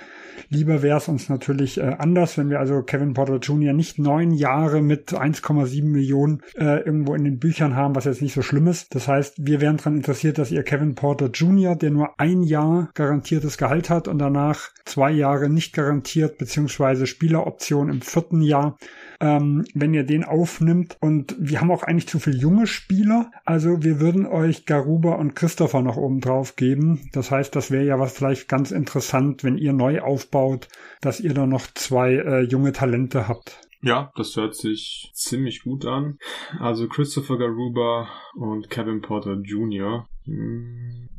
[0.49, 3.73] Lieber wäre es uns natürlich äh, anders, wenn wir also Kevin Porter Jr.
[3.73, 8.33] nicht neun Jahre mit 1,7 Millionen äh, irgendwo in den Büchern haben, was jetzt nicht
[8.33, 8.93] so schlimm ist.
[8.95, 12.89] Das heißt, wir wären daran interessiert, dass ihr Kevin Porter Jr., der nur ein Jahr
[12.93, 18.77] garantiertes Gehalt hat und danach zwei Jahre nicht garantiert, beziehungsweise Spieleroption im vierten Jahr,
[19.19, 20.97] ähm, wenn ihr den aufnimmt.
[20.99, 23.31] Und wir haben auch eigentlich zu viele junge Spieler.
[23.45, 27.09] Also wir würden euch Garuba und Christopher noch oben drauf geben.
[27.13, 30.67] Das heißt, das wäre ja was vielleicht ganz interessant, wenn ihr neu aufbaut,
[31.01, 33.61] dass ihr da noch zwei äh, junge Talente habt.
[33.81, 36.17] Ja, das hört sich ziemlich gut an.
[36.59, 40.07] Also Christopher Garuba und Kevin Porter Jr.
[40.25, 41.09] Hm.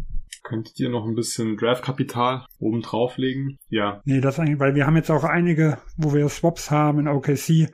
[0.42, 3.58] Könntet ihr noch ein bisschen Draftkapital oben drauflegen?
[3.68, 4.00] Ja.
[4.04, 7.70] Nee, das eigentlich, weil wir haben jetzt auch einige, wo wir Swaps haben in OKC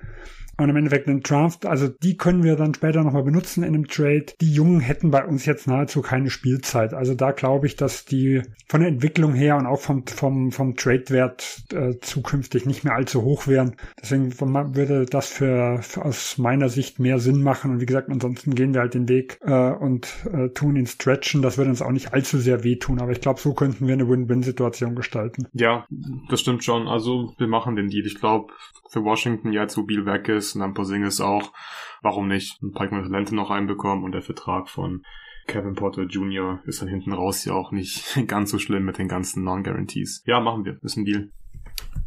[0.56, 3.88] und im Endeffekt einen Draft, also die können wir dann später nochmal benutzen in einem
[3.88, 4.26] Trade.
[4.40, 6.94] Die Jungen hätten bei uns jetzt nahezu keine Spielzeit.
[6.94, 10.76] Also da glaube ich, dass die von der Entwicklung her und auch vom, vom, vom
[10.76, 13.76] Trade-Wert äh, zukünftig nicht mehr allzu hoch wären.
[14.00, 17.72] Deswegen würde das für, für, aus meiner Sicht mehr Sinn machen.
[17.72, 21.42] Und wie gesagt, ansonsten gehen wir halt den Weg äh, und äh, tun ihn stretchen.
[21.42, 23.00] Das würde uns auch nicht allzu sehr wehtun.
[23.00, 25.46] Aber ich glaube, so könnten wir eine Win-Win-Situation gestalten.
[25.52, 25.86] Ja,
[26.30, 26.88] das stimmt schon.
[26.88, 28.06] Also wir machen den Deal.
[28.06, 28.52] Ich glaube,
[28.94, 31.52] für Washington jetzt, wo Biel weg ist und dann Porzingis auch,
[32.00, 35.02] warum nicht ein paar Talente noch reinbekommen und der Vertrag von
[35.48, 36.60] Kevin Porter Jr.
[36.64, 40.22] ist dann hinten raus ja auch nicht ganz so schlimm mit den ganzen Non-Guarantees.
[40.26, 40.78] Ja, machen wir.
[40.82, 41.32] Ist ein Deal.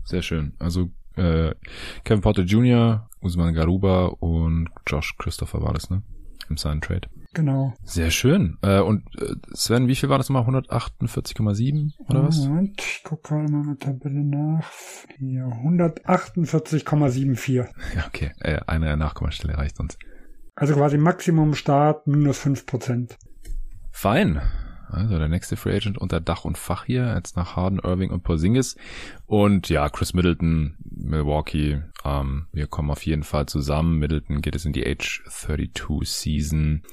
[0.06, 0.54] Sehr schön.
[0.60, 1.54] Also äh,
[2.06, 6.04] Kevin Porter Jr., Usman Garuba und Josh Christopher war das, ne?
[6.50, 7.10] Im Sign Trade.
[7.38, 7.74] Genau.
[7.84, 8.58] Sehr schön.
[8.64, 10.64] Äh, und äh, Sven, wie viel war das nochmal?
[10.64, 12.40] 148,7 oder was?
[12.40, 14.68] Moment, ich gucke gerade mal mit Tabelle nach.
[15.20, 17.68] Hier, 148,74.
[17.96, 18.32] Ja, okay.
[18.40, 20.00] Äh, eine Nachkommastelle reicht uns.
[20.56, 23.12] Also quasi Maximum Start minus 5%.
[23.92, 24.42] Fein.
[24.90, 28.24] Also der nächste Free Agent unter Dach und Fach hier, jetzt nach Harden, Irving und
[28.24, 28.76] Porzingis.
[29.26, 34.00] Und ja, Chris Middleton, Milwaukee, ähm, wir kommen auf jeden Fall zusammen.
[34.00, 36.84] Middleton geht es in die Age 32 Season.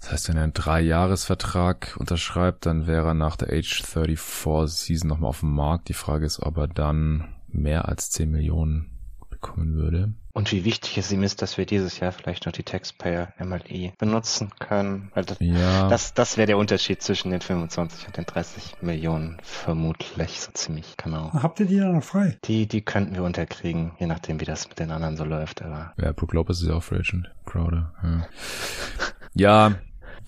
[0.00, 5.08] Das heißt, wenn er einen Drei-Jahres-Vertrag unterschreibt, dann wäre er nach der Age 34 Season
[5.08, 5.88] nochmal auf dem Markt.
[5.88, 8.90] Die Frage ist, ob er dann mehr als 10 Millionen
[9.30, 10.14] bekommen würde.
[10.36, 13.94] Und wie wichtig es ihm ist, dass wir dieses Jahr vielleicht noch die Taxpayer MLE
[13.96, 15.10] benutzen können.
[15.14, 15.88] Das, ja.
[15.88, 20.98] das, das wäre der Unterschied zwischen den 25 und den 30 Millionen vermutlich so ziemlich
[20.98, 21.32] genau.
[21.32, 22.36] Habt ihr die da noch frei?
[22.44, 25.62] Die, die könnten wir unterkriegen, je nachdem, wie das mit den anderen so läuft.
[25.62, 27.30] Aber ja, Brook Lopez ist ja auch Free Agent.
[27.46, 27.94] Crowder.
[28.02, 28.28] Ja,
[29.70, 29.74] ja,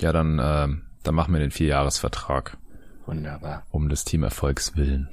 [0.00, 0.68] ja, dann, äh,
[1.02, 2.56] dann machen wir den Vierjahresvertrag.
[3.04, 3.66] Wunderbar.
[3.68, 5.11] Um des Teamerfolgs willen.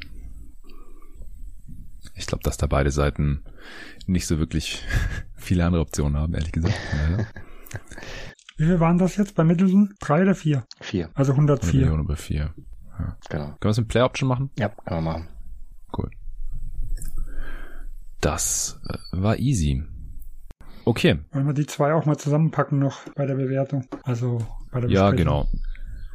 [2.15, 3.43] Ich glaube, dass da beide Seiten
[4.07, 4.83] nicht so wirklich
[5.35, 6.75] viele andere Optionen haben, ehrlich gesagt.
[6.93, 7.25] Ja.
[8.57, 9.93] Wie viel waren das jetzt bei Middleton?
[9.99, 10.65] Drei oder vier?
[10.79, 11.09] Vier.
[11.13, 11.67] Also 104.
[11.67, 12.53] 100 Millionen über vier.
[12.97, 13.17] Ja.
[13.29, 13.45] Genau.
[13.45, 14.49] Können wir es mit Play Option machen?
[14.57, 15.27] Ja, können wir machen.
[15.97, 16.09] Cool.
[18.21, 19.83] Das äh, war easy.
[20.85, 21.19] Okay.
[21.31, 23.85] Wollen wir die zwei auch mal zusammenpacken noch bei der Bewertung?
[24.03, 24.39] Also
[24.71, 25.47] bei der Ja, genau.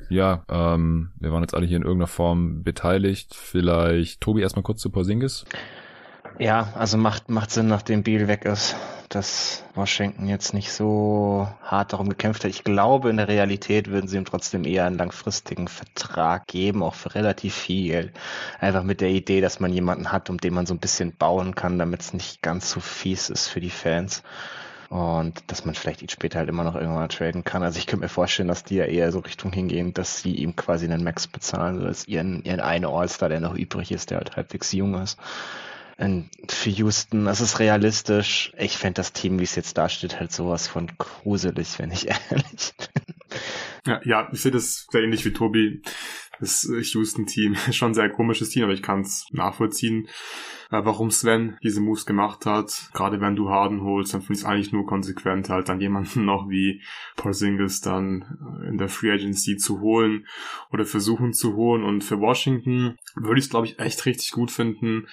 [0.09, 3.35] Ja, ähm, wir waren jetzt alle hier in irgendeiner Form beteiligt.
[3.35, 5.45] Vielleicht Tobi erstmal kurz zu Porzingis.
[6.41, 8.75] Ja, also macht, macht Sinn, nachdem Beal weg ist,
[9.11, 12.51] dass Washington jetzt nicht so hart darum gekämpft hat.
[12.51, 16.95] Ich glaube, in der Realität würden sie ihm trotzdem eher einen langfristigen Vertrag geben, auch
[16.95, 18.13] für relativ viel.
[18.59, 21.55] Einfach mit der Idee, dass man jemanden hat, um den man so ein bisschen bauen
[21.55, 24.23] kann, damit es nicht ganz so fies ist für die Fans.
[24.91, 27.63] und dass man vielleicht ihn später halt immer noch irgendwann traden kann.
[27.63, 30.57] Also ich könnte mir vorstellen, dass die ja eher so Richtung hingehen, dass sie ihm
[30.57, 34.19] quasi einen Max bezahlen, so als ihren, ihren einen All-Star, der noch übrig ist, der
[34.19, 35.19] halt halbwegs jung ist.
[36.49, 38.53] Für Houston, das ist realistisch.
[38.59, 42.75] Ich fände das Team, wie es jetzt dasteht, halt sowas von gruselig, wenn ich ehrlich
[42.79, 43.15] bin.
[43.87, 45.83] Ja, ja ich sehe das sehr ähnlich wie Tobi.
[46.39, 50.07] Das Houston-Team ist schon ein sehr komisches Team, aber ich kann es nachvollziehen,
[50.71, 52.89] äh, warum Sven diese Moves gemacht hat.
[52.95, 56.25] Gerade wenn du Harden holst, dann finde ich es eigentlich nur konsequent, halt dann jemanden
[56.25, 56.83] noch wie
[57.17, 60.27] Porzingis dann äh, in der Free Agency zu holen
[60.73, 61.85] oder versuchen zu holen.
[61.85, 65.07] Und für Washington würde ich es, glaube ich, echt richtig gut finden,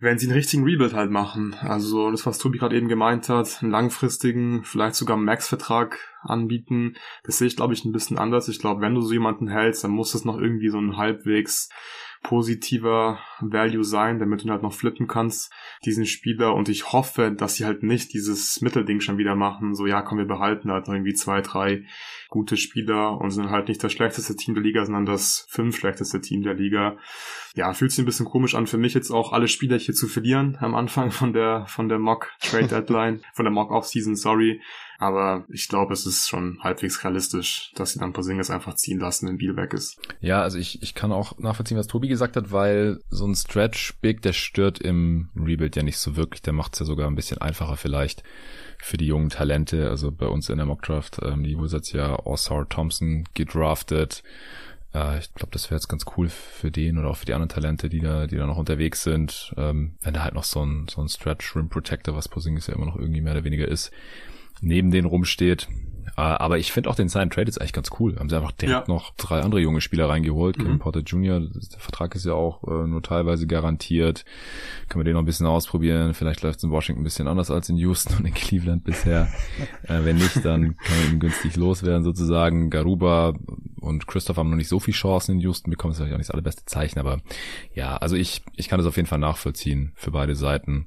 [0.00, 1.54] wenn sie einen richtigen Rebuild halt machen.
[1.60, 6.96] Also das, was Tobi gerade eben gemeint hat, einen langfristigen, vielleicht sogar einen Max-Vertrag anbieten,
[7.22, 8.48] das sehe ich, glaube ich, ein bisschen anders.
[8.48, 11.68] Ich glaube, wenn du so jemanden hältst, dann muss es noch irgendwie so ein halbwegs
[12.24, 15.52] positiver Value sein, damit du halt noch flippen kannst,
[15.84, 16.54] diesen Spieler.
[16.54, 19.74] Und ich hoffe, dass sie halt nicht dieses Mittelding schon wieder machen.
[19.74, 21.84] So, ja, komm, wir behalten halt noch irgendwie zwei, drei
[22.30, 26.20] gute Spieler und sind halt nicht das schlechteste Team der Liga, sondern das fünf schlechteste
[26.20, 26.96] Team der Liga.
[27.54, 30.08] Ja, fühlt sich ein bisschen komisch an für mich jetzt auch alle Spieler hier zu
[30.08, 34.60] verlieren am Anfang von der, von der Mock Trade Deadline, von der Mock Offseason, sorry.
[34.98, 39.28] Aber ich glaube, es ist schon halbwegs realistisch, dass sie dann Porzingis einfach ziehen lassen,
[39.28, 39.98] wenn Biel weg ist.
[40.20, 43.94] Ja, also ich, ich kann auch nachvollziehen, was Tobi gesagt hat, weil so ein Stretch
[44.00, 46.42] Big, der stört im Rebuild ja nicht so wirklich.
[46.42, 48.22] Der macht es ja sogar ein bisschen einfacher vielleicht
[48.78, 49.88] für die jungen Talente.
[49.88, 54.22] Also bei uns in der Mockdraft, ähm, die Wizards ja Osar Thompson gedraftet.
[54.94, 57.48] Äh, ich glaube, das wäre jetzt ganz cool für den oder auch für die anderen
[57.48, 59.52] Talente, die da, die da noch unterwegs sind.
[59.56, 62.74] Ähm, wenn da halt noch so ein, so ein Stretch Rim Protector, was Porzingis ja
[62.74, 63.90] immer noch irgendwie mehr oder weniger ist,
[64.60, 65.68] neben denen rumsteht.
[66.16, 68.16] Äh, aber ich finde auch den Sign Trade jetzt eigentlich ganz cool.
[68.18, 68.94] Haben sie einfach direkt ja.
[68.94, 70.58] noch drei andere junge Spieler reingeholt.
[70.58, 70.62] Mhm.
[70.62, 74.24] Kevin Porter Jr., der Vertrag ist ja auch äh, nur teilweise garantiert.
[74.88, 76.14] Können wir den noch ein bisschen ausprobieren.
[76.14, 79.28] Vielleicht läuft es in Washington ein bisschen anders als in Houston und in Cleveland bisher.
[79.84, 82.70] äh, wenn nicht, dann kann man ihn günstig loswerden sozusagen.
[82.70, 83.34] Garuba
[83.80, 86.28] und Christoph haben noch nicht so viel Chancen in Houston, bekommen es vielleicht auch nicht
[86.28, 87.00] das allerbeste Zeichen.
[87.00, 87.20] Aber
[87.74, 90.86] ja, also ich, ich kann das auf jeden Fall nachvollziehen für beide Seiten.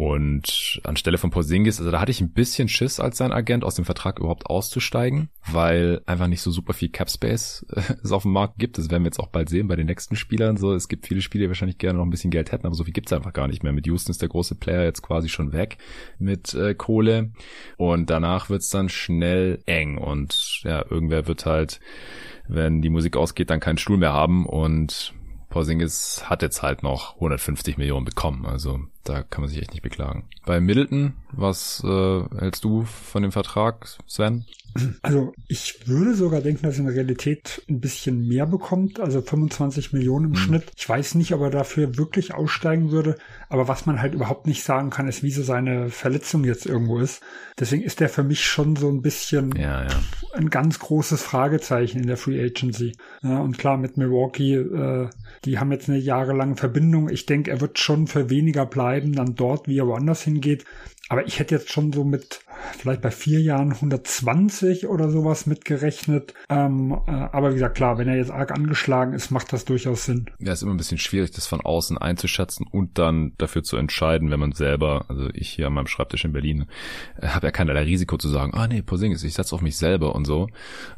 [0.00, 3.74] Und anstelle von Porzingis, also da hatte ich ein bisschen Schiss als sein Agent aus
[3.74, 8.22] dem Vertrag überhaupt auszusteigen, weil einfach nicht so super viel Cap Space äh, es auf
[8.22, 8.78] dem Markt gibt.
[8.78, 10.56] Das werden wir jetzt auch bald sehen bei den nächsten Spielern.
[10.56, 12.84] So, es gibt viele Spieler, die wahrscheinlich gerne noch ein bisschen Geld hätten, aber so
[12.84, 13.74] viel gibt's einfach gar nicht mehr.
[13.74, 15.76] Mit Houston ist der große Player jetzt quasi schon weg
[16.18, 17.32] mit äh, Kohle
[17.76, 21.78] und danach wird's dann schnell eng und ja, irgendwer wird halt,
[22.48, 25.12] wenn die Musik ausgeht, dann keinen Stuhl mehr haben und
[25.50, 29.82] Porzingis hat jetzt halt noch 150 Millionen bekommen, also da kann man sich echt nicht
[29.82, 30.28] beklagen.
[30.44, 34.44] Bei Middleton, was äh, hältst du von dem Vertrag, Sven?
[35.02, 39.20] Also ich würde sogar denken, dass er in der Realität ein bisschen mehr bekommt, also
[39.20, 40.36] 25 Millionen im mhm.
[40.36, 40.72] Schnitt.
[40.76, 43.16] Ich weiß nicht, ob er dafür wirklich aussteigen würde,
[43.48, 46.98] aber was man halt überhaupt nicht sagen kann, ist, wie so seine Verletzung jetzt irgendwo
[46.98, 47.20] ist.
[47.58, 50.00] Deswegen ist der für mich schon so ein bisschen ja, ja.
[50.34, 52.92] ein ganz großes Fragezeichen in der Free Agency.
[53.22, 55.08] Ja, und klar, mit Milwaukee, äh,
[55.44, 57.08] die haben jetzt eine jahrelange Verbindung.
[57.08, 60.64] Ich denke, er wird schon für weniger bleiben, dann dort, wie er woanders hingeht.
[61.10, 62.40] Aber ich hätte jetzt schon so mit
[62.78, 66.34] vielleicht bei vier Jahren 120 oder sowas mitgerechnet.
[66.48, 70.04] Ähm, äh, aber wie gesagt, klar, wenn er jetzt arg angeschlagen ist, macht das durchaus
[70.04, 70.30] Sinn.
[70.38, 74.30] Ja, ist immer ein bisschen schwierig, das von außen einzuschätzen und dann dafür zu entscheiden,
[74.30, 76.66] wenn man selber, also ich hier an meinem Schreibtisch in Berlin,
[77.20, 80.14] äh, habe ja keinerlei Risiko zu sagen, ah nee, Porzingis, ich setze auf mich selber
[80.14, 80.46] und so.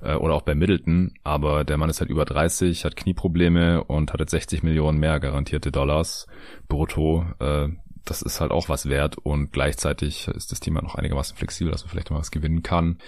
[0.03, 4.13] Äh, oder auch bei Middleton, aber der Mann ist halt über 30, hat Knieprobleme und
[4.13, 6.27] hat jetzt 60 Millionen mehr garantierte Dollars
[6.69, 7.25] brutto.
[7.41, 7.69] Äh,
[8.05, 11.83] das ist halt auch was wert und gleichzeitig ist das Thema noch einigermaßen flexibel, dass
[11.83, 12.99] man vielleicht mal was gewinnen kann.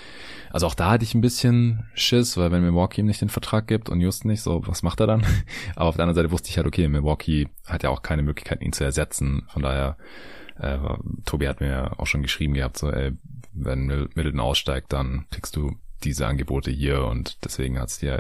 [0.51, 3.67] Also auch da hatte ich ein bisschen Schiss, weil wenn Milwaukee ihm nicht den Vertrag
[3.67, 5.25] gibt und Just nicht, so was macht er dann?
[5.77, 8.63] Aber auf der anderen Seite wusste ich halt, okay, Milwaukee hat ja auch keine Möglichkeit,
[8.63, 9.47] ihn zu ersetzen.
[9.49, 9.97] Von daher,
[10.59, 10.79] äh,
[11.25, 13.13] Tobi hat mir auch schon geschrieben gehabt, so, ey,
[13.53, 18.13] wenn Middleton aussteigt, dann kriegst du diese Angebote hier und deswegen hat's die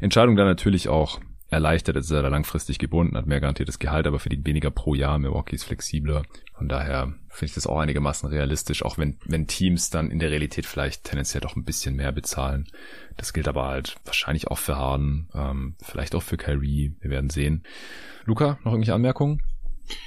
[0.00, 1.20] Entscheidung dann natürlich auch
[1.50, 1.96] erleichtert.
[1.96, 5.18] Jetzt ist er da langfristig gebunden, hat mehr garantiertes Gehalt, aber verdient weniger pro Jahr.
[5.18, 6.22] Milwaukee ist flexibler.
[6.54, 10.30] Von daher finde ich das auch einigermaßen realistisch, auch wenn, wenn Teams dann in der
[10.30, 12.66] Realität vielleicht tendenziell doch ein bisschen mehr bezahlen.
[13.16, 16.94] Das gilt aber halt wahrscheinlich auch für Harden, ähm, vielleicht auch für Kyrie.
[17.00, 17.64] Wir werden sehen.
[18.24, 19.42] Luca, noch irgendwelche Anmerkungen?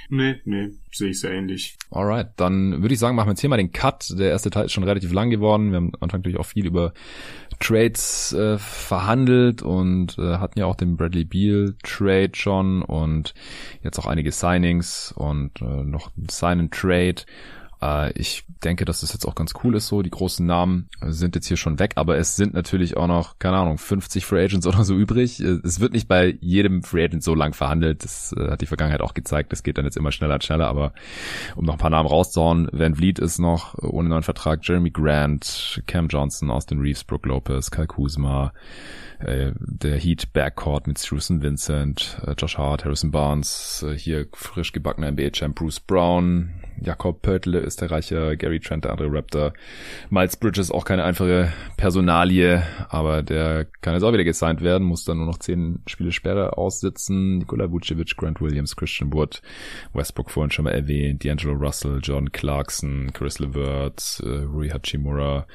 [0.10, 1.76] Nee, nee, sehe ich sehr ähnlich.
[1.92, 4.14] Alright, dann würde ich sagen, machen wir jetzt hier mal den Cut.
[4.18, 5.72] Der erste Teil ist schon relativ lang geworden.
[5.72, 6.94] Wir haben am Anfang natürlich auch viel über
[7.60, 13.34] Trades äh, verhandelt und äh, hatten ja auch den Bradley Beal Trade schon und
[13.84, 17.24] jetzt auch einige Signings und äh, noch ein Sign and Trade.
[17.84, 20.02] Äh, ich denke, dass das jetzt auch ganz cool ist so.
[20.02, 23.58] Die großen Namen sind jetzt hier schon weg, aber es sind natürlich auch noch, keine
[23.58, 25.42] Ahnung, 50 Free Agents oder so übrig.
[25.42, 28.04] Äh, es wird nicht bei jedem Free Agent so lang verhandelt.
[28.04, 29.52] Das äh, hat die Vergangenheit auch gezeigt.
[29.52, 30.94] Das geht dann jetzt immer schneller und schneller, aber
[31.56, 35.84] um noch ein paar Namen rauszuhauen, Van Vliet ist noch ohne neuen Vertrag, Jeremy Grant,
[35.88, 38.54] Cam Johnson, Austin Reeves, Brooke Lopez, Kyle Kuzma,
[39.20, 44.72] äh, der Heat Backcourt mit Strusen Vincent, äh, Josh Hart, Harrison Barnes, äh, hier frisch
[44.72, 46.52] gebackener NBA-Champ Bruce Brown,
[46.82, 49.54] Jakob Pörtle, Österreicher, Gary Trent, der andere Raptor.
[50.10, 55.06] Miles Bridges auch keine einfache Personalie, aber der kann jetzt auch wieder gesigned werden, muss
[55.06, 57.40] dann nur noch zehn Spiele Sperre aussitzen.
[57.40, 59.42] Nikola Vucevic, Grant Williams, Christian Wood,
[59.94, 65.48] Westbrook vorhin schon mal erwähnt, D'Angelo Russell, John Clarkson, Chris LeVert, äh, Rui Hachimura,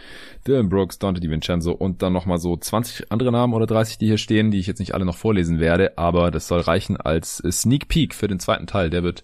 [0.47, 4.19] Dylan Brooks, Dante DiVincenzo und dann nochmal so 20 andere Namen oder 30, die hier
[4.19, 7.89] stehen, die ich jetzt nicht alle noch vorlesen werde, aber das soll reichen als Sneak
[7.89, 8.91] Peek für den zweiten Teil.
[8.91, 9.23] Der wird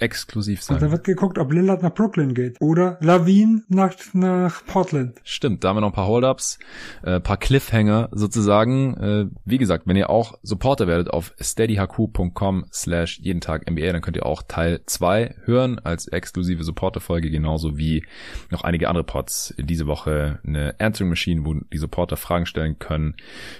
[0.00, 0.76] exklusiv sein.
[0.76, 5.20] Und da wird geguckt, ob Lillard nach Brooklyn geht oder Lavine nach, nach Portland.
[5.24, 6.58] Stimmt, da haben wir noch ein paar Holdups,
[7.02, 8.96] äh, paar Cliffhanger sozusagen.
[8.96, 14.02] Äh, wie gesagt, wenn ihr auch Supporter werdet auf steadyhq.com slash jeden Tag NBA, dann
[14.02, 18.04] könnt ihr auch Teil 2 hören als exklusive Supporter-Folge, genauso wie
[18.50, 19.54] noch einige andere Pods.
[19.58, 23.14] Diese Woche eine Answering Machine, wo die Supporter Fragen stellen können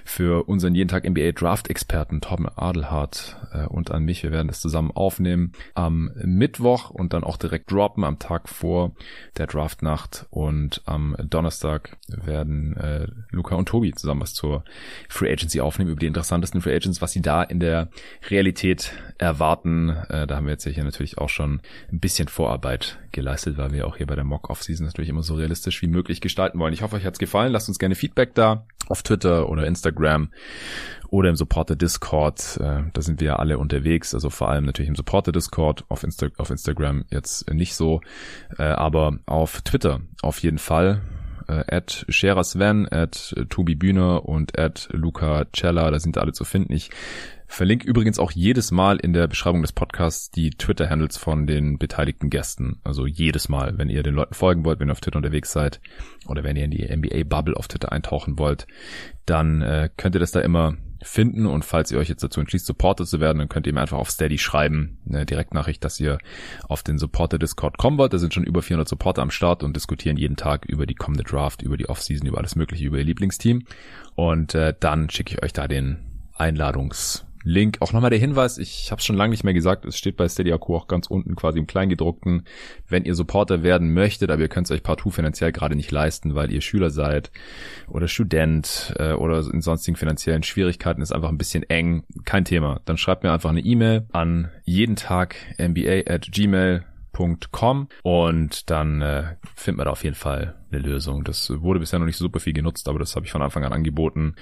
[0.05, 4.23] für unseren jeden Tag NBA Draft-Experten Tom Adelhardt äh, und an mich.
[4.23, 8.93] Wir werden das zusammen aufnehmen am Mittwoch und dann auch direkt droppen am Tag vor
[9.39, 10.27] der Draftnacht.
[10.31, 14.65] Und am Donnerstag werden äh, Luca und Tobi zusammen was zur
[15.09, 17.89] Free Agency aufnehmen, über die interessantesten Free Agents, was sie da in der
[18.29, 19.91] Realität erwarten.
[19.91, 21.61] Äh, da haben wir jetzt hier natürlich auch schon
[21.93, 25.83] ein bisschen Vorarbeit geleistet, weil wir auch hier bei der Mock-Off-Season natürlich immer so realistisch
[25.83, 26.73] wie möglich gestalten wollen.
[26.73, 27.53] Ich hoffe, euch hat's gefallen.
[27.53, 30.31] Lasst uns gerne Feedback da auf Twitter oder Instagram
[31.09, 32.59] oder im Supporter Discord.
[32.61, 36.05] Äh, da sind wir ja alle unterwegs, also vor allem natürlich im Supporter Discord, auf,
[36.21, 38.01] Insta auf Instagram jetzt nicht so,
[38.59, 41.03] äh, aber auf Twitter auf jeden Fall.
[41.49, 46.45] Äh, at Scherer Sven, at Tobi Bühner und at Luca Cella, da sind alle zu
[46.45, 46.73] finden.
[46.73, 46.91] Ich
[47.47, 52.31] verlinke übrigens auch jedes Mal in der Beschreibung des Podcasts die Twitter-Handles von den beteiligten
[52.31, 52.81] Gästen.
[52.85, 55.81] Also jedes Mal, wenn ihr den Leuten folgen wollt, wenn ihr auf Twitter unterwegs seid
[56.29, 58.69] oder wenn ihr in die NBA-Bubble auf Twitter eintauchen wollt,
[59.27, 62.67] dann äh, könnt ihr das da immer finden und falls ihr euch jetzt dazu entschließt,
[62.67, 66.19] Supporter zu werden, dann könnt ihr mir einfach auf Steady schreiben, eine Direktnachricht, dass ihr
[66.69, 68.13] auf den Supporter Discord kommen wollt.
[68.13, 71.25] Da sind schon über 400 Supporter am Start und diskutieren jeden Tag über die kommende
[71.25, 73.65] Draft, über die Offseason, über alles mögliche, über ihr Lieblingsteam
[74.15, 75.99] und äh, dann schicke ich euch da den
[76.35, 77.79] Einladungs Link.
[77.81, 80.29] Auch nochmal der Hinweis, ich habe es schon lange nicht mehr gesagt, es steht bei
[80.29, 82.45] Steady Akku auch ganz unten quasi im Kleingedruckten,
[82.89, 86.35] wenn ihr Supporter werden möchtet, aber ihr könnt es euch partout finanziell gerade nicht leisten,
[86.35, 87.31] weil ihr Schüler seid
[87.89, 92.81] oder Student äh, oder in sonstigen finanziellen Schwierigkeiten, ist einfach ein bisschen eng, kein Thema.
[92.85, 96.85] Dann schreibt mir einfach eine E-Mail an jeden Tag mba at gmail
[98.03, 101.25] und dann äh, findet man da auf jeden Fall eine Lösung.
[101.25, 103.73] Das wurde bisher noch nicht super viel genutzt, aber das habe ich von Anfang an
[103.73, 104.37] angeboten.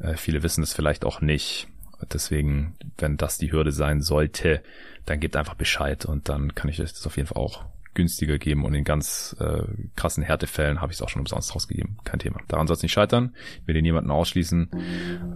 [0.00, 1.68] Äh, viele wissen es vielleicht auch nicht.
[2.12, 4.62] Deswegen, wenn das die Hürde sein sollte,
[5.06, 7.64] dann gebt einfach Bescheid und dann kann ich euch das auf jeden Fall auch
[7.94, 9.64] günstiger geben und in ganz äh,
[9.96, 11.98] krassen Härtefällen habe ich es auch schon umsonst rausgegeben.
[12.04, 12.40] Kein Thema.
[12.48, 13.34] Daran soll es nicht scheitern.
[13.60, 14.70] Ich will den niemanden ausschließen.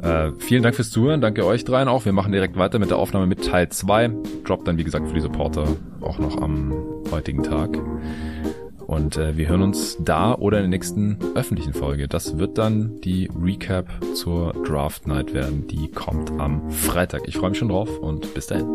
[0.02, 1.20] Äh, vielen Dank fürs Zuhören.
[1.20, 2.04] Danke euch dreien auch.
[2.04, 4.10] Wir machen direkt weiter mit der Aufnahme mit Teil 2.
[4.44, 6.72] Droppt dann, wie gesagt, für die Supporter auch noch am
[7.10, 7.78] heutigen Tag.
[8.86, 12.06] Und äh, wir hören uns da oder in der nächsten öffentlichen Folge.
[12.06, 15.66] Das wird dann die Recap zur Draft Night werden.
[15.66, 17.22] Die kommt am Freitag.
[17.26, 18.66] Ich freue mich schon drauf und bis dahin.